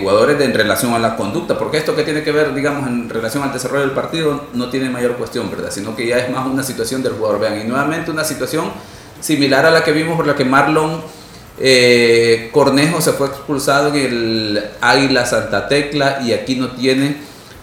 jugadores 0.00 0.38
de, 0.38 0.44
en 0.44 0.54
relación 0.54 0.92
a 0.94 0.98
la 0.98 1.16
conducta, 1.16 1.58
porque 1.58 1.78
esto 1.78 1.96
que 1.96 2.02
tiene 2.02 2.22
que 2.22 2.32
ver, 2.32 2.54
digamos, 2.54 2.86
en 2.88 3.08
relación 3.08 3.42
al 3.42 3.52
desarrollo 3.52 3.82
del 3.82 3.92
partido 3.92 4.46
no 4.54 4.70
tiene 4.70 4.88
mayor 4.90 5.16
cuestión, 5.16 5.50
¿verdad? 5.50 5.70
Sino 5.70 5.96
que 5.96 6.06
ya 6.06 6.18
es 6.18 6.30
más 6.30 6.46
una 6.46 6.62
situación 6.62 7.02
del 7.02 7.14
jugador. 7.14 7.40
Vean, 7.40 7.60
y 7.60 7.64
nuevamente 7.64 8.10
una 8.10 8.24
situación 8.24 8.70
similar 9.20 9.66
a 9.66 9.70
la 9.70 9.84
que 9.84 9.92
vimos 9.92 10.16
por 10.16 10.26
la 10.26 10.34
que 10.34 10.44
Marlon 10.44 11.00
eh, 11.58 12.50
Cornejo 12.52 13.00
se 13.00 13.12
fue 13.12 13.28
expulsado 13.28 13.88
en 13.88 13.96
el 13.96 14.64
Águila 14.80 15.26
Santa 15.26 15.68
Tecla 15.68 16.20
y 16.24 16.32
aquí 16.32 16.56
no 16.56 16.72
tiene 16.72 17.16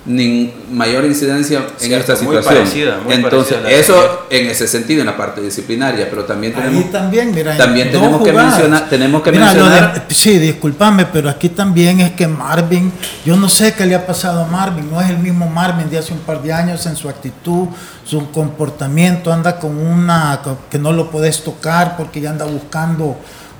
ni 0.05 0.51
mayor 0.71 1.03
incidencia 1.05 1.61
en 1.81 1.91
esta 1.91 2.13
muy 2.13 2.19
situación. 2.37 2.43
parecida, 2.55 2.99
muy 3.03 3.13
Entonces, 3.15 3.57
eso 3.67 4.25
en 4.29 4.47
ese 4.47 4.65
sentido, 4.67 5.01
en 5.01 5.07
la 5.07 5.17
parte 5.17 5.41
disciplinaria, 5.41 6.09
pero 6.09 6.23
también 6.23 6.53
tenemos... 6.53 6.85
Ahí 6.85 6.89
también, 6.89 7.35
mira, 7.35 7.55
también 7.57 7.91
tenemos 7.91 8.23
que 8.23 8.31
mencionar- 8.33 8.89
tenemos 8.89 9.21
que 9.21 9.31
Mira, 9.33 9.53
lo 9.53 9.65
de- 9.65 9.69
mencionar- 9.81 10.05
sí, 10.09 10.39
discúlpame, 10.39 11.05
pero 11.05 11.29
aquí 11.29 11.49
también 11.49 11.99
es 11.99 12.11
que 12.11 12.27
Marvin, 12.27 12.91
yo 13.25 13.35
no 13.35 13.49
sé 13.49 13.73
qué 13.73 13.85
le 13.85 13.93
ha 13.93 14.07
pasado 14.07 14.43
a 14.43 14.47
Marvin, 14.47 14.89
no 14.89 15.01
es 15.01 15.09
el 15.09 15.19
mismo 15.19 15.47
Marvin 15.47 15.89
de 15.89 15.97
hace 15.99 16.13
un 16.13 16.19
par 16.19 16.41
de 16.41 16.53
años 16.53 16.85
en 16.85 16.95
su 16.95 17.09
actitud, 17.09 17.67
su 18.05 18.31
comportamiento, 18.31 19.31
anda 19.33 19.59
con 19.59 19.77
una 19.77 20.39
que 20.71 20.79
no 20.79 20.91
lo 20.93 21.11
puedes 21.11 21.43
tocar 21.43 21.97
porque 21.97 22.21
ya 22.21 22.29
anda 22.31 22.45
buscando 22.45 23.17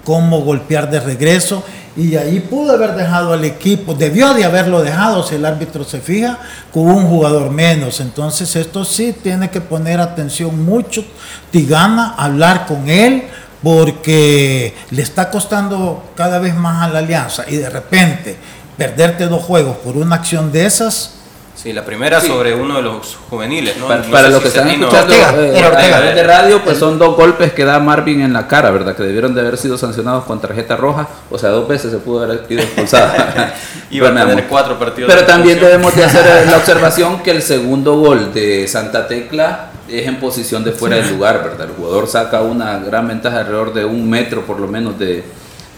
cómo 0.09 0.41
golpear 0.41 0.89
de 0.89 0.99
regreso. 0.99 1.63
Y 1.95 2.15
ahí 2.15 2.39
pudo 2.39 2.71
haber 2.71 2.95
dejado 2.95 3.31
al 3.31 3.45
equipo, 3.45 3.93
debió 3.93 4.33
de 4.33 4.43
haberlo 4.43 4.81
dejado 4.81 5.21
si 5.21 5.35
el 5.35 5.45
árbitro 5.45 5.83
se 5.83 5.99
fija 5.99 6.39
con 6.73 6.87
un 6.87 7.05
jugador 7.05 7.51
menos, 7.51 7.99
entonces 7.99 8.55
esto 8.55 8.85
sí 8.85 9.13
tiene 9.21 9.51
que 9.51 9.61
poner 9.61 9.99
atención 9.99 10.65
mucho, 10.65 11.03
Tigana, 11.51 12.15
hablar 12.17 12.65
con 12.65 12.89
él 12.89 13.25
porque 13.61 14.73
le 14.89 15.01
está 15.03 15.29
costando 15.29 16.11
cada 16.15 16.39
vez 16.39 16.55
más 16.55 16.81
a 16.81 16.89
la 16.89 16.99
alianza. 16.99 17.43
Y 17.47 17.57
de 17.57 17.69
repente 17.69 18.35
perderte 18.77 19.27
dos 19.27 19.43
juegos 19.43 19.77
por 19.77 19.95
una 19.95 20.15
acción 20.15 20.51
de 20.51 20.65
esas, 20.65 21.18
Sí, 21.61 21.73
la 21.73 21.83
primera 21.83 22.21
sobre 22.21 22.53
uno 22.53 22.77
de 22.77 22.83
los 22.83 23.17
juveniles, 23.29 23.75
¿no? 23.75 23.89
Para, 23.89 24.01
No 24.01 24.11
para 24.11 24.27
sé 24.27 24.29
los 24.29 24.37
si 24.37 24.43
que 24.43 24.47
están 24.47 24.69
escuchando 24.69 25.13
Ortega, 25.13 25.33
eh, 25.35 25.65
Ortega. 25.65 25.97
través 25.97 26.15
de 26.15 26.23
radio, 26.23 26.63
pues 26.63 26.77
son 26.77 26.97
dos 26.97 27.17
golpes 27.17 27.51
que 27.51 27.65
da 27.65 27.79
Marvin 27.79 28.21
en 28.21 28.31
la 28.31 28.47
cara, 28.47 28.71
¿verdad? 28.71 28.95
Que 28.95 29.03
debieron 29.03 29.35
de 29.35 29.41
haber 29.41 29.57
sido 29.57 29.77
sancionados 29.77 30.23
con 30.23 30.39
tarjeta 30.39 30.77
roja, 30.77 31.09
o 31.29 31.37
sea, 31.37 31.49
dos 31.49 31.67
veces 31.67 31.91
se 31.91 31.97
pudo 31.97 32.23
haber 32.23 32.45
ido 32.47 32.61
expulsada. 32.61 33.53
Iba 33.91 34.07
a 34.07 34.27
tener 34.27 34.47
cuatro 34.47 34.79
partidos. 34.79 35.09
Pero 35.09 35.19
de 35.19 35.27
también 35.27 35.59
debemos 35.59 35.93
de 35.93 36.05
hacer 36.05 36.47
la 36.47 36.55
observación 36.59 37.21
que 37.23 37.31
el 37.31 37.41
segundo 37.41 37.97
gol 37.97 38.33
de 38.33 38.65
Santa 38.69 39.05
Tecla 39.09 39.71
es 39.89 40.07
en 40.07 40.15
posición 40.15 40.63
de 40.63 40.71
fuera 40.71 40.95
del 40.95 41.09
lugar, 41.09 41.43
¿verdad? 41.43 41.67
El 41.67 41.75
jugador 41.75 42.07
saca 42.07 42.41
una 42.41 42.79
gran 42.79 43.05
ventaja 43.05 43.39
alrededor 43.39 43.73
de 43.73 43.83
un 43.83 44.09
metro 44.09 44.45
por 44.45 44.61
lo 44.61 44.69
menos 44.69 44.97
de, 44.97 45.25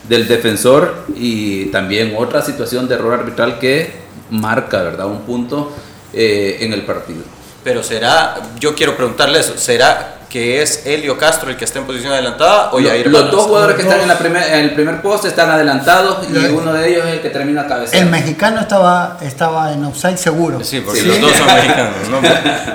del 0.07 0.27
defensor 0.27 1.05
y 1.15 1.71
también 1.71 2.13
otra 2.15 2.43
situación 2.43 2.88
de 2.88 2.93
error 2.93 3.15
arbitral 3.15 3.57
que 3.57 4.01
marca, 4.32 4.82
¿verdad? 4.82 5.07
Un 5.07 5.21
punto 5.21 5.71
eh, 6.13 6.57
en 6.61 6.73
el 6.73 6.84
partido. 6.84 7.23
Pero 7.63 7.84
será, 7.84 8.36
yo 8.59 8.73
quiero 8.73 8.97
preguntarle 8.97 9.39
eso, 9.39 9.57
¿será 9.57 10.20
que 10.32 10.61
es 10.61 10.84
Helio 10.86 11.17
Castro 11.17 11.49
el 11.49 11.57
que 11.57 11.65
está 11.65 11.79
en 11.79 11.86
posición 11.86 12.13
adelantada 12.13 12.69
o 12.71 12.79
Lo- 12.79 12.88
Yair 12.88 13.07
los 13.07 13.29
dos 13.29 13.43
jugadores 13.47 13.75
que 13.75 13.82
están 13.82 13.99
en, 13.99 14.07
la 14.07 14.17
primer- 14.17 14.43
en 14.53 14.59
el 14.59 14.73
primer 14.73 15.01
poste 15.01 15.27
están 15.27 15.49
adelantados 15.49 16.25
y 16.29 16.34
uno 16.38 16.71
de 16.71 16.89
ellos 16.89 17.05
es 17.05 17.13
el 17.15 17.21
que 17.21 17.29
termina 17.32 17.67
cabeceando. 17.67 18.05
El 18.15 18.21
mexicano 18.21 18.61
estaba, 18.61 19.17
estaba 19.21 19.73
en 19.73 19.84
offside 19.84 20.15
seguro. 20.17 20.63
Sí, 20.63 20.79
porque 20.79 21.03
los 21.03 21.19
dos 21.19 21.32
son 21.34 21.47
mexicanos. 21.53 21.95
¿no? 22.09 22.21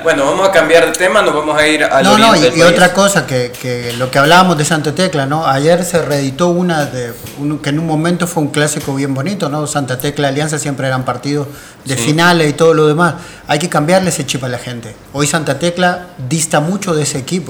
Bueno, 0.03 0.27
vamos 0.27 0.49
a 0.49 0.53
cambiar 0.53 0.85
de 0.85 0.93
tema, 0.93 1.23
nos 1.23 1.35
vamos 1.35 1.59
a 1.59 1.67
ir 1.67 1.83
al 1.83 2.05
No, 2.05 2.19
no, 2.19 2.37
y, 2.37 2.41
del 2.41 2.49
y 2.57 2.61
país. 2.61 2.73
otra 2.73 2.93
cosa, 2.93 3.27
que, 3.27 3.51
que 3.61 3.95
lo 3.95 4.11
que 4.11 4.19
hablábamos 4.19 4.59
de 4.59 4.65
Santa 4.67 4.95
Tecla, 4.95 5.25
¿no? 5.25 5.47
Ayer 5.47 5.83
se 5.85 6.03
reeditó 6.03 6.49
una 6.49 6.85
de 6.85 7.15
uno 7.39 7.63
que 7.63 7.71
en 7.71 7.79
un 7.79 7.87
momento 7.87 8.27
fue 8.27 8.43
un 8.43 8.51
clásico 8.51 8.95
bien 8.95 9.15
bonito, 9.15 9.49
¿no? 9.49 9.67
Santa 9.67 9.97
Tecla 9.99 10.29
Alianza 10.29 10.59
siempre 10.59 10.87
eran 10.89 11.05
partidos 11.07 11.47
de 11.87 11.97
Sí. 11.97 12.03
finales 12.05 12.51
y 12.51 12.53
todo 12.53 12.75
lo 12.75 12.87
demás. 12.87 13.15
Hay 13.49 13.59
que 13.61 13.69
cambiarle 13.69 14.11
ese 14.11 14.27
chip 14.27 14.43
a 14.45 14.49
la 14.49 14.59
gente. 14.59 14.95
Hoy 15.13 15.27
Santa 15.27 15.59
Tecla 15.59 16.07
dista 16.29 16.61
mucho 16.61 16.95
de 16.95 17.05
ese 17.05 17.19
equipo. 17.19 17.46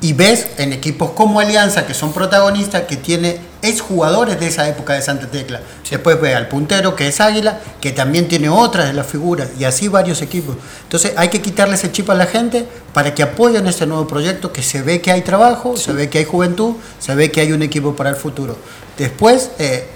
Y 0.00 0.12
ves 0.12 0.46
en 0.58 0.72
equipos 0.72 1.10
como 1.10 1.40
Alianza, 1.40 1.86
que 1.86 1.94
son 1.94 2.12
protagonistas, 2.12 2.82
que 2.82 2.96
tiene 2.96 3.40
exjugadores 3.62 4.38
de 4.38 4.46
esa 4.46 4.68
época 4.68 4.94
de 4.94 5.02
Santa 5.02 5.26
Tecla. 5.26 5.60
Después 5.90 6.20
ve 6.20 6.34
al 6.34 6.48
puntero, 6.48 6.94
que 6.94 7.08
es 7.08 7.20
Águila, 7.20 7.60
que 7.80 7.92
también 7.92 8.28
tiene 8.28 8.48
otras 8.48 8.86
de 8.86 8.92
las 8.92 9.06
figuras, 9.06 9.48
y 9.58 9.64
así 9.64 9.88
varios 9.88 10.22
equipos. 10.22 10.56
Entonces 10.82 11.12
hay 11.16 11.28
que 11.28 11.42
quitarle 11.42 11.74
ese 11.74 11.90
chip 11.90 12.08
a 12.10 12.14
la 12.14 12.26
gente 12.26 12.66
para 12.92 13.14
que 13.14 13.22
apoyen 13.22 13.66
este 13.66 13.86
nuevo 13.86 14.06
proyecto, 14.06 14.52
que 14.52 14.62
se 14.62 14.82
ve 14.82 15.00
que 15.00 15.10
hay 15.10 15.22
trabajo, 15.22 15.76
se 15.76 15.92
ve 15.92 16.08
que 16.08 16.18
hay 16.18 16.24
juventud, 16.24 16.74
se 16.98 17.14
ve 17.14 17.30
que 17.30 17.40
hay 17.40 17.52
un 17.52 17.62
equipo 17.62 17.96
para 17.96 18.10
el 18.10 18.16
futuro. 18.16 18.56
Después, 18.98 19.50
eh, 19.58 19.88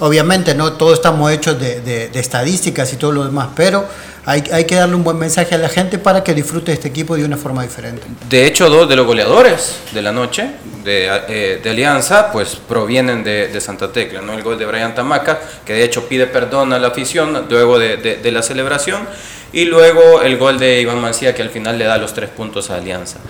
obviamente, 0.00 0.54
no 0.54 0.74
todos 0.74 0.94
estamos 0.94 1.30
hechos 1.32 1.58
de, 1.58 2.10
estadísticas 2.14 2.92
y 2.92 2.96
todo 2.96 3.12
lo 3.12 3.24
demás, 3.24 3.48
pero 3.54 3.86
hay, 4.24 4.42
hay 4.52 4.64
que 4.64 4.74
darle 4.74 4.94
un 4.94 5.04
buen 5.04 5.18
mensaje 5.18 5.54
a 5.54 5.58
la 5.58 5.68
gente 5.68 5.98
para 5.98 6.24
que 6.24 6.34
disfrute 6.34 6.72
este 6.72 6.88
equipo 6.88 7.16
de 7.16 7.24
una 7.24 7.36
forma 7.36 7.62
diferente. 7.62 8.02
De 8.28 8.46
hecho, 8.46 8.68
dos 8.68 8.88
de 8.88 8.96
los 8.96 9.06
goleadores 9.06 9.76
de 9.92 10.02
la 10.02 10.12
noche 10.12 10.50
de, 10.84 11.08
eh, 11.28 11.60
de 11.62 11.70
Alianza 11.70 12.32
pues 12.32 12.56
provienen 12.56 13.22
de, 13.24 13.60
Santa 13.60 13.92
Tecla. 13.92 14.20
¿no? 14.20 14.34
El 14.34 14.42
gol 14.42 14.58
de 14.58 14.66
Brian 14.66 14.94
Tamaca, 14.94 15.40
que 15.64 15.74
de 15.74 15.84
hecho 15.84 16.08
pide 16.08 16.26
perdón 16.26 16.72
a 16.72 16.78
la 16.78 16.88
afición 16.88 17.46
luego 17.48 17.78
de 17.78 18.30
la 18.32 18.42
celebración. 18.42 19.06
Y 19.52 19.64
luego 19.64 20.22
el 20.22 20.36
gol 20.36 20.58
de 20.58 20.80
Iván 20.80 21.00
Mancía, 21.00 21.34
que 21.34 21.42
al 21.42 21.50
final 21.50 21.78
le 21.78 21.84
da 21.84 21.96
los 21.98 22.12
tres 22.12 22.28
puntos 22.28 22.70
a 22.70 22.76
Alianza. 22.76 23.20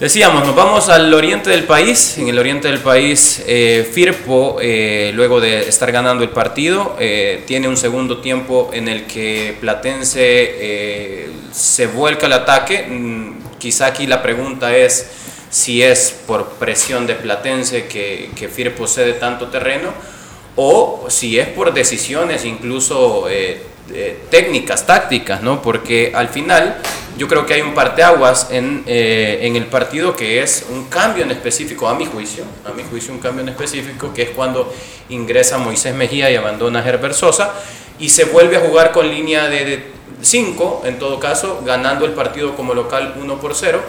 Decíamos, 0.00 0.44
nos 0.44 0.56
vamos 0.56 0.88
al 0.88 1.14
oriente 1.14 1.50
del 1.50 1.64
país. 1.64 2.18
En 2.18 2.26
el 2.26 2.36
oriente 2.36 2.66
del 2.66 2.80
país, 2.80 3.40
eh, 3.46 3.88
Firpo, 3.92 4.56
eh, 4.60 5.12
luego 5.14 5.40
de 5.40 5.68
estar 5.68 5.92
ganando 5.92 6.24
el 6.24 6.30
partido, 6.30 6.96
eh, 6.98 7.44
tiene 7.46 7.68
un 7.68 7.76
segundo 7.76 8.18
tiempo 8.18 8.70
en 8.72 8.88
el 8.88 9.04
que 9.04 9.56
Platense 9.60 11.28
se 11.52 11.86
vuelca 11.86 12.26
al 12.26 12.32
ataque. 12.32 12.88
Mm, 12.88 13.58
quizá 13.58 13.86
aquí 13.86 14.08
la 14.08 14.20
pregunta 14.20 14.76
es 14.76 15.10
si 15.48 15.80
es 15.80 16.12
por 16.26 16.54
presión 16.54 17.06
de 17.06 17.14
Platense 17.14 17.86
que, 17.86 18.30
que 18.34 18.48
Firpo 18.48 18.88
cede 18.88 19.12
tanto 19.12 19.46
terreno 19.46 19.94
o 20.56 21.06
si 21.08 21.38
es 21.38 21.46
por 21.46 21.72
decisiones 21.72 22.44
incluso 22.44 23.28
eh, 23.92 24.24
técnicas, 24.30 24.86
tácticas, 24.86 25.42
¿no? 25.42 25.60
Porque 25.60 26.12
al 26.14 26.28
final 26.28 26.78
yo 27.16 27.28
creo 27.28 27.46
que 27.46 27.54
hay 27.54 27.60
un 27.60 27.74
parteaguas 27.74 28.48
en, 28.50 28.82
eh, 28.86 29.40
en 29.42 29.56
el 29.56 29.66
partido 29.66 30.16
que 30.16 30.42
es 30.42 30.66
un 30.70 30.86
cambio 30.86 31.24
en 31.24 31.30
específico, 31.30 31.86
a 31.88 31.94
mi 31.94 32.06
juicio, 32.06 32.44
a 32.64 32.72
mi 32.72 32.82
juicio 32.82 33.12
un 33.12 33.20
cambio 33.20 33.42
en 33.42 33.50
específico, 33.50 34.12
que 34.12 34.22
es 34.22 34.30
cuando 34.30 34.72
ingresa 35.10 35.58
Moisés 35.58 35.94
Mejía 35.94 36.30
y 36.30 36.36
abandona 36.36 36.86
Herbert 36.86 37.14
Sosa 37.14 37.54
y 37.98 38.08
se 38.08 38.24
vuelve 38.24 38.56
a 38.56 38.60
jugar 38.60 38.92
con 38.92 39.08
línea 39.08 39.48
de 39.48 39.92
5, 40.20 40.82
en 40.86 40.98
todo 40.98 41.20
caso, 41.20 41.62
ganando 41.64 42.04
el 42.04 42.12
partido 42.12 42.56
como 42.56 42.74
local 42.74 43.14
1 43.20 43.40
por 43.40 43.54
0. 43.54 43.80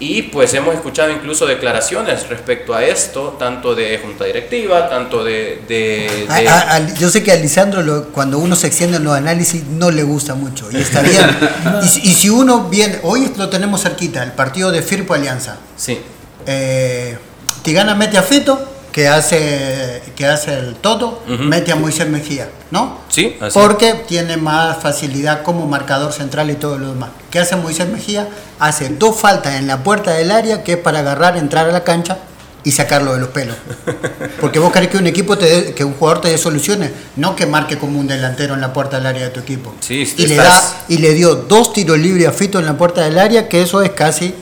Y 0.00 0.22
pues 0.22 0.54
hemos 0.54 0.74
escuchado 0.76 1.10
incluso 1.10 1.44
declaraciones 1.44 2.28
respecto 2.28 2.72
a 2.74 2.84
esto, 2.84 3.36
tanto 3.38 3.74
de 3.74 3.98
junta 3.98 4.24
directiva, 4.26 4.88
tanto 4.88 5.24
de... 5.24 5.62
de- 5.66 6.26
A- 6.28 6.36
de- 6.40 6.48
a- 6.48 6.74
a- 6.76 6.94
yo 6.94 7.10
sé 7.10 7.22
que 7.24 7.32
a 7.32 7.36
Lisandro 7.36 7.82
lo- 7.82 8.04
cuando 8.10 8.38
uno 8.38 8.54
se 8.54 8.68
extiende 8.68 8.98
en 8.98 9.04
los 9.04 9.14
análisis 9.16 9.64
no 9.64 9.90
le 9.90 10.04
gusta 10.04 10.34
mucho 10.36 10.68
y 10.70 10.76
está 10.76 11.02
bien. 11.02 11.26
y, 11.84 11.88
si- 11.88 12.00
y 12.08 12.14
si 12.14 12.30
uno 12.30 12.68
viene, 12.68 13.00
hoy 13.02 13.32
lo 13.36 13.48
tenemos 13.48 13.82
cerquita, 13.82 14.22
el 14.22 14.32
partido 14.32 14.70
de 14.70 14.82
Firpo 14.82 15.14
Alianza. 15.14 15.56
sí, 15.76 15.98
Eh, 16.46 17.18
Tigana 17.62 17.94
mete 17.96 18.16
a 18.18 18.22
Fito, 18.22 18.77
que 18.98 19.06
hace, 19.06 20.02
que 20.16 20.26
hace 20.26 20.54
el 20.58 20.74
Toto, 20.74 21.22
Ujú. 21.32 21.44
mete 21.44 21.70
a 21.70 21.76
Moisés 21.76 22.08
Mejía, 22.08 22.48
¿no? 22.72 22.98
sí, 23.08 23.36
así. 23.40 23.56
Porque 23.56 23.94
tiene 24.08 24.36
más 24.36 24.78
facilidad 24.82 25.44
como 25.44 25.68
marcador 25.68 26.12
central 26.12 26.50
y 26.50 26.54
todo 26.56 26.78
lo 26.78 26.88
demás. 26.88 27.10
¿Qué 27.30 27.38
hace 27.38 27.54
Moisés 27.54 27.88
Mejía? 27.88 28.28
Hace 28.58 28.88
dos 28.88 29.14
faltas 29.14 29.54
en 29.54 29.68
la 29.68 29.84
puerta 29.84 30.10
del 30.14 30.32
área 30.32 30.64
que 30.64 30.72
es 30.72 30.78
para 30.78 30.98
agarrar, 30.98 31.36
entrar 31.36 31.68
a 31.68 31.70
la 31.72 31.84
cancha 31.84 32.18
y 32.64 32.72
sacarlo 32.72 33.14
de 33.14 33.20
los 33.20 33.28
pelos. 33.28 33.54
Porque 34.40 34.58
vos 34.58 34.72
querés 34.72 34.88
que 34.88 34.96
un 34.98 35.06
equipo 35.06 35.38
te 35.38 35.46
dé- 35.46 35.74
que 35.74 35.84
un 35.84 35.94
jugador 35.94 36.20
te 36.22 36.30
dé 36.30 36.36
soluciones, 36.38 36.90
no 37.14 37.36
que 37.36 37.46
marque 37.46 37.78
como 37.78 38.00
un 38.00 38.08
delantero 38.08 38.54
en 38.54 38.60
la 38.60 38.72
puerta 38.72 38.96
del 38.96 39.06
área 39.06 39.22
de 39.26 39.30
tu 39.30 39.38
equipo. 39.38 39.72
Sí, 39.78 40.12
y 40.16 40.26
le 40.26 40.34
estás- 40.34 40.72
da 40.72 40.84
y 40.88 40.98
le 40.98 41.14
dio 41.14 41.36
dos 41.36 41.72
tiros 41.72 41.96
libres 41.98 42.26
a 42.26 42.32
Fito 42.32 42.58
en 42.58 42.66
la 42.66 42.76
puerta 42.76 43.02
del 43.04 43.16
área, 43.16 43.48
que 43.48 43.62
eso 43.62 43.80
es 43.80 43.90
casi 43.90 44.34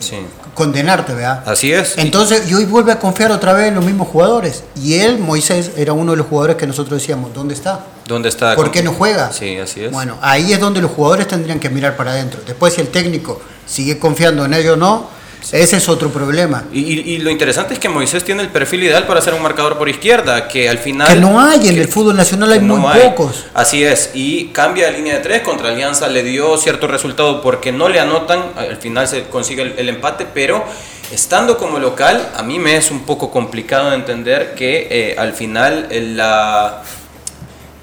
sí. 0.00 0.16
Condenarte, 0.60 1.14
¿verdad? 1.14 1.42
Así 1.46 1.72
es. 1.72 1.96
Entonces, 1.96 2.50
y 2.50 2.52
hoy 2.52 2.66
vuelve 2.66 2.92
a 2.92 2.98
confiar 2.98 3.32
otra 3.32 3.54
vez 3.54 3.68
en 3.68 3.76
los 3.76 3.84
mismos 3.84 4.08
jugadores. 4.08 4.62
Y 4.76 4.96
él, 4.98 5.18
Moisés, 5.18 5.70
era 5.74 5.94
uno 5.94 6.10
de 6.10 6.18
los 6.18 6.26
jugadores 6.26 6.56
que 6.56 6.66
nosotros 6.66 7.00
decíamos, 7.00 7.32
¿dónde 7.32 7.54
está? 7.54 7.86
¿Dónde 8.06 8.28
está? 8.28 8.56
¿Por 8.56 8.70
qué 8.70 8.82
no 8.82 8.92
juega? 8.92 9.32
Sí, 9.32 9.56
así 9.56 9.84
es. 9.84 9.90
Bueno, 9.90 10.18
ahí 10.20 10.52
es 10.52 10.60
donde 10.60 10.82
los 10.82 10.90
jugadores 10.90 11.28
tendrían 11.28 11.58
que 11.58 11.70
mirar 11.70 11.96
para 11.96 12.10
adentro. 12.10 12.40
Después, 12.46 12.74
si 12.74 12.82
el 12.82 12.88
técnico 12.88 13.40
sigue 13.66 13.98
confiando 13.98 14.44
en 14.44 14.52
ellos 14.52 14.74
o 14.74 14.76
no, 14.76 15.08
ese 15.52 15.76
es 15.76 15.88
otro 15.88 16.10
problema. 16.10 16.64
Y, 16.72 16.80
y- 16.80 17.00
y 17.14 17.18
lo 17.18 17.30
interesante 17.30 17.74
es 17.74 17.80
que 17.80 17.88
Moisés 17.88 18.24
tiene 18.24 18.42
el 18.42 18.48
perfil 18.48 18.84
ideal 18.84 19.06
para 19.06 19.20
ser 19.20 19.34
un 19.34 19.42
marcador 19.42 19.78
por 19.78 19.88
izquierda, 19.88 20.48
que 20.48 20.68
al 20.68 20.78
final... 20.78 21.08
Que 21.08 21.16
no 21.20 21.40
hay, 21.40 21.68
en 21.68 21.78
el 21.78 21.88
fútbol 21.88 22.16
nacional 22.16 22.52
hay 22.52 22.60
no 22.60 22.76
muy 22.76 22.90
hay. 22.92 23.08
pocos. 23.08 23.46
Así 23.54 23.82
es, 23.84 24.10
y 24.14 24.46
cambia 24.46 24.86
de 24.86 24.92
línea 24.98 25.14
de 25.14 25.20
tres 25.20 25.42
contra 25.42 25.68
Alianza, 25.70 26.08
le 26.08 26.22
dio 26.22 26.56
cierto 26.58 26.86
resultado 26.86 27.42
porque 27.42 27.72
no 27.72 27.88
le 27.88 28.00
anotan, 28.00 28.42
al 28.56 28.76
final 28.76 29.08
se 29.08 29.24
consigue 29.24 29.62
el, 29.62 29.74
el 29.78 29.88
empate, 29.88 30.26
pero 30.32 30.64
estando 31.12 31.58
como 31.58 31.78
local, 31.78 32.28
a 32.36 32.42
mí 32.42 32.58
me 32.58 32.76
es 32.76 32.90
un 32.90 33.00
poco 33.00 33.30
complicado 33.30 33.90
de 33.90 33.96
entender 33.96 34.54
que 34.54 34.86
eh, 34.90 35.14
al 35.18 35.32
final 35.32 35.88
eh, 35.90 36.00
la... 36.14 36.82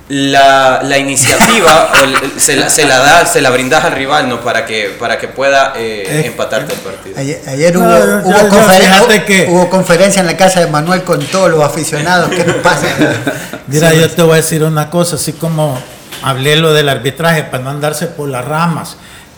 La, 0.10 0.80
la 0.84 0.98
iniciativa 0.98 1.90
o 1.94 2.04
el- 2.04 2.40
se, 2.40 2.56
la, 2.56 2.70
se 2.70 2.86
la 2.86 3.00
da, 3.00 3.26
se 3.26 3.42
la 3.42 3.50
brindas 3.50 3.84
al 3.84 3.92
rival 3.92 4.30
¿no? 4.30 4.40
para 4.40 4.66
que 4.66 4.96
para 4.98 5.18
que 5.20 5.28
pueda 5.28 5.74
eh, 5.76 6.04
Eh, 6.08 6.28
empatarte 6.28 6.74
el 6.76 6.80
partido. 6.80 7.20
Ayer, 7.20 7.42
ayer 7.46 7.74
No, 7.76 7.82
hubo, 7.82 7.90
yo- 7.90 8.22
hubo 8.24 8.32
yo- 8.42 8.50
conferen- 8.50 8.94
fíjate 8.94 9.24
que- 9.26 9.48
hubo 9.50 9.70
conferencia 9.70 10.22
en 10.22 10.28
la 10.28 10.38
casa 10.38 10.62
de 10.62 10.68
Manuel 10.68 11.04
con 11.04 11.20
todos 11.26 11.50
los 11.52 11.62
aficionados. 11.62 12.30
¿Qué 12.30 12.44
pasa? 12.64 12.88
Mira, 13.68 13.92
Sí, 13.92 14.00
yo 14.00 14.10
te 14.10 14.22
voy 14.22 14.34
a 14.34 14.36
decir 14.38 14.64
una 14.64 14.90
cosa, 14.90 15.18
así 15.18 15.34
como 15.34 15.78
hablé 16.24 16.56
lo 16.56 16.74
del 16.74 16.88
arbitraje 16.88 17.44
para 17.44 17.64
no 17.64 17.70
andarse 17.72 18.08
por 18.08 18.30
las 18.30 18.46
ramas. 18.46 18.96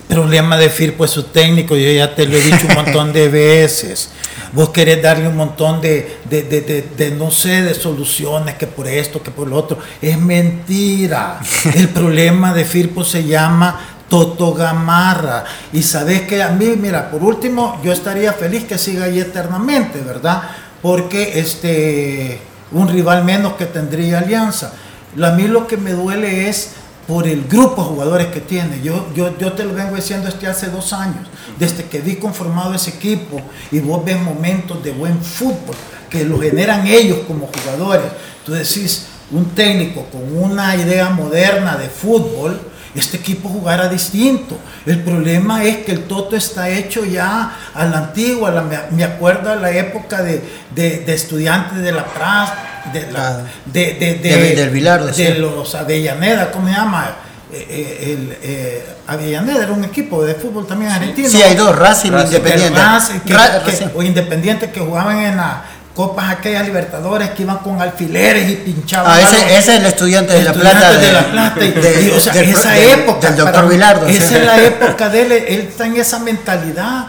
El 0.09 0.15
problema 0.15 0.57
de 0.57 0.69
Firpo 0.69 1.05
es 1.05 1.11
su 1.11 1.23
técnico, 1.23 1.75
yo 1.75 1.91
ya 1.91 2.15
te 2.15 2.25
lo 2.25 2.35
he 2.35 2.41
dicho 2.41 2.65
un 2.67 2.73
montón 2.73 3.13
de 3.13 3.29
veces. 3.29 4.09
Vos 4.53 4.69
querés 4.69 5.01
darle 5.03 5.27
un 5.27 5.35
montón 5.37 5.79
de, 5.81 6.17
de, 6.27 6.41
de- 6.43 6.81
de- 6.97 7.11
no 7.11 7.29
sé, 7.29 7.61
de 7.61 7.75
soluciones, 7.75 8.55
que 8.55 8.65
por 8.65 8.87
esto, 8.87 9.21
que 9.21 9.29
por 9.29 9.47
lo 9.47 9.55
otro. 9.57 9.77
Es 10.01 10.17
mentira. 10.17 11.39
El 11.75 11.89
problema 11.89 12.53
de 12.55 12.65
Firpo 12.65 13.03
se 13.03 13.23
llama 13.23 13.79
Toto 14.09 14.53
Gamarra. 14.55 15.45
Y 15.73 15.83
sabes 15.83 16.21
que 16.21 16.41
a 16.41 16.49
mí, 16.49 16.73
mira, 16.75 17.11
por 17.11 17.23
último, 17.23 17.79
yo 17.83 17.91
estaría 17.93 18.33
feliz 18.33 18.63
que 18.63 18.79
siga 18.79 19.05
ahí 19.05 19.19
eternamente, 19.19 19.99
¿verdad? 20.01 20.41
Porque 20.81 21.39
este, 21.39 22.39
un 22.71 22.87
rival 22.87 23.23
menos 23.23 23.53
que 23.53 23.65
tendría 23.67 24.17
Alianza. 24.19 24.73
A 25.21 25.29
mí 25.31 25.47
lo 25.47 25.67
que 25.67 25.77
me 25.77 25.91
duele 25.91 26.49
es 26.49 26.71
por 27.09 27.27
el 27.27 27.45
grupo 27.45 27.81
de 27.81 27.87
jugadores 27.89 28.27
que 28.27 28.39
tiene. 28.39 28.81
Yo, 28.83 29.11
yo, 29.15 29.35
yo 29.39 29.53
te 29.53 29.63
lo 29.63 29.73
vengo 29.73 29.95
diciendo 29.95 30.29
este 30.29 30.45
hace 30.45 30.67
dos 30.67 30.93
años, 30.93 31.27
desde 31.57 31.85
que 31.85 32.01
vi 32.01 32.17
conformado 32.17 32.75
ese 32.75 32.91
equipo 32.91 33.41
y 33.71 33.79
vos 33.79 34.05
ves 34.05 34.21
momentos 34.21 34.83
de 34.83 34.91
buen 34.91 35.19
fútbol 35.19 35.75
que 36.07 36.23
lo 36.23 36.39
generan 36.39 36.85
ellos 36.85 37.21
como 37.27 37.47
jugadores. 37.47 38.11
Tú 38.45 38.51
decís, 38.51 39.07
un 39.31 39.45
técnico 39.55 40.05
con 40.11 40.37
una 40.37 40.75
idea 40.75 41.09
moderna 41.09 41.77
de 41.77 41.89
fútbol, 41.89 42.61
este 42.95 43.17
equipo 43.17 43.49
jugará 43.49 43.87
distinto. 43.87 44.57
El 44.85 45.01
problema 45.03 45.63
es 45.63 45.77
que 45.85 45.91
el 45.91 46.03
Toto 46.05 46.35
está 46.35 46.69
hecho 46.69 47.05
ya 47.05 47.51
a 47.73 47.85
la 47.85 47.97
antigua, 47.97 48.51
la- 48.51 48.87
me, 48.91 49.03
acuerdo 49.03 49.51
a 49.51 49.55
la 49.55 49.71
época 49.71 50.21
de, 50.23 50.41
de, 50.73 50.99
de 50.99 51.13
estudiantes 51.13 51.77
de 51.79 51.91
la 51.91 52.05
Praz, 52.05 52.51
de 52.93 53.11
la, 53.11 53.43
de, 53.65 53.93
de, 53.93 54.15
de- 54.15 54.37
de- 54.37 54.55
del 54.55 54.69
Bilardo, 54.69 55.07
de 55.07 55.13
sí. 55.13 55.33
los 55.37 55.75
Avellaneda, 55.75 56.51
¿cómo 56.51 56.67
se 56.67 56.73
llama? 56.73 57.11
Eh, 57.51 57.65
eh, 57.69 58.13
el, 58.13 58.37
eh, 58.43 58.85
Avellaneda 59.07 59.63
era 59.63 59.71
un 59.73 59.83
equipo 59.83 60.23
de 60.23 60.35
fútbol 60.35 60.67
también 60.67 60.91
argentino. 60.91 61.29
Sí, 61.29 61.41
hay 61.41 61.55
dos, 61.55 61.75
Racing 61.77 62.11
Racing. 62.11 62.27
Independiente. 62.37 62.79
El 62.79 62.85
Racing, 62.85 63.19
que- 63.21 63.33
Ra- 63.33 63.63
que- 63.63 63.71
Racing. 63.71 63.87
o 63.95 64.03
Independiente 64.03 64.69
que 64.71 64.79
jugaban 64.79 65.17
en 65.19 65.37
las 65.37 65.55
copas 65.95 66.31
aquellas 66.31 66.65
Libertadores 66.65 67.31
que 67.31 67.43
iban 67.43 67.57
con 67.57 67.81
alfileres 67.81 68.49
y 68.49 68.55
pinchaban. 68.55 69.11
Ah, 69.11 69.21
ese, 69.21 69.57
es 69.57 69.67
el 69.67 69.85
estudiante 69.85 70.33
de 70.33 70.43
la 70.43 70.53
plata. 70.53 70.97
de 70.97 71.11
la 71.11 71.31
plata 71.31 71.65
y, 71.65 71.71
de- 71.81 72.01
y, 72.03 72.09
o 72.11 72.19
sea, 72.19 72.33
del- 72.33 72.49
esa 72.49 72.71
del- 72.71 72.99
época 73.01 73.27
Del 73.31 73.37
doctor 73.37 73.69
sí. 74.07 74.15
esa 74.17 74.37
es 74.37 74.45
la 74.45 74.63
época 74.65 75.09
de 75.09 75.21
él 75.23 75.31
él 75.31 75.61
está 75.69 75.85
en 75.87 75.97
esa 75.97 76.19
mentalidad 76.19 77.07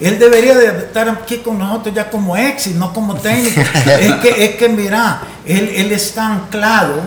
Él 0.00 0.18
debería 0.20 0.54
de 0.56 0.66
estar 0.68 1.08
aquí 1.08 1.38
con 1.38 1.58
nosotros 1.58 1.92
ya 1.94 2.08
como 2.08 2.36
ex 2.36 2.68
y 2.68 2.74
no 2.74 2.92
como 2.92 3.16
técnico. 3.16 3.60
es, 4.00 4.14
que, 4.22 4.44
es 4.44 4.54
que 4.56 4.68
mira, 4.68 5.20
él, 5.44 5.72
él 5.74 5.90
está 5.90 6.26
anclado 6.34 7.02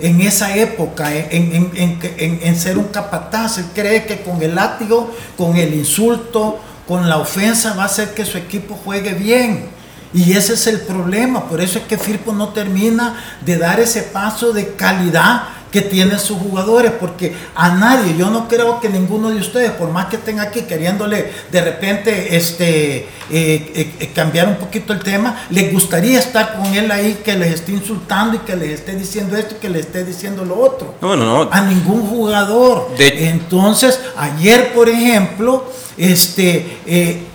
en 0.00 0.20
esa 0.20 0.54
época, 0.54 1.10
en, 1.12 1.70
en, 1.74 2.40
en, 2.42 2.56
ser 2.60 2.76
un 2.76 2.88
capataz. 2.88 3.56
Él 3.58 3.64
cree 3.74 4.04
que 4.04 4.20
con 4.20 4.42
el 4.42 4.54
látigo, 4.54 5.12
con 5.38 5.56
el 5.56 5.72
insulto, 5.72 6.60
con 6.86 7.08
la 7.08 7.16
ofensa 7.16 7.72
va 7.74 7.84
a 7.84 7.86
hacer 7.86 8.12
que 8.12 8.24
su 8.26 8.36
equipo 8.36 8.78
juegue 8.84 9.14
bien. 9.14 9.77
Y 10.14 10.32
ese 10.32 10.54
es 10.54 10.66
el 10.66 10.80
problema. 10.80 11.48
Por 11.48 11.60
eso 11.60 11.78
es 11.78 11.84
que 11.84 11.98
Firpo 11.98 12.32
no 12.32 12.48
termina 12.50 13.22
de 13.44 13.58
dar 13.58 13.80
ese 13.80 14.02
paso 14.02 14.52
de 14.52 14.74
calidad 14.74 15.58
que 15.70 15.82
tienen 15.82 16.18
sus 16.18 16.38
jugadores, 16.38 16.92
porque 16.92 17.34
a 17.54 17.74
nadie, 17.74 18.16
yo 18.16 18.30
no 18.30 18.48
creo 18.48 18.80
que 18.80 18.88
ninguno 18.88 19.30
de 19.30 19.36
ustedes, 19.36 19.70
por 19.72 19.90
más 19.90 20.06
que 20.06 20.16
estén 20.16 20.40
aquí 20.40 20.62
queriéndole 20.62 21.30
de 21.50 21.60
repente 21.60 22.36
este, 22.36 22.96
eh, 22.98 23.06
eh, 23.30 23.94
eh, 24.00 24.12
cambiar 24.14 24.48
un 24.48 24.56
poquito 24.56 24.92
el 24.92 25.00
tema, 25.00 25.46
les 25.50 25.72
gustaría 25.72 26.18
estar 26.18 26.56
con 26.56 26.66
él 26.74 26.90
ahí, 26.90 27.20
que 27.22 27.36
les 27.36 27.54
esté 27.54 27.72
insultando 27.72 28.36
y 28.36 28.38
que 28.40 28.56
les 28.56 28.70
esté 28.80 28.94
diciendo 28.94 29.36
esto 29.36 29.56
y 29.56 29.58
que 29.58 29.68
les 29.68 29.86
esté 29.86 30.04
diciendo 30.04 30.44
lo 30.44 30.58
otro. 30.58 30.94
No, 31.02 31.16
no, 31.16 31.44
no. 31.44 31.50
A 31.52 31.60
ningún 31.62 32.06
jugador. 32.06 32.88
Entonces, 32.98 34.00
ayer, 34.16 34.72
por 34.72 34.88
ejemplo, 34.88 35.70
este... 35.96 37.26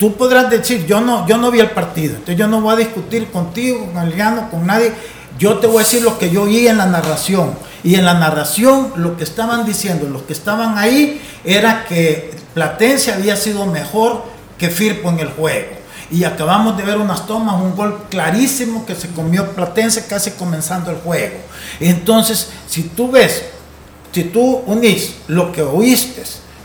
tú 0.00 0.16
podrás 0.16 0.48
decir, 0.48 0.86
yo 0.86 1.02
no, 1.02 1.28
yo 1.28 1.36
no 1.36 1.50
vi 1.50 1.60
el 1.60 1.70
partido, 1.70 2.14
entonces 2.14 2.38
yo 2.38 2.48
no 2.48 2.62
voy 2.62 2.72
a 2.72 2.76
discutir 2.78 3.30
contigo, 3.30 3.84
con 3.84 3.98
Aliano, 3.98 4.50
con 4.50 4.66
nadie, 4.66 4.94
yo 5.38 5.58
te 5.58 5.66
voy 5.66 5.76
a 5.76 5.84
decir 5.84 6.02
lo 6.02 6.18
que 6.18 6.30
yo 6.30 6.44
oí 6.44 6.66
en 6.66 6.78
la 6.78 6.86
narración. 6.86 7.52
Y 7.82 7.94
en 7.94 8.04
la 8.04 8.14
narración 8.14 8.92
lo 8.96 9.16
que 9.16 9.24
estaban 9.24 9.64
diciendo, 9.66 10.06
los 10.08 10.22
que 10.22 10.32
estaban 10.32 10.78
ahí, 10.78 11.20
era 11.44 11.84
que 11.84 12.34
Platense 12.54 13.12
había 13.12 13.36
sido 13.36 13.66
mejor 13.66 14.24
que 14.58 14.68
Firpo 14.68 15.10
en 15.10 15.20
el 15.20 15.28
juego. 15.28 15.68
Y 16.10 16.24
acabamos 16.24 16.76
de 16.76 16.82
ver 16.82 16.98
unas 16.98 17.26
tomas, 17.26 17.60
un 17.60 17.76
gol 17.76 18.06
clarísimo 18.10 18.84
que 18.84 18.94
se 18.94 19.08
comió 19.08 19.52
Platense 19.52 20.06
casi 20.06 20.32
comenzando 20.32 20.90
el 20.90 20.98
juego. 20.98 21.36
Entonces, 21.78 22.48
si 22.66 22.82
tú 22.84 23.10
ves, 23.10 23.44
si 24.12 24.24
tú 24.24 24.62
unís 24.66 25.14
lo 25.28 25.52
que 25.52 25.62
oíste 25.62 26.22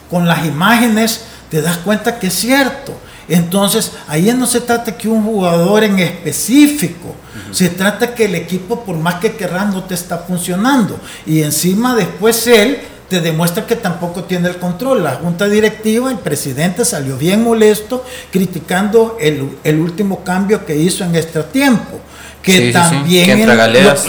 con 0.10 0.28
las 0.28 0.46
imágenes, 0.46 1.22
te 1.50 1.62
das 1.62 1.78
cuenta 1.78 2.20
que 2.20 2.28
es 2.28 2.34
cierto. 2.34 2.94
Entonces, 3.28 3.92
ahí 4.08 4.32
no 4.38 4.46
se 4.46 4.62
trata 4.62 4.98
que 4.98 5.08
un 5.08 5.24
jugador 5.24 5.84
en 5.84 6.00
específico, 6.00 7.16
se 7.52 7.70
trata 7.70 8.14
que 8.14 8.26
el 8.26 8.36
equipo, 8.36 8.84
por 8.84 8.98
más 8.98 9.16
que 9.16 9.36
querrás, 9.36 9.74
no 9.74 9.84
te 9.84 9.96
está 9.96 10.20
funcionando. 10.20 11.00
Y 11.26 11.42
encima 11.42 11.96
después 11.96 12.46
él 12.48 12.80
te 13.10 13.22
demuestra 13.22 13.66
que 13.66 13.76
tampoco 13.76 14.24
tiene 14.24 14.50
el 14.50 14.58
control. 14.58 15.04
La 15.04 15.16
junta 15.16 15.48
directiva, 15.48 16.12
el 16.12 16.18
presidente 16.18 16.86
salió 16.86 17.18
bien 17.18 17.44
molesto 17.44 18.04
criticando 18.32 19.18
el, 19.20 19.80
último 19.80 20.24
cambio 20.24 20.66
que 20.66 20.76
hizo 20.76 21.04
en 21.04 21.16
este 21.16 21.42
tiempo. 21.44 22.00
Que 22.42 22.72
también 22.72 23.48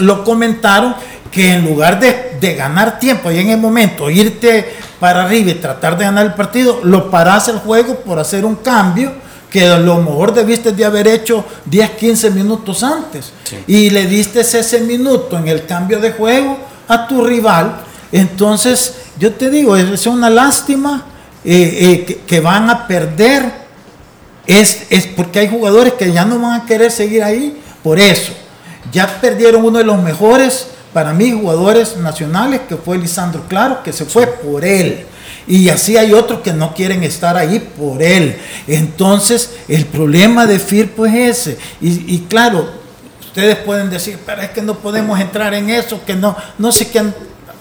lo, 0.00 0.24
comentaron 0.24 0.94
que 1.30 1.54
en 1.54 1.64
lugar 1.64 1.98
de, 2.00 2.25
de, 2.40 2.54
ganar 2.54 2.98
tiempo 2.98 3.30
y 3.30 3.38
en 3.38 3.50
el 3.50 3.58
momento 3.58 4.10
irte 4.10 4.74
para 4.98 5.24
arriba 5.24 5.50
y 5.50 5.54
tratar 5.54 5.96
de 5.96 6.04
ganar 6.04 6.26
el 6.26 6.34
partido, 6.34 6.80
lo 6.82 7.10
paras 7.10 7.48
el 7.48 7.58
juego 7.58 8.00
por 8.00 8.18
hacer 8.18 8.44
un 8.44 8.56
cambio 8.56 9.12
que 9.50 9.66
a 9.68 9.78
lo 9.78 9.96
mejor 9.98 10.34
debiste 10.34 10.72
de 10.72 10.84
haber 10.84 11.08
hecho 11.08 11.44
10, 11.64 11.90
15 11.92 12.30
minutos 12.30 12.82
antes. 12.82 13.32
Y 13.66 13.90
le 13.90 14.06
diste 14.06 14.40
ese 14.40 14.80
minuto 14.80 15.38
en 15.38 15.48
el 15.48 15.64
cambio 15.66 15.98
de 16.00 16.12
juego 16.12 16.58
a 16.88 17.06
tu 17.06 17.24
rival. 17.24 17.76
Entonces, 18.12 18.94
yo 19.18 19.32
te 19.32 19.50
digo, 19.50 19.76
es 19.76 20.06
una 20.06 20.28
lástima 20.30 21.06
eh, 21.44 22.04
eh, 22.08 22.20
que, 22.26 22.40
van 22.40 22.68
a 22.68 22.86
perder. 22.86 23.66
Es, 24.46 24.86
es 24.90 25.06
porque 25.06 25.40
hay 25.40 25.48
jugadores 25.48 25.94
que 25.94 26.12
ya 26.12 26.24
no 26.24 26.38
van 26.38 26.60
a 26.60 26.66
querer 26.66 26.90
seguir 26.90 27.22
ahí. 27.22 27.60
Por 27.82 27.98
eso, 27.98 28.32
ya 28.92 29.20
perdieron 29.20 29.64
uno 29.64 29.78
de 29.78 29.84
los 29.84 30.02
mejores 30.02 30.68
para 30.96 31.12
mí 31.12 31.30
jugadores 31.30 31.98
nacionales, 31.98 32.62
que 32.66 32.74
fue 32.74 32.96
Lisandro 32.96 33.42
Claro, 33.48 33.82
que 33.82 33.92
se 33.92 34.06
fue 34.06 34.26
por 34.26 34.64
él. 34.64 35.04
Y 35.46 35.68
así 35.68 35.98
hay 35.98 36.14
otros 36.14 36.40
que 36.40 36.54
no 36.54 36.72
quieren 36.72 37.04
estar 37.04 37.36
ahí 37.36 37.58
por 37.58 38.02
él. 38.02 38.38
Entonces, 38.66 39.50
el 39.68 39.84
problema 39.84 40.46
de 40.46 40.58
Firpo 40.58 41.04
es 41.04 41.38
ese. 41.38 41.58
Y, 41.82 42.20
claro, 42.30 42.66
ustedes 43.20 43.56
pueden 43.56 43.90
decir, 43.90 44.18
pero 44.24 44.40
es 44.40 44.48
que 44.48 44.62
no 44.62 44.78
podemos 44.78 45.20
entrar 45.20 45.52
en 45.52 45.68
eso, 45.68 46.00
que 46.06 46.14
no, 46.14 46.34
no 46.56 46.72
sé 46.72 46.88
qué 46.88 47.02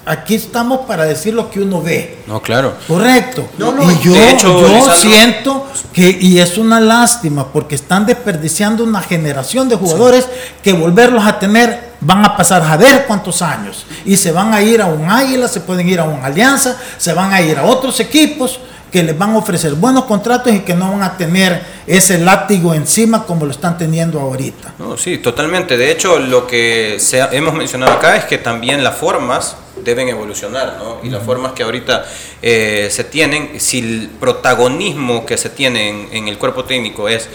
aquí 0.05 0.35
estamos 0.35 0.85
para 0.85 1.03
decir 1.03 1.33
lo 1.33 1.51
que 1.51 1.59
uno 1.59 1.81
ve. 1.81 2.19
No, 2.27 2.41
claro. 2.41 2.75
Correcto. 2.87 3.49
y 3.57 4.05
yo, 4.05 4.13
yo 4.43 4.93
siento 4.93 5.67
que, 5.91 6.17
y 6.21 6.39
es 6.39 6.57
una 6.57 6.79
lástima, 6.79 7.51
porque 7.51 7.75
están 7.75 8.05
desperdiciando 8.05 8.85
una 8.85 9.01
generación 9.01 9.67
de 9.67 9.75
jugadores 9.75 10.25
que 10.63 10.71
volverlos 10.71 11.25
a 11.25 11.37
tener 11.37 11.84
van 12.01 12.23
a 12.25 12.35
pasar 12.35 12.61
a 12.63 12.77
ver 12.77 13.05
cuántos 13.05 13.41
años. 13.41 13.85
Y 14.05 14.17
se 14.17 14.31
van 14.31 14.53
a 14.53 14.61
ir 14.61 14.81
a 14.81 14.85
un 14.87 15.09
Águila, 15.09 15.47
se 15.47 15.61
pueden 15.61 15.87
ir 15.87 15.99
a 15.99 16.03
un 16.03 16.23
Alianza, 16.23 16.77
se 16.97 17.13
van 17.13 17.33
a 17.33 17.41
ir 17.41 17.57
a 17.57 17.63
otros 17.63 17.99
equipos 17.99 18.59
que 18.91 19.03
les 19.03 19.17
van 19.17 19.31
a 19.31 19.37
ofrecer 19.39 19.73
buenos 19.73 20.05
contratos 20.05 20.53
y 20.53 20.59
que 20.59 20.73
no 20.73 20.89
van 20.91 21.03
a 21.03 21.17
tener 21.17 21.61
ese 21.85 22.17
látigo 22.17 22.73
encima 22.73 23.25
como 23.25 23.45
lo 23.45 23.51
están 23.51 23.77
teniendo 23.77 24.21
ahorita. 24.21 24.75
No, 24.79 24.95
sí, 24.95 25.17
totalmente. 25.17 25.75
De 25.75 25.91
hecho, 25.91 26.17
lo 26.17 26.47
que 26.47 26.97
hemos 27.31 27.53
mencionado 27.53 27.91
acá 27.91 28.15
es 28.15 28.23
que 28.23 28.37
también 28.37 28.85
las 28.85 28.95
formas 28.95 29.57
deben 29.83 30.07
evolucionar, 30.07 30.77
¿no? 30.79 30.99
Y 31.03 31.09
las 31.09 31.23
formas 31.23 31.51
que 31.51 31.63
ahorita 31.63 32.05
eh, 32.41 32.87
se 32.89 33.03
tienen, 33.03 33.59
si 33.59 33.79
el 33.79 34.09
protagonismo 34.17 35.25
que 35.25 35.37
se 35.37 35.49
tiene 35.49 36.07
en 36.13 36.29
el 36.29 36.37
cuerpo 36.37 36.63
técnico 36.63 37.09
es 37.09 37.27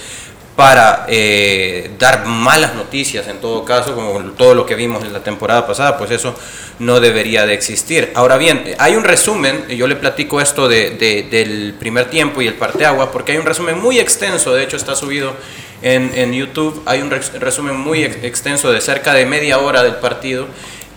para 0.60 1.06
eh, 1.08 1.90
dar 1.98 2.26
malas 2.26 2.74
noticias 2.74 3.26
en 3.28 3.40
todo 3.40 3.64
caso, 3.64 3.94
como 3.94 4.20
todo 4.32 4.54
lo 4.54 4.66
que 4.66 4.74
vimos 4.74 5.02
en 5.02 5.14
la 5.14 5.20
temporada 5.20 5.66
pasada, 5.66 5.96
pues 5.96 6.10
eso 6.10 6.34
no 6.78 7.00
debería 7.00 7.46
de 7.46 7.54
existir. 7.54 8.12
Ahora 8.14 8.36
bien, 8.36 8.74
hay 8.76 8.94
un 8.94 9.02
resumen, 9.02 9.66
yo 9.68 9.86
le 9.86 9.96
platico 9.96 10.38
esto 10.38 10.68
de, 10.68 10.90
del 11.30 11.72
primer 11.78 12.10
tiempo 12.10 12.42
y 12.42 12.46
el 12.46 12.52
parteagua, 12.52 13.10
porque 13.10 13.32
hay 13.32 13.38
un 13.38 13.46
resumen 13.46 13.80
muy 13.80 13.98
extenso, 13.98 14.52
de 14.52 14.64
hecho 14.64 14.76
está 14.76 14.94
subido 14.94 15.32
en 15.80 16.30
YouTube, 16.34 16.82
hay 16.84 17.00
un 17.00 17.10
resumen 17.10 17.74
muy 17.74 18.04
extenso 18.04 18.70
de 18.70 18.82
cerca 18.82 19.14
de 19.14 19.24
media 19.24 19.60
hora 19.60 19.82
del 19.82 19.94
partido 19.94 20.46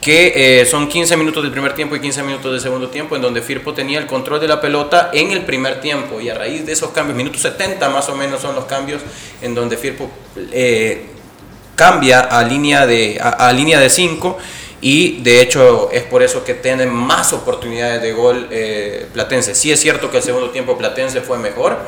que 0.03 0.61
eh, 0.61 0.65
son 0.65 0.89
15 0.89 1.15
minutos 1.15 1.41
del 1.41 1.51
primer 1.51 1.73
tiempo 1.73 1.95
y 1.95 2.01
15 2.01 2.23
minutos 2.23 2.51
del 2.51 2.59
segundo 2.59 2.89
tiempo, 2.89 3.15
en 3.15 3.21
donde 3.21 3.41
Firpo 3.41 3.73
tenía 3.73 3.99
el 3.99 4.05
control 4.05 4.41
de 4.41 4.49
la 4.49 4.59
pelota 4.59 5.09
en 5.13 5.31
el 5.31 5.45
primer 5.45 5.79
tiempo. 5.79 6.19
Y 6.19 6.29
a 6.29 6.35
raíz 6.35 6.65
de 6.65 6.73
esos 6.73 6.91
cambios, 6.91 7.15
minutos 7.15 7.41
70 7.41 7.87
más 7.89 8.09
o 8.09 8.15
menos 8.15 8.41
son 8.41 8.53
los 8.53 8.65
cambios 8.65 9.01
en 9.41 9.55
donde 9.55 9.77
Firpo 9.77 10.09
eh, 10.51 11.05
cambia 11.75 12.19
a 12.19 12.43
línea 12.43 12.85
de 12.85 13.17
a, 13.19 13.51
línea 13.53 13.79
de 13.79 13.89
5 13.89 14.37
y 14.81 15.21
de 15.21 15.41
hecho 15.41 15.89
es 15.91 16.03
por 16.03 16.21
eso 16.21 16.43
que 16.43 16.53
tienen 16.53 16.93
más 16.93 17.31
oportunidades 17.31 18.01
de 18.01 18.11
gol 18.11 18.49
eh, 18.51 19.07
Platense. 19.13 19.55
Sí 19.55 19.71
es 19.71 19.79
cierto 19.79 20.11
que 20.11 20.17
el 20.17 20.23
segundo 20.23 20.49
tiempo 20.49 20.77
Platense 20.77 21.21
fue 21.21 21.37
mejor, 21.37 21.79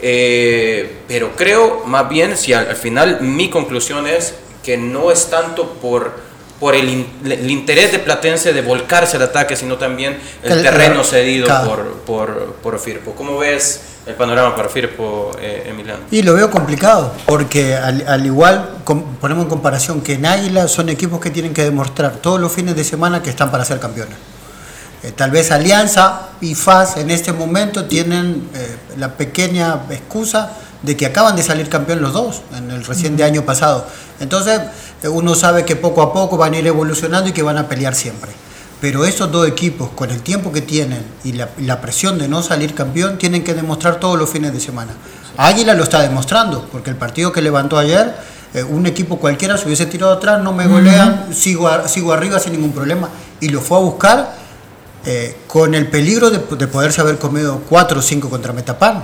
pero 0.00 1.36
creo 1.36 1.84
más 1.86 2.08
bien, 2.08 2.36
si 2.36 2.52
al 2.52 2.74
final 2.74 3.20
mi 3.20 3.48
conclusión 3.48 4.08
es 4.08 4.34
que 4.64 4.76
no 4.76 5.12
es 5.12 5.30
tanto 5.30 5.74
por 5.74 6.29
por 6.60 6.74
el, 6.74 7.06
interés 7.48 7.90
de 7.90 7.98
Platense 7.98 8.52
de 8.52 8.60
volcarse 8.60 9.16
al 9.16 9.22
ataque, 9.22 9.56
sino 9.56 9.78
también 9.78 10.18
el, 10.42 10.62
terreno 10.62 11.02
cedido 11.02 11.48
por, 12.04 12.52
por, 12.62 12.78
Firpo. 12.78 13.12
¿Cómo 13.12 13.38
ves 13.38 13.80
el 14.06 14.14
panorama 14.14 14.54
para 14.54 14.68
Firpo, 14.68 15.32
eh, 15.40 15.64
Emiliano? 15.68 16.02
Y 16.10 16.22
lo 16.22 16.34
veo 16.34 16.50
complicado, 16.50 17.14
porque 17.24 17.74
al, 17.74 18.26
igual, 18.26 18.76
ponemos 19.20 19.44
en 19.44 19.48
comparación 19.48 20.02
que 20.02 20.14
en 20.14 20.26
Águila 20.26 20.68
son 20.68 20.90
equipos 20.90 21.18
que 21.18 21.30
tienen 21.30 21.54
que 21.54 21.64
demostrar 21.64 22.16
todos 22.16 22.38
los 22.38 22.52
fines 22.52 22.76
de 22.76 22.84
semana 22.84 23.22
que 23.22 23.30
están 23.30 23.50
para 23.50 23.64
ser 23.64 23.80
campeones. 23.80 24.16
Eh, 25.02 25.12
tal 25.16 25.30
vez 25.30 25.50
Alianza 25.50 26.28
y 26.42 26.54
FAS 26.54 26.98
en 26.98 27.10
este 27.10 27.32
momento 27.32 27.86
tienen 27.86 28.50
eh, 28.54 28.76
la 28.98 29.16
pequeña 29.16 29.80
excusa 29.88 30.52
de 30.82 30.94
que 30.96 31.06
acaban 31.06 31.36
de 31.36 31.42
salir 31.42 31.70
campeón 31.70 32.02
los 32.02 32.12
dos 32.12 32.42
en 32.54 32.70
el 32.70 32.84
reciente 32.84 33.24
año 33.24 33.44
pasado. 33.44 33.86
Entonces, 34.18 34.60
uno 35.08 35.34
sabe 35.34 35.64
que 35.64 35.76
poco 35.76 36.02
a 36.02 36.12
poco 36.12 36.36
van 36.36 36.54
a 36.54 36.58
ir 36.58 36.66
evolucionando 36.66 37.30
y 37.30 37.32
que 37.32 37.42
van 37.42 37.58
a 37.58 37.68
pelear 37.68 37.94
siempre. 37.94 38.30
Pero 38.80 39.04
esos 39.04 39.30
dos 39.30 39.46
equipos, 39.46 39.90
con 39.90 40.10
el 40.10 40.22
tiempo 40.22 40.52
que 40.52 40.62
tienen 40.62 41.04
y 41.22 41.32
la, 41.32 41.80
presión 41.80 42.18
de 42.18 42.28
no 42.28 42.42
salir 42.42 42.74
campeón, 42.74 43.18
tienen 43.18 43.44
que 43.44 43.54
demostrar 43.54 44.00
todos 44.00 44.18
los 44.18 44.30
fines 44.30 44.52
de 44.52 44.60
semana. 44.60 44.92
Águila 45.36 45.74
lo 45.74 45.84
está 45.84 46.00
demostrando, 46.00 46.66
porque 46.72 46.90
el 46.90 46.96
partido 46.96 47.30
que 47.30 47.42
levantó 47.42 47.78
ayer, 47.78 48.14
eh, 48.54 48.62
un 48.62 48.86
equipo 48.86 49.18
cualquiera 49.18 49.58
se 49.58 49.66
hubiese 49.66 49.86
tirado 49.86 50.12
atrás, 50.12 50.42
no 50.42 50.52
me 50.52 50.66
golean, 50.66 51.34
sigo, 51.34 51.70
sigo 51.88 52.12
arriba 52.12 52.38
sin 52.38 52.52
ningún 52.52 52.72
problema. 52.72 53.10
Y 53.40 53.48
lo 53.50 53.60
fue 53.60 53.76
a 53.76 53.80
buscar 53.80 54.34
eh, 55.04 55.36
con 55.46 55.74
el 55.74 55.88
peligro 55.88 56.30
de, 56.30 56.38
de 56.38 56.66
poderse 56.66 57.00
haber 57.02 57.18
comido 57.18 57.62
4 57.68 57.98
o 57.98 58.02
5 58.02 58.30
contra 58.30 58.52
Metapan 58.52 59.02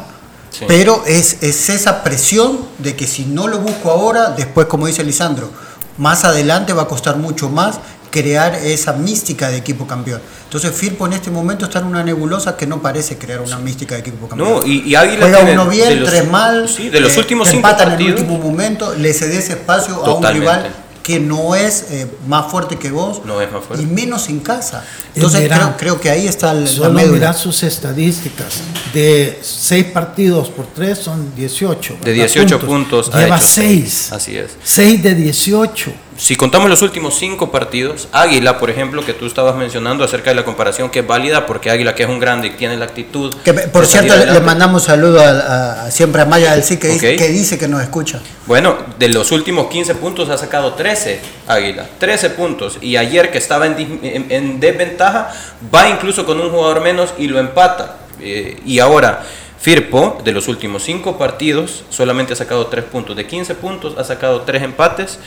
pero 0.67 1.05
es, 1.07 1.43
es 1.43 1.69
esa 1.69 2.03
presión 2.03 2.59
de 2.79 2.97
que 2.97 3.07
si 3.07 3.25
no 3.27 3.49
lo 3.49 3.59
busco 3.59 3.91
ahora, 3.91 4.31
después, 4.31 4.67
como 4.67 4.87
dice 4.87 5.05
Lisandro, 5.05 5.51
más 5.99 6.25
adelante 6.25 6.73
va 6.73 6.83
a 6.83 6.89
costar 6.89 7.17
mucho 7.17 7.49
más 7.49 7.79
crear 8.11 8.55
esa 8.55 8.93
mística 8.95 9.49
de 9.51 9.59
equipo 9.59 9.87
campeón. 9.87 10.21
Entonces 10.45 10.73
Firpo 10.73 11.07
en 11.07 11.13
este 11.15 11.31
momento 11.31 11.65
está 11.67 11.81
en 11.81 11.87
una 11.87 12.03
nebulosa 12.03 12.57
que 12.57 12.67
no 12.67 12.81
parece 12.81 13.19
crear 13.19 13.41
una 13.41 13.59
mística 13.59 13.95
de 13.95 14.01
equipo 14.01 14.29
campeón. 14.29 14.49
No, 14.61 14.65
y, 14.67 14.83
y 14.89 14.95
Águila 14.95 15.27
Juega 15.29 15.41
uno 15.53 15.67
bien, 15.69 16.01
los- 16.01 16.09
tres 16.09 16.31
mal, 16.31 16.69
Sí, 16.69 16.89
de 16.89 17.01
los 17.01 17.15
eh, 17.15 17.19
últimos 17.19 17.49
cinco 17.49 17.69
empatan 17.69 17.93
en 17.93 18.01
el 18.01 18.13
último 18.15 18.39
momento, 18.39 18.95
le 18.95 19.13
cedes 19.13 19.51
espacio 19.51 20.03
a 20.05 20.15
un 20.15 20.25
rival 20.25 20.71
que 21.07 21.21
no 21.21 21.55
es 21.55 21.85
eh, 21.93 22.09
más 22.27 22.51
fuerte 22.51 22.77
que 22.79 22.91
vos 22.91 23.23
No 23.25 23.41
es 23.41 23.53
más 23.53 23.65
fuerte. 23.65 23.85
y 23.85 23.87
menos 23.87 24.29
en 24.29 24.41
casa. 24.41 24.85
Entonces 25.15 25.43
mira, 25.43 25.57
creo, 25.57 25.77
creo 25.77 26.01
que 26.01 26.11
ahí 26.11 26.27
está 26.27 26.51
el- 26.51 26.65
la 26.65 26.69
Solo 26.69 26.99
mira 27.13 27.33
sus 27.33 27.63
estadísticas. 27.63 28.55
De 28.93 29.39
6 29.41 29.85
partidos 29.93 30.49
por 30.49 30.67
3 30.67 30.99
son 30.99 31.33
18. 31.37 31.93
De 31.93 31.99
¿verdad? 32.11 32.13
18 32.15 32.59
puntos. 32.59 33.11
ha 33.15 33.21
Lleva 33.23 33.37
hecho 33.37 33.47
6. 33.47 34.13
Así 34.13 34.37
es. 34.37 34.51
6 34.65 35.01
de 35.05 35.15
18. 35.15 35.93
Si 36.19 36.35
contamos 36.35 36.71
los 36.71 36.81
últimos 36.81 37.15
cinco 37.19 37.51
partidos, 37.51 38.09
Águila, 38.11 38.59
por 38.59 38.71
ejemplo, 38.71 39.05
que 39.05 39.13
tú 39.13 39.27
estabas 39.27 39.55
mencionando 39.55 40.03
acerca 40.03 40.31
de 40.31 40.37
la 40.37 40.45
comparación 40.45 40.89
que 40.89 41.01
es 41.01 41.07
válida 41.07 41.45
porque 41.47 41.69
Águila, 41.71 41.95
que 41.95 42.05
es 42.05 42.09
un 42.09 42.19
grande 42.19 42.49
y 42.49 42.51
tiene 42.51 42.77
la 42.79 42.87
actitud. 42.87 43.35
Que, 43.45 43.53
por 43.53 43.87
cierto, 43.87 44.17
le- 44.17 44.41
mandamos 44.41 44.85
saludo 44.85 45.21
a, 45.21 45.85
a- 45.87 45.91
siempre 45.91 46.23
a 46.23 46.25
Maya 46.25 46.53
del 46.53 46.65
sí 46.65 46.79
que, 46.79 46.89
dice, 46.89 47.17
que 47.17 47.29
dice 47.29 47.59
que 47.59 47.69
nos 47.69 47.83
escucha. 47.83 48.21
Bueno, 48.47 48.77
de 48.99 49.09
los 49.11 49.31
últimos 49.31 49.67
15 49.69 49.95
puntos 49.97 50.31
ha 50.31 50.39
sacado 50.39 50.73
13 50.73 51.21
Águila, 51.49 51.87
13 51.99 52.31
puntos. 52.31 52.79
Y 52.81 52.97
ayer 52.97 53.31
que 53.31 53.39
estaba 53.39 53.67
en, 53.67 53.77
dis- 53.77 53.99
en- 54.03 54.27
en 54.31 54.59
desventaja, 54.61 55.31
va 55.75 55.89
incluso 55.89 56.25
con 56.25 56.41
un 56.41 56.51
jugador 56.51 56.81
menos 56.81 57.13
y 57.19 57.27
lo 57.29 57.39
empata. 57.39 57.97
Eh, 58.21 58.59
y 58.65 58.79
ahora, 58.79 59.23
Firpo, 59.59 60.21
de 60.23 60.33
los 60.33 60.49
últimos 60.49 60.85
5 60.85 61.19
partidos, 61.19 61.85
solamente 61.91 62.35
ha 62.35 62.37
sacado 62.37 62.67
3 62.67 62.85
puntos. 62.85 63.17
De 63.17 63.27
15 63.27 63.55
puntos 63.57 63.95
ha 63.99 64.05
sacado 64.05 64.43
3 64.43 64.63
empates 64.63 65.19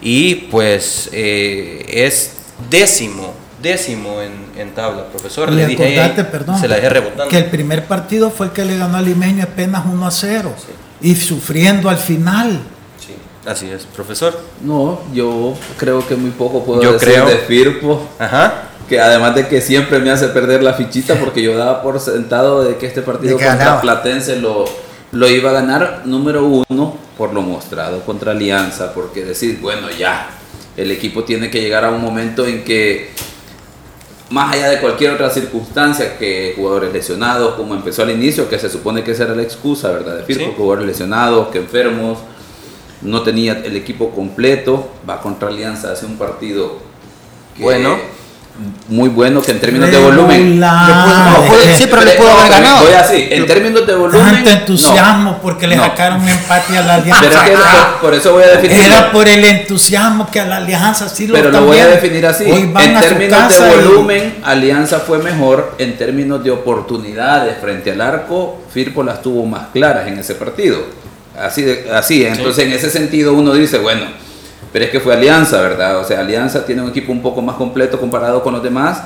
y 0.00 0.34
pues 0.50 1.08
eh, 1.12 1.84
es 1.88 2.32
décimo, 2.70 3.32
décimo 3.62 4.20
en, 4.22 4.32
en 4.56 4.70
tabla, 4.74 5.06
profesor. 5.06 5.50
Y 5.52 5.56
Le 5.56 5.66
dije, 5.66 5.98
acordate, 6.00 6.24
perdón, 6.24 6.60
se 6.60 6.68
la 6.68 6.76
dejé 6.76 6.88
rebotando. 6.90 7.28
que 7.28 7.38
el 7.38 7.46
primer 7.46 7.84
partido 7.86 8.30
fue 8.30 8.46
el 8.46 8.52
que 8.52 8.64
le 8.64 8.76
ganó 8.78 8.96
al 8.96 9.04
Limeño 9.04 9.44
apenas 9.44 9.84
1 9.86 10.06
a 10.06 10.10
0. 10.10 10.52
Y 11.00 11.14
sufriendo 11.14 11.88
al 11.88 11.96
final. 11.98 12.60
Sí, 12.98 13.14
así 13.46 13.68
es, 13.70 13.84
profesor. 13.86 14.38
No, 14.62 15.00
yo 15.12 15.54
creo 15.76 16.06
que 16.06 16.16
muy 16.16 16.30
poco 16.30 16.64
puedo 16.64 16.82
Yo 16.82 16.92
decir 16.94 17.08
creo- 17.10 17.26
de 17.26 17.36
Firpo. 17.38 18.08
Ajá. 18.18 18.64
Que 18.88 18.98
además 19.00 19.34
de 19.34 19.46
que 19.48 19.60
siempre 19.60 19.98
me 19.98 20.10
hace 20.10 20.28
perder 20.28 20.62
la 20.62 20.72
fichita 20.72 21.14
porque 21.16 21.42
yo 21.42 21.54
daba 21.56 21.82
por 21.82 22.00
sentado 22.00 22.64
de 22.64 22.78
que 22.78 22.86
este 22.86 23.02
partido 23.02 23.36
De 23.36 23.42
que 23.42 23.46
contra 23.46 23.64
ganaba. 23.64 23.80
Platense 23.82 24.36
lo, 24.36 24.64
lo 25.12 25.28
iba 25.28 25.50
a 25.50 25.52
ganar 25.54 26.02
número 26.04 26.44
uno 26.68 26.96
por 27.16 27.32
lo 27.32 27.42
mostrado 27.42 28.02
contra 28.04 28.32
Alianza, 28.32 28.92
porque 28.94 29.24
decir, 29.24 29.58
bueno, 29.60 29.88
ya, 29.90 30.30
el 30.76 30.90
equipo 30.90 31.24
tiene 31.24 31.50
que 31.50 31.60
llegar 31.60 31.84
a 31.84 31.90
un 31.90 32.00
momento 32.00 32.46
en 32.46 32.62
que, 32.62 33.10
más 34.30 34.54
allá 34.54 34.68
de 34.68 34.80
cualquier 34.80 35.12
otra 35.12 35.30
circunstancia, 35.30 36.18
que 36.18 36.52
jugadores 36.56 36.92
lesionados, 36.92 37.54
como 37.54 37.74
empezó 37.74 38.02
al 38.02 38.10
inicio, 38.10 38.48
que 38.48 38.58
se 38.58 38.68
supone 38.68 39.02
que 39.02 39.12
esa 39.12 39.24
era 39.24 39.34
la 39.34 39.42
excusa, 39.42 39.90
¿verdad? 39.90 40.16
De 40.18 40.22
Firpo, 40.24 40.44
Sí. 40.44 40.52
jugadores 40.56 40.86
lesionados, 40.86 41.48
que 41.48 41.58
enfermos, 41.58 42.18
no 43.02 43.22
tenía 43.22 43.54
el 43.64 43.76
equipo 43.76 44.10
completo, 44.10 44.88
va 45.08 45.20
contra 45.20 45.48
Alianza, 45.48 45.92
hace 45.92 46.04
un 46.06 46.16
partido 46.18 46.78
que- 47.56 47.62
Bueno. 47.62 47.96
Muy 48.88 49.08
bueno 49.08 49.40
que 49.40 49.52
en 49.52 49.60
términos 49.60 49.88
de 49.90 49.98
volumen. 49.98 50.58
No, 50.58 50.66
sí, 51.76 51.86
pero 51.88 52.02
le 52.02 52.12
pudo 52.12 52.30
haber 52.32 52.50
ganado. 52.50 52.84
voy 52.84 52.92
así 52.94 53.28
en 53.30 53.46
términos 53.46 53.86
de 53.86 53.94
volumen 53.94 54.34
Tanto 54.34 54.50
entusiasmo 54.50 55.38
porque 55.40 55.66
le 55.68 55.76
no. 55.76 55.84
sacaron 55.84 56.20
un 56.22 56.28
empate 56.28 56.76
a 56.78 56.82
la 56.82 56.96
no. 56.96 57.02
alianza. 57.02 57.20
pero 57.22 57.34
es 57.40 57.48
que 57.50 57.56
por, 57.56 58.00
por 58.00 58.14
eso 58.14 58.32
voy 58.32 58.42
a 58.42 58.48
definir 58.48 58.76
Era 58.86 59.12
por 59.12 59.28
el 59.28 59.44
entusiasmo 59.44 60.28
que 60.30 60.40
a 60.40 60.46
la 60.46 60.56
alianza 60.56 61.08
sí 61.08 61.26
lo 61.28 61.34
pero 61.34 61.50
lo 61.52 61.66
voy 61.66 61.78
a 61.78 61.86
definir 61.86 62.26
así 62.26 62.44
en 62.50 62.72
términos 63.00 63.48
de 63.48 63.56
y- 63.68 63.84
volumen 63.86 64.34
Alianza 64.44 64.98
fue 65.00 65.18
mejor 65.18 65.74
en 65.78 65.96
términos 65.96 66.42
de 66.42 66.50
oportunidades 66.50 67.58
frente 67.60 67.92
al 67.92 68.00
arco 68.00 68.60
Firpo 68.72 69.02
las 69.04 69.22
tuvo 69.22 69.46
más 69.46 69.68
claras 69.72 70.08
en 70.08 70.18
ese 70.18 70.34
partido 70.34 70.78
así 71.40 71.62
de- 71.62 71.88
así 71.92 72.24
entonces 72.24 72.64
en 72.64 72.72
ese 72.72 72.90
sentido 72.90 73.34
uno 73.34 73.52
dice 73.54 73.78
bueno 73.78 74.02
pero 74.72 74.84
es 74.84 74.90
que 74.90 75.00
fue 75.00 75.14
Alianza 75.14 75.60
verdad 75.60 75.98
o 75.98 76.04
sea 76.04 76.20
Alianza 76.20 76.66
tiene 76.66 76.82
un 76.82 76.90
equipo 76.90 77.12
un 77.12 77.22
poco 77.22 77.42
más 77.42 77.56
completo 77.56 77.98
comparado 77.98 78.42
con 78.42 78.52
los 78.54 78.62
demás 78.62 79.02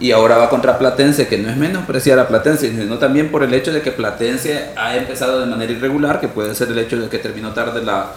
y 0.00 0.12
ahora 0.12 0.36
va 0.36 0.48
contra 0.48 0.78
Platense, 0.78 1.26
que 1.26 1.38
no 1.38 1.50
es 1.50 1.56
menospreciar 1.56 2.18
a 2.18 2.28
Platense, 2.28 2.70
sino 2.70 2.98
también 2.98 3.30
por 3.30 3.42
el 3.42 3.52
hecho 3.52 3.72
de 3.72 3.82
que 3.82 3.90
Platense 3.90 4.70
ha 4.76 4.96
empezado 4.96 5.40
de 5.40 5.46
manera 5.46 5.72
irregular, 5.72 6.20
que 6.20 6.28
puede 6.28 6.54
ser 6.54 6.68
el 6.68 6.78
hecho 6.78 6.96
de 6.98 7.08
que 7.08 7.18
terminó 7.18 7.52
tarde 7.52 7.84
la, 7.84 8.12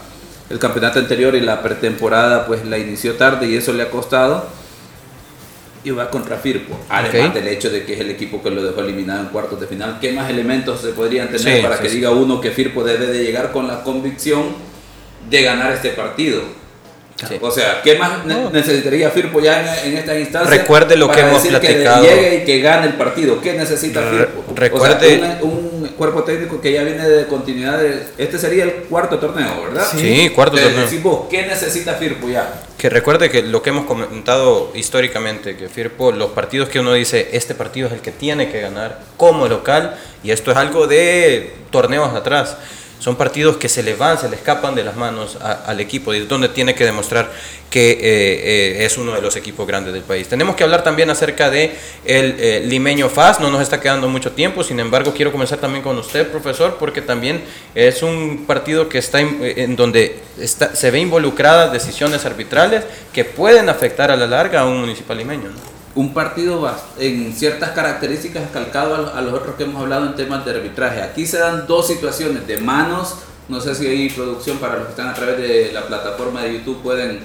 el 0.49 0.59
campeonato 0.59 0.99
anterior 0.99 1.33
y 1.35 1.41
la 1.41 1.63
pretemporada 1.63 2.45
pues 2.45 2.63
la 2.65 2.77
inició 2.77 3.15
tarde 3.15 3.47
y 3.47 3.55
eso 3.55 3.73
le 3.73 3.83
ha 3.83 3.89
costado. 3.89 4.45
Y 5.83 5.89
va 5.89 6.11
contra 6.11 6.37
Firpo, 6.37 6.77
además 6.89 7.33
del 7.33 7.47
hecho 7.47 7.71
de 7.71 7.83
que 7.83 7.95
es 7.95 7.99
el 7.99 8.11
equipo 8.11 8.43
que 8.43 8.51
lo 8.51 8.61
dejó 8.63 8.81
eliminado 8.81 9.21
en 9.21 9.25
cuartos 9.29 9.59
de 9.59 9.65
final. 9.65 9.97
¿Qué 9.99 10.11
más 10.11 10.29
elementos 10.29 10.81
se 10.81 10.89
podrían 10.89 11.29
tener 11.29 11.57
Sí, 11.57 11.63
para 11.63 11.77
sí, 11.77 11.81
que 11.81 11.89
sí. 11.89 11.95
diga 11.95 12.11
uno 12.11 12.39
que 12.39 12.51
Firpo 12.51 12.83
debe 12.83 13.07
de 13.07 13.23
llegar 13.23 13.51
con 13.51 13.67
la 13.67 13.81
convicción 13.81 14.43
de 15.27 15.41
ganar 15.41 15.71
este 15.71 15.89
partido? 15.89 16.43
Sí. 17.27 17.37
O 17.39 17.51
sea, 17.51 17.81
¿qué 17.83 17.95
más 17.99 18.25
ne- 18.25 18.49
necesitaría 18.51 19.09
Firpo 19.11 19.39
ya 19.39 19.79
en, 19.83 19.91
en 19.91 19.97
esta 19.99 20.17
instancia? 20.17 20.49
Recuerde 20.49 20.95
lo 20.95 21.07
para 21.07 21.21
que 21.21 21.27
hemos 21.27 21.43
decir 21.43 21.59
platicado. 21.59 22.01
Que 22.03 22.09
llegue 22.09 22.35
y 22.37 22.45
que 22.45 22.59
gane 22.61 22.87
el 22.87 22.93
partido. 22.93 23.39
¿Qué 23.41 23.53
necesita 23.53 24.01
Re- 24.01 24.17
Firpo? 24.17 24.43
recuerde- 24.55 24.95
O 25.17 25.19
sea, 25.19 25.39
un, 25.43 25.49
un 25.83 25.87
cuerpo 25.89 26.23
técnico 26.23 26.59
que 26.59 26.71
ya 26.73 26.83
viene 26.83 27.07
de 27.07 27.27
continuidad. 27.27 27.77
de- 27.77 28.05
este 28.17 28.39
sería 28.39 28.63
el 28.63 28.71
cuarto 28.89 29.19
torneo, 29.19 29.63
¿verdad? 29.65 29.87
Sí, 29.95 30.29
cuarto 30.33 30.55
Te- 30.57 30.63
torneo. 30.63 30.81
decís 30.85 31.03
vos, 31.03 31.27
¿qué 31.29 31.43
necesita 31.45 31.93
Firpo 31.93 32.27
ya? 32.27 32.61
Que 32.77 32.89
recuerde 32.89 33.29
que 33.29 33.43
lo 33.43 33.61
que 33.61 33.69
hemos 33.69 33.85
comentado 33.85 34.71
históricamente, 34.73 35.55
que 35.55 35.69
Firpo, 35.69 36.11
los 36.11 36.31
partidos 36.31 36.69
que 36.69 36.79
uno 36.79 36.93
dice, 36.93 37.29
este 37.33 37.53
partido 37.53 37.85
es 37.87 37.93
el 37.93 37.99
que 37.99 38.11
tiene 38.11 38.49
que 38.51 38.61
ganar 38.61 38.99
como 39.17 39.47
local, 39.47 39.95
y 40.23 40.31
esto 40.31 40.49
es 40.51 40.57
algo 40.57 40.87
de 40.87 41.53
torneos 41.69 42.15
atrás. 42.15 42.57
Son 43.01 43.15
partidos 43.15 43.57
que 43.57 43.67
se 43.67 43.81
le 43.81 43.95
van, 43.95 44.19
se 44.19 44.29
le 44.29 44.35
escapan 44.35 44.75
de 44.75 44.83
las 44.83 44.95
manos 44.95 45.35
a- 45.41 45.63
al 45.65 45.79
equipo, 45.79 46.13
y 46.13 46.17
es 46.17 46.27
donde 46.27 46.49
tiene 46.49 46.75
que 46.75 46.85
demostrar 46.85 47.31
que 47.71 47.93
eh, 47.93 47.97
eh, 48.01 48.85
es 48.85 48.95
uno 48.99 49.11
de 49.13 49.21
los 49.23 49.35
equipos 49.35 49.65
grandes 49.65 49.91
del 49.91 50.03
país. 50.03 50.27
Tenemos 50.27 50.55
que 50.55 50.63
hablar 50.63 50.83
también 50.83 51.09
acerca 51.09 51.49
de 51.49 51.71
el 52.05 52.35
eh, 52.37 52.61
limeño 52.63 53.09
FAS, 53.09 53.39
no 53.39 53.49
nos 53.49 53.59
está 53.63 53.81
quedando 53.81 54.07
mucho 54.07 54.33
tiempo, 54.33 54.63
sin 54.63 54.79
embargo 54.79 55.13
quiero 55.15 55.31
comenzar 55.31 55.57
también 55.57 55.83
con 55.83 55.97
usted, 55.97 56.27
profesor, 56.29 56.77
porque 56.77 57.01
también 57.01 57.41
es 57.73 58.03
un 58.03 58.45
partido 58.45 58.87
que 58.87 58.99
está 58.99 59.19
en, 59.19 59.75
donde 59.75 60.19
está, 60.39 60.75
se 60.75 60.91
ve 60.91 60.99
involucradas 60.99 61.73
decisiones 61.73 62.23
arbitrales 62.25 62.83
que 63.11 63.25
pueden 63.25 63.67
afectar 63.67 64.11
a 64.11 64.15
la 64.15 64.27
larga 64.27 64.61
a 64.61 64.65
un 64.65 64.79
municipal 64.81 65.17
limeño. 65.17 65.49
¿no? 65.49 65.70
Un 65.95 66.13
partido 66.13 66.69
en 66.97 67.33
ciertas 67.33 67.71
características 67.71 68.49
calcado 68.51 69.11
a, 69.13 69.21
los 69.21 69.33
otros 69.33 69.55
que 69.55 69.63
hemos 69.63 69.81
hablado 69.81 70.05
en 70.05 70.15
temas 70.15 70.45
de 70.45 70.51
arbitraje. 70.51 71.01
Aquí 71.01 71.25
se 71.25 71.37
dan 71.37 71.67
dos 71.67 71.87
situaciones 71.87 72.47
de 72.47 72.57
manos. 72.57 73.15
No 73.49 73.59
sé 73.59 73.75
si 73.75 73.87
hay 73.87 74.09
producción 74.09 74.57
para 74.57 74.77
los 74.77 74.85
que 74.85 74.91
están 74.91 75.09
a 75.09 75.13
través 75.13 75.37
de 75.37 75.71
la 75.73 75.85
plataforma 75.87 76.43
de 76.43 76.53
YouTube 76.53 76.81
pueden 76.81 77.19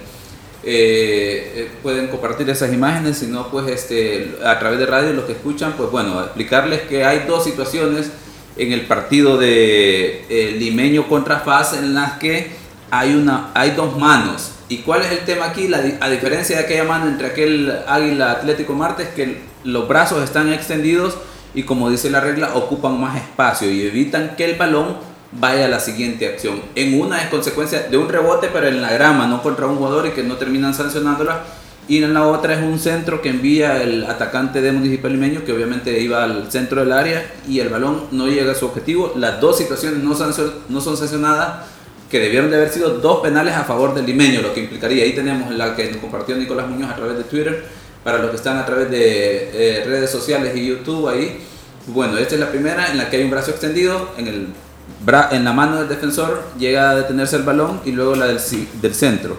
eh, 0.63 1.53
eh, 1.55 1.71
pueden 1.81 2.07
compartir 2.07 2.49
esas 2.49 2.73
imágenes. 2.73 3.19
Si 3.19 3.27
no, 3.27 3.49
pues 3.49 3.67
este 3.69 4.37
a 4.43 4.59
través 4.59 4.79
de 4.79 4.85
radio 4.85 5.13
los 5.13 5.25
que 5.25 5.33
escuchan, 5.33 5.73
pues 5.77 5.89
bueno, 5.89 6.21
explicarles 6.21 6.81
que 6.81 7.05
hay 7.05 7.25
dos 7.27 7.45
situaciones 7.45 8.11
en 8.57 8.73
el 8.73 8.81
partido 8.81 9.37
de 9.37 10.25
eh, 10.29 10.55
Limeño 10.59 11.07
contra 11.07 11.39
FAS 11.39 11.73
en 11.73 11.93
las 11.93 12.13
que 12.17 12.51
hay 12.91 13.15
una 13.15 13.51
hay 13.53 13.71
dos 13.71 13.97
manos. 13.97 14.56
¿Y 14.69 14.79
cuál 14.79 15.01
es 15.01 15.11
el 15.11 15.19
tema 15.19 15.45
aquí? 15.45 15.67
La 15.67 15.81
a 16.01 16.09
diferencia 16.09 16.57
de 16.57 16.63
aquella 16.63 16.83
mano 16.83 17.07
entre 17.07 17.27
aquel 17.27 17.73
Águila 17.87 18.31
Atlético 18.31 18.73
Martes, 18.73 19.07
que 19.09 19.41
los 19.63 19.87
brazos 19.87 20.23
están 20.23 20.51
extendidos 20.51 21.17
y 21.53 21.63
como 21.63 21.89
dice 21.89 22.09
la 22.09 22.19
regla, 22.19 22.51
ocupan 22.55 22.99
más 22.99 23.15
espacio 23.15 23.71
y 23.71 23.81
evitan 23.81 24.35
que 24.35 24.45
el 24.45 24.57
balón 24.57 24.97
vaya 25.31 25.65
a 25.65 25.69
la 25.69 25.79
siguiente 25.79 26.27
acción. 26.27 26.61
En 26.75 26.99
una 26.99 27.21
es 27.21 27.29
consecuencia 27.29 27.83
de 27.83 27.97
un 27.97 28.09
rebote, 28.09 28.49
pero 28.51 28.67
en 28.67 28.81
la 28.81 28.91
grama, 28.91 29.25
no 29.25 29.41
contra 29.41 29.67
un 29.67 29.77
jugador 29.77 30.07
y 30.07 30.11
que 30.11 30.23
no 30.23 30.35
terminan 30.35 30.73
sancionándola. 30.73 31.43
Y 31.87 32.03
en 32.03 32.13
la 32.13 32.27
otra 32.27 32.53
es 32.53 32.61
un 32.61 32.79
centro 32.79 33.21
que 33.21 33.29
envía 33.29 33.81
el 33.81 34.03
atacante 34.05 34.61
de 34.61 34.73
Municipal 34.73 35.13
Limeño, 35.13 35.45
que 35.45 35.53
obviamente 35.53 35.97
iba 36.01 36.25
al 36.25 36.51
centro 36.51 36.81
del 36.81 36.91
área 36.91 37.31
y 37.47 37.61
el 37.61 37.69
balón 37.69 38.03
no 38.11 38.27
llega 38.27 38.51
a 38.51 38.55
su 38.55 38.65
objetivo. 38.65 39.13
Las 39.15 39.39
dos 39.39 39.57
situaciones 39.57 40.03
no, 40.03 40.13
no 40.69 40.81
son 40.81 40.97
sancionadas, 40.97 41.65
que 42.09 42.19
debieron 42.19 42.49
de 42.49 42.57
haber 42.57 42.69
sido 42.69 42.89
dos 42.99 43.21
penales 43.21 43.53
a 43.55 43.63
favor 43.63 43.93
del 43.93 44.05
limeño, 44.05 44.41
lo 44.41 44.53
que 44.53 44.61
implicaría, 44.61 45.03
ahí 45.03 45.13
tenemos 45.13 45.53
la 45.53 45.75
que 45.75 45.91
nos 45.91 45.97
compartió 45.97 46.35
Nicolás 46.35 46.67
Muñoz 46.67 46.91
a 46.91 46.95
través 46.95 47.17
de 47.17 47.23
Twitter, 47.25 47.63
para 48.03 48.19
los 48.19 48.29
que 48.29 48.37
están 48.37 48.57
a 48.57 48.65
través 48.65 48.89
de 48.89 49.49
eh, 49.53 49.83
redes 49.85 50.09
sociales 50.09 50.55
y 50.55 50.67
YouTube 50.67 51.09
ahí. 51.09 51.39
Bueno, 51.87 52.17
esta 52.17 52.35
es 52.35 52.39
la 52.39 52.49
primera 52.49 52.91
en 52.91 52.97
la 52.97 53.09
que 53.09 53.17
hay 53.17 53.23
un 53.23 53.31
brazo 53.31 53.51
extendido, 53.51 54.11
en, 54.17 54.27
el 54.27 54.47
bra- 55.05 55.29
en 55.31 55.43
la 55.43 55.51
mano 55.51 55.77
del 55.79 55.89
defensor 55.89 56.43
llega 56.57 56.91
a 56.91 56.95
detenerse 56.95 57.35
el 57.35 57.43
balón 57.43 57.81
y 57.83 57.91
luego 57.91 58.15
la 58.15 58.27
del, 58.27 58.39
del 58.81 58.95
centro. 58.95 59.35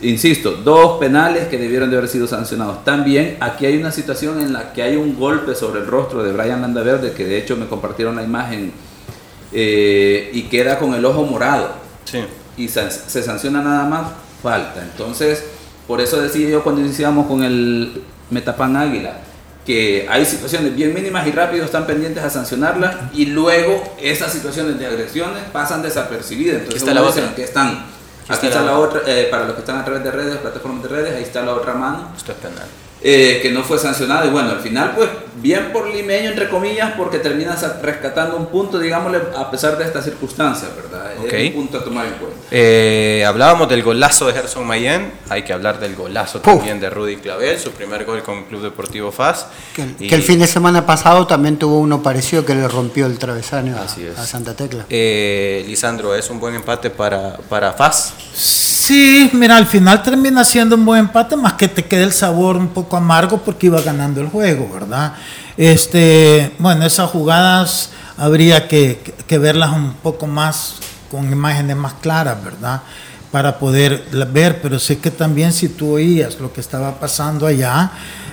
Insisto, 0.00 0.52
dos 0.52 0.98
penales 0.98 1.46
que 1.46 1.58
debieron 1.58 1.88
de 1.90 1.96
haber 1.96 2.08
sido 2.08 2.26
sancionados. 2.26 2.84
También 2.84 3.36
aquí 3.38 3.66
hay 3.66 3.76
una 3.76 3.92
situación 3.92 4.40
en 4.40 4.52
la 4.52 4.72
que 4.72 4.82
hay 4.82 4.96
un 4.96 5.16
golpe 5.16 5.54
sobre 5.54 5.80
el 5.80 5.86
rostro 5.86 6.24
de 6.24 6.32
Brian 6.32 6.60
Landaverde, 6.60 7.12
que 7.12 7.24
de 7.24 7.38
hecho 7.38 7.56
me 7.56 7.66
compartieron 7.66 8.16
la 8.16 8.24
imagen 8.24 8.72
eh, 9.52 10.30
y 10.32 10.42
queda 10.44 10.78
con 10.78 10.94
el 10.94 11.04
ojo 11.04 11.24
morado 11.24 11.70
Sí. 12.04 12.24
y 12.56 12.68
se 12.68 13.22
sanciona 13.22 13.62
nada 13.62 13.84
más 13.84 14.06
falta. 14.42 14.82
Entonces, 14.82 15.44
Por 15.86 16.00
eso 16.00 16.20
decía 16.20 16.48
yo 16.48 16.62
cuando 16.62 16.80
iniciamos 16.80 17.26
con 17.26 17.42
el 17.42 18.02
Metapan 18.30 18.76
Águila, 18.76 19.16
que 19.66 20.06
hay 20.08 20.24
situaciones 20.24 20.74
bien 20.74 20.94
mínimas 20.94 21.26
y 21.26 21.32
rápido 21.32 21.64
están 21.64 21.86
pendientes 21.86 22.22
a 22.22 22.30
sancionarlas 22.30 22.94
y 23.12 23.26
luego 23.26 23.82
esas 24.00 24.32
situaciones 24.32 24.78
de 24.78 24.86
agresiones 24.86 25.42
pasan 25.52 25.82
desapercibidas. 25.82 26.58
Entonces, 26.62 26.82
está 26.82 26.94
la 26.94 27.02
otra. 27.02 27.34
que 27.34 27.42
están 27.44 27.84
Aquí 28.28 28.46
está, 28.46 28.62
la, 28.62 28.78
otra, 28.78 29.02
eh, 29.06 29.26
para 29.30 29.44
los 29.44 29.54
que 29.54 29.60
están 29.60 29.78
a 29.78 29.84
través 29.84 30.04
de 30.04 30.10
redes, 30.12 30.36
plataformas 30.36 30.82
de 30.84 30.88
redes, 30.88 31.16
ahí 31.16 31.24
está 31.24 31.42
la 31.42 31.54
otra 31.54 31.74
mano. 31.74 32.12
Esto 32.16 32.32
es 32.32 32.38
penal. 32.38 32.66
Eh, 33.02 33.40
que 33.42 33.50
no 33.50 33.64
fue 33.64 33.78
sancionado 33.78 34.28
y 34.28 34.30
bueno, 34.30 34.50
al 34.50 34.60
final 34.60 34.92
pues 34.96 35.08
bien 35.40 35.72
por 35.72 35.88
limeño 35.88 36.30
entre 36.30 36.48
comillas 36.48 36.92
porque 36.96 37.18
termina 37.18 37.56
rescatando 37.80 38.36
un 38.36 38.46
punto, 38.46 38.78
digámosle, 38.78 39.20
a 39.36 39.50
pesar 39.50 39.78
de 39.78 39.84
estas 39.84 40.04
circunstancias, 40.04 40.70
¿verdad? 40.76 41.12
Es 41.12 41.48
un 41.48 41.54
punto 41.54 41.78
a 41.78 41.84
tomar 41.84 42.06
en 42.06 42.12
cuenta. 42.14 42.38
Eh, 42.50 43.24
hablábamos 43.26 43.68
del 43.68 43.82
golazo 43.82 44.26
de 44.26 44.34
Gerson 44.34 44.66
Mayen, 44.66 45.12
hay 45.28 45.42
que 45.42 45.52
hablar 45.52 45.80
del 45.80 45.94
golazo 45.94 46.40
también 46.40 46.80
de 46.80 46.90
Rudy 46.90 47.16
Clavel, 47.16 47.58
su 47.58 47.70
primer 47.70 48.04
gol 48.04 48.22
con 48.22 48.38
el 48.38 48.44
Club 48.44 48.62
Deportivo 48.62 49.10
FAS. 49.10 49.46
Que, 49.74 50.14
el 50.14 50.22
fin 50.22 50.38
de 50.38 50.46
semana 50.46 50.84
pasado 50.84 51.26
también 51.26 51.56
tuvo 51.56 51.78
uno 51.78 52.02
parecido 52.02 52.44
que 52.44 52.54
le 52.54 52.68
rompió 52.68 53.06
el 53.06 53.18
travesaño 53.18 53.76
a, 53.76 53.84
a, 53.84 54.26
Santa 54.26 54.54
Tecla. 54.54 54.86
Eh, 54.90 55.64
Lisandro, 55.66 56.14
¿es 56.14 56.28
un 56.30 56.40
buen 56.40 56.54
empate 56.54 56.90
para, 56.90 57.36
para 57.48 57.72
FAS? 57.72 58.12
Sí, 58.34 59.30
mira, 59.32 59.56
al 59.56 59.66
final 59.66 60.02
termina 60.02 60.44
siendo 60.44 60.74
un 60.74 60.84
buen 60.84 61.00
empate, 61.00 61.36
más 61.36 61.52
que 61.54 61.68
te 61.68 61.84
quede 61.84 62.02
el 62.02 62.12
sabor 62.12 62.56
un 62.56 62.68
poco 62.68 62.96
amargo 62.96 63.38
porque 63.38 63.66
iba 63.66 63.80
ganando 63.80 64.20
el 64.20 64.26
juego, 64.26 64.68
¿verdad? 64.72 65.14
Este, 65.56 66.52
bueno, 66.58 66.86
esas 66.86 67.10
jugadas 67.10 67.90
habría 68.16 68.68
que, 68.68 68.98
verlas 69.28 69.72
un 69.72 69.94
poco 69.94 70.26
más, 70.26 70.76
con 71.10 71.30
imágenes 71.30 71.76
más 71.76 71.94
claras, 71.94 72.42
¿verdad? 72.42 72.82
Para 73.30 73.58
poder 73.58 74.04
ver, 74.32 74.60
pero 74.62 74.78
sé 74.78 74.98
que 74.98 75.10
también 75.10 75.52
si 75.52 75.68
tú 75.68 75.94
oías 75.94 76.38
lo 76.38 76.52
que 76.52 76.60
estaba 76.60 76.98
pasando 76.98 77.46
allá, 77.46 77.90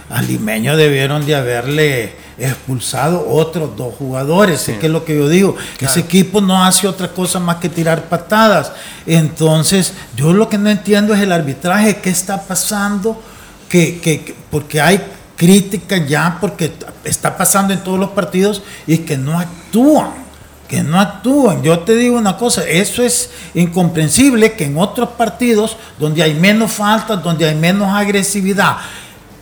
al 0.09 0.27
limeño 0.27 0.75
debieron 0.75 1.25
de 1.25 1.35
haberle 1.35 2.15
expulsado 2.37 3.29
otros 3.29 3.75
dos 3.75 3.93
jugadores, 3.95 4.61
sé 4.61 4.77
que 4.77 4.87
es 4.87 4.91
lo 4.91 5.05
que 5.05 5.15
yo 5.15 5.27
digo, 5.27 5.55
ese 5.79 5.99
equipo 5.99 6.41
no 6.41 6.63
hace 6.63 6.87
otra 6.87 7.09
cosa 7.09 7.39
más 7.39 7.57
que 7.57 7.69
tirar 7.69 8.05
patadas, 8.05 8.71
entonces 9.05 9.93
yo 10.15 10.33
lo 10.33 10.49
que 10.49 10.57
no 10.57 10.69
entiendo 10.69 11.13
es 11.13 11.21
el 11.21 11.31
arbitraje, 11.31 11.97
qué 11.97 12.09
está 12.09 12.41
pasando, 12.41 13.21
que, 13.67 13.99
que 13.99 14.35
porque 14.49 14.81
hay 14.81 15.01
crítica 15.39 16.05
ya, 16.05 16.37
porque 16.41 16.69
está 17.05 17.37
pasando 17.37 17.73
en 17.73 17.79
todos 17.79 17.97
los 17.97 18.09
partidos 18.09 18.61
y 18.85 18.99
que 18.99 19.17
no 19.17 19.39
actúan 19.39 20.29
que 20.67 20.83
no 20.83 20.99
actúan. 20.99 21.63
Yo 21.63 21.79
te 21.79 21.95
digo 21.95 22.15
una 22.15 22.37
cosa, 22.37 22.63
eso 22.63 23.01
es 23.01 23.31
incomprensible 23.55 24.53
que 24.53 24.65
en 24.65 24.77
otros 24.77 25.09
partidos 25.17 25.75
donde 25.97 26.21
hay 26.21 26.35
menos 26.35 26.73
faltas, 26.73 27.23
donde 27.23 27.49
hay 27.49 27.55
menos 27.55 27.87
agresividad, 27.91 28.77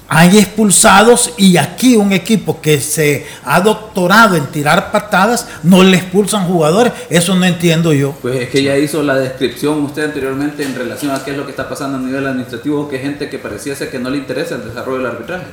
hay 0.08 0.38
expulsados 0.38 1.34
y 1.36 1.58
aquí 1.58 1.98
un 1.98 2.14
equipo 2.14 2.62
que 2.62 2.80
se 2.80 3.26
ha 3.44 3.60
doctorado 3.60 4.38
en 4.38 4.46
tirar 4.48 4.90
patadas 4.90 5.50
no 5.64 5.84
le 5.84 5.98
expulsan 5.98 6.48
jugadores. 6.48 6.94
Eso 7.10 7.36
no 7.36 7.44
entiendo 7.44 7.92
yo. 7.92 8.14
Pues 8.22 8.38
es 8.38 8.50
que 8.50 8.64
ya 8.64 8.78
hizo 8.78 9.04
la 9.04 9.16
descripción 9.16 9.84
usted 9.84 10.06
anteriormente 10.06 10.64
en 10.64 10.76
relación 10.76 11.12
a 11.12 11.26
qué 11.26 11.32
es 11.32 11.38
lo 11.38 11.44
que 11.44 11.52
está 11.52 11.68
pasando 11.68 11.98
a 11.98 12.02
nivel 12.02 12.26
administrativo, 12.26 12.88
que 12.88 13.00
gente 13.00 13.30
que 13.30 13.38
parecía 13.38 13.76
ser 13.76 13.92
que 13.92 14.00
no 14.00 14.10
le 14.10 14.18
interesa 14.18 14.56
el 14.56 14.64
desarrollo 14.64 15.00
del 15.00 15.08
arbitraje. 15.08 15.48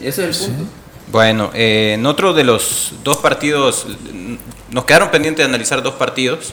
Ese 0.00 0.28
es 0.28 0.42
el 0.42 0.46
punto. 0.46 0.70
Bueno, 1.10 1.50
eh, 1.54 1.92
en 1.94 2.04
otro 2.06 2.34
de 2.34 2.44
los 2.44 2.92
dos 3.02 3.16
partidos, 3.18 3.86
nos 4.70 4.84
quedaron 4.84 5.10
pendientes 5.10 5.44
de 5.44 5.48
analizar 5.48 5.82
dos 5.82 5.94
partidos 5.94 6.52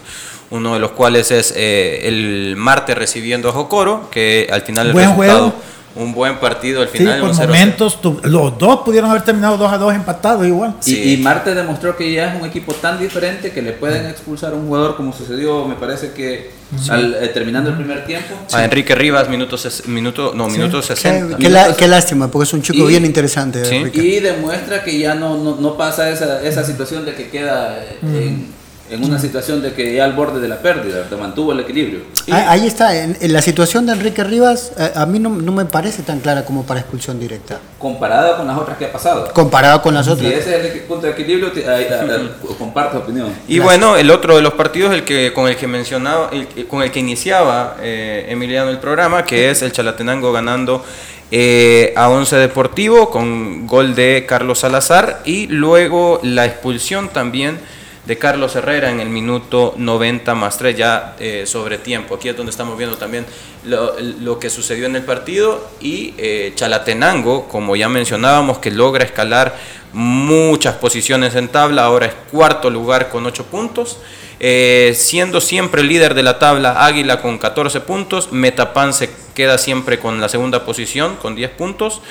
uno 0.50 0.76
de 0.76 0.80
los 0.80 0.92
cuales 0.92 1.32
es 1.32 1.54
eh, 1.56 2.08
el 2.08 2.56
martes 2.56 2.98
recibiendo 2.98 3.50
a 3.50 3.52
Jocoro, 3.52 4.10
que 4.12 4.48
al 4.52 4.62
final 4.62 4.88
el 4.88 4.94
Buen 4.94 5.10
resultado 5.10 5.54
un 5.96 6.14
buen 6.14 6.40
partido 6.40 6.82
al 6.82 6.90
final. 6.90 7.16
Sí, 7.16 7.22
por 7.22 7.48
momentos 7.48 8.00
los 8.24 8.58
dos 8.58 8.82
pudieron 8.82 9.10
haber 9.10 9.24
terminado 9.24 9.58
2 9.58 9.72
a 9.72 9.78
2 9.78 9.96
empatados 9.96 10.46
igual. 10.46 10.76
Y, 10.86 11.18
Marte 11.18 11.56
demostró 11.56 11.96
que 11.96 12.12
ya 12.12 12.34
es 12.34 12.40
un 12.40 12.46
equipo 12.46 12.74
tan 12.74 13.00
diferente 13.00 13.52
que 13.52 13.62
le 13.62 13.72
pueden 13.72 14.06
expulsar 14.08 14.54
a 14.54 14.56
un 14.56 14.68
jugador 14.68 14.98
como 14.98 15.14
sucedió, 15.14 15.66
me 15.66 15.76
parece 15.76 16.12
que 16.12 16.52
al, 16.90 17.16
eh, 17.16 17.28
terminando 17.30 17.70
el 17.70 17.78
primer 17.78 18.06
tiempo. 18.06 18.36
A 18.52 18.64
Enrique 18.66 18.94
Rivas, 18.94 19.30
minutos 19.30 19.84
minuto, 19.88 20.34
no, 20.36 20.48
minuto 20.48 20.82
60. 20.82 21.38
Qué, 21.38 21.88
lástima, 21.88 22.30
porque 22.30 22.44
es 22.44 22.54
un 22.54 22.62
chico 22.62 22.86
bien 22.86 23.06
interesante. 23.06 23.64
Y 23.94 24.20
demuestra 24.20 24.84
que 24.84 24.98
ya 24.98 25.16
no, 25.16 25.38
no, 25.38 25.78
pasa 25.78 26.10
esa, 26.10 26.42
esa 26.42 26.64
situación 26.64 27.06
de 27.06 27.16
que 27.16 27.30
queda 27.30 27.86
en 28.02 28.65
en 28.90 29.04
una 29.04 29.18
situación 29.18 29.62
de 29.62 29.74
que 29.74 29.96
ya 29.96 30.06
al 30.06 30.14
borde 30.14 30.40
de 30.40 30.48
la 30.48 30.60
pérdida, 30.60 31.10
te 31.10 31.16
mantuvo 31.16 31.52
el 31.54 31.62
equilibrio. 31.62 32.02
Ahí 32.32 32.68
está, 32.68 32.96
en, 32.96 33.18
la 33.34 33.42
situación 33.42 33.86
de 33.86 33.94
Enrique 33.94 34.24
Rivas, 34.24 34.74
a, 34.96 35.06
mí 35.06 35.20
no, 35.20 35.30
me 35.30 35.66
parece 35.66 36.04
tan 36.04 36.20
clara 36.20 36.46
como 36.46 36.66
para 36.66 36.82
expulsión 36.82 37.20
directa. 37.20 37.60
Comparada 37.80 38.38
con 38.38 38.48
las 38.48 38.58
otras 38.58 38.78
que 38.78 38.86
ha 38.86 38.92
pasado. 38.92 39.32
Comparada 39.34 39.82
con 39.82 39.94
las 39.94 40.08
otras. 40.08 40.28
Si 40.28 40.34
ese 40.34 40.60
es 40.60 40.74
el 40.74 40.82
punto 40.82 41.08
de 41.08 41.14
equilibrio, 41.14 41.52
comparte 42.60 42.98
opinión. 42.98 43.34
Y 43.48 43.60
bueno, 43.60 43.98
el 43.98 44.12
otro 44.12 44.36
de 44.36 44.42
los 44.42 44.54
partidos 44.54 44.94
el 44.94 45.04
que, 45.04 45.34
con 45.34 45.48
el 45.48 45.56
que 45.56 45.68
mencionaba, 45.68 46.30
con 46.70 46.84
el 46.84 46.92
que 46.92 47.00
iniciaba 47.00 47.78
eh, 47.82 48.28
Emiliano 48.30 48.70
el 48.70 48.78
programa, 48.78 49.26
que 49.26 49.50
es 49.50 49.62
el 49.64 49.72
Chalatenango 49.72 50.32
ganando 50.32 50.84
eh, 51.32 51.92
a 51.96 52.10
Once 52.10 52.36
Deportivo 52.36 53.10
con 53.10 53.66
gol 53.66 53.96
de 53.96 54.26
Carlos 54.28 54.60
Salazar 54.60 55.22
y 55.26 55.48
luego 55.48 56.20
la 56.22 56.46
expulsión 56.46 57.10
también 57.10 57.58
de 58.06 58.18
Carlos 58.18 58.56
Herrera 58.56 58.92
en 58.92 59.00
el 59.00 59.10
minuto 59.10 59.74
90 59.78 60.36
más 60.36 60.58
3, 60.58 60.78
ya 60.78 61.16
eh, 61.20 61.44
sobre 61.46 61.78
tiempo. 61.78 62.16
Aquí 62.16 62.30
es 62.30 62.38
donde 62.38 62.52
estamos 62.52 62.78
viendo 62.78 62.98
también 62.98 63.26
lo, 63.64 64.40
que 64.40 64.50
sucedió 64.50 64.86
en 64.86 64.96
el 64.96 65.04
partido 65.04 65.68
y 65.80 66.14
eh, 66.18 66.54
Chalatenango, 66.56 67.48
como 67.48 67.76
ya 67.76 67.90
mencionábamos, 67.90 68.60
que 68.60 68.72
logra 68.72 69.04
escalar 69.04 69.56
muchas 69.94 70.76
posiciones 70.76 71.36
en 71.36 71.48
tabla, 71.48 71.86
ahora 71.86 72.08
es 72.08 72.14
cuarto 72.32 72.70
lugar 72.70 73.10
con 73.10 73.26
8 73.26 73.46
puntos. 73.46 73.98
Eh, 74.40 74.94
siendo 74.98 75.40
siempre 75.40 75.82
líder 75.82 76.14
de 76.14 76.22
la 76.22 76.40
tabla 76.40 76.86
Águila 76.86 77.22
con 77.22 77.38
14 77.38 77.80
puntos, 77.80 78.34
Metapan 78.34 78.94
se 78.94 79.10
queda 79.34 79.58
siempre 79.58 79.98
con 79.98 80.20
la 80.20 80.28
segunda 80.28 80.66
posición 80.66 81.16
con 81.16 81.36
10 81.36 81.52
puntos, 81.52 82.02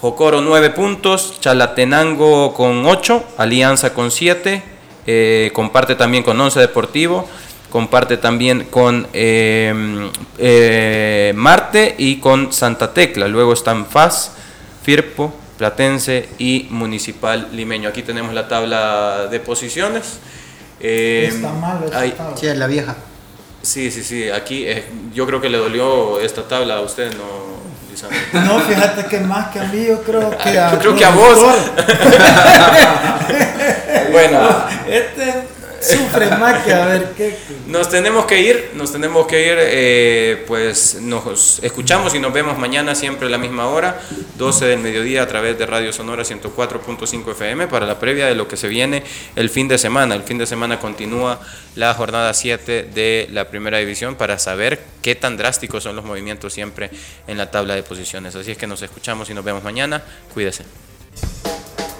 Jocoro 0.00 0.40
9 0.40 0.70
puntos, 0.70 1.38
Chalatenango 1.40 2.52
con 2.52 2.84
8, 2.84 3.24
Alianza 3.38 3.94
con 3.94 4.10
7, 4.10 4.62
eh, 5.06 5.50
comparte 5.54 5.94
también 5.94 6.22
con 6.22 6.40
Once 6.40 6.58
Deportivo, 6.60 7.28
comparte 7.70 8.16
también 8.16 8.64
con 8.64 9.06
em, 9.12 10.10
eh, 10.38 11.32
Marte 11.34 11.94
y 11.98 12.16
con 12.16 12.52
Santa 12.52 12.92
Tecla. 12.92 13.28
Luego 13.28 13.52
están 13.52 13.86
FAS, 13.86 14.32
Firpo, 14.82 15.34
Platense 15.58 16.28
y 16.38 16.66
Municipal 16.70 17.48
Limeño. 17.52 17.88
Aquí 17.88 18.02
tenemos 18.02 18.32
la 18.32 18.48
tabla 18.48 19.26
de 19.30 19.40
posiciones. 19.40 20.20
Em, 20.80 21.34
Está 21.34 21.52
mal 21.52 21.80
Sí, 22.36 22.46
es 22.46 22.56
la 22.56 22.66
vieja. 22.66 22.96
Sí, 23.62 23.90
sí, 23.90 24.04
sí. 24.04 24.30
Aquí 24.30 24.64
eh, 24.66 24.84
yo 25.12 25.26
creo 25.26 25.40
que 25.40 25.48
le 25.48 25.58
dolió 25.58 26.20
esta 26.20 26.46
tabla 26.46 26.76
a 26.76 26.80
usted, 26.80 27.12
¿no? 27.16 27.67
No, 28.32 28.60
fíjate 28.60 29.06
que 29.06 29.20
más 29.20 29.48
que 29.48 29.60
a 29.60 29.64
mí, 29.64 29.86
yo 29.86 30.02
creo 30.02 30.36
que 30.36 30.58
a. 30.58 30.72
Yo 30.72 30.78
creo 30.78 30.96
que 30.96 31.04
a 31.04 31.10
vos. 31.10 31.38
bueno. 34.12 34.38
Este 34.86 35.47
sufre 35.80 36.26
más 36.36 36.64
que 36.64 36.72
a 36.72 36.86
ver 36.86 37.12
qué. 37.16 37.36
Nos 37.66 37.88
tenemos 37.88 38.26
que 38.26 38.40
ir, 38.40 38.70
nos 38.74 38.92
tenemos 38.92 39.26
que 39.26 39.46
ir, 39.46 39.56
eh, 39.58 40.44
pues 40.46 40.98
nos 41.00 41.60
escuchamos 41.62 42.14
y 42.14 42.18
nos 42.18 42.32
vemos 42.32 42.58
mañana 42.58 42.94
siempre 42.94 43.26
a 43.26 43.30
la 43.30 43.38
misma 43.38 43.68
hora, 43.68 44.00
12 44.36 44.66
del 44.66 44.80
mediodía 44.80 45.22
a 45.22 45.26
través 45.26 45.58
de 45.58 45.66
Radio 45.66 45.92
Sonora 45.92 46.22
104.5 46.22 47.32
FM 47.32 47.68
para 47.68 47.86
la 47.86 47.98
previa 47.98 48.26
de 48.26 48.34
lo 48.34 48.48
que 48.48 48.56
se 48.56 48.68
viene 48.68 49.02
el 49.36 49.50
fin 49.50 49.68
de 49.68 49.78
semana. 49.78 50.14
El 50.14 50.22
fin 50.22 50.38
de 50.38 50.46
semana 50.46 50.78
continúa 50.78 51.40
la 51.74 51.94
jornada 51.94 52.32
7 52.34 52.88
de 52.94 53.28
la 53.32 53.48
primera 53.48 53.78
división 53.78 54.16
para 54.16 54.38
saber 54.38 54.80
qué 55.02 55.14
tan 55.14 55.36
drásticos 55.36 55.82
son 55.82 55.96
los 55.96 56.04
movimientos 56.04 56.52
siempre 56.52 56.90
en 57.26 57.38
la 57.38 57.50
tabla 57.50 57.74
de 57.74 57.82
posiciones. 57.82 58.34
Así 58.34 58.50
es 58.50 58.58
que 58.58 58.66
nos 58.66 58.82
escuchamos 58.82 59.30
y 59.30 59.34
nos 59.34 59.44
vemos 59.44 59.62
mañana. 59.62 60.02
Cuídese. 60.34 60.64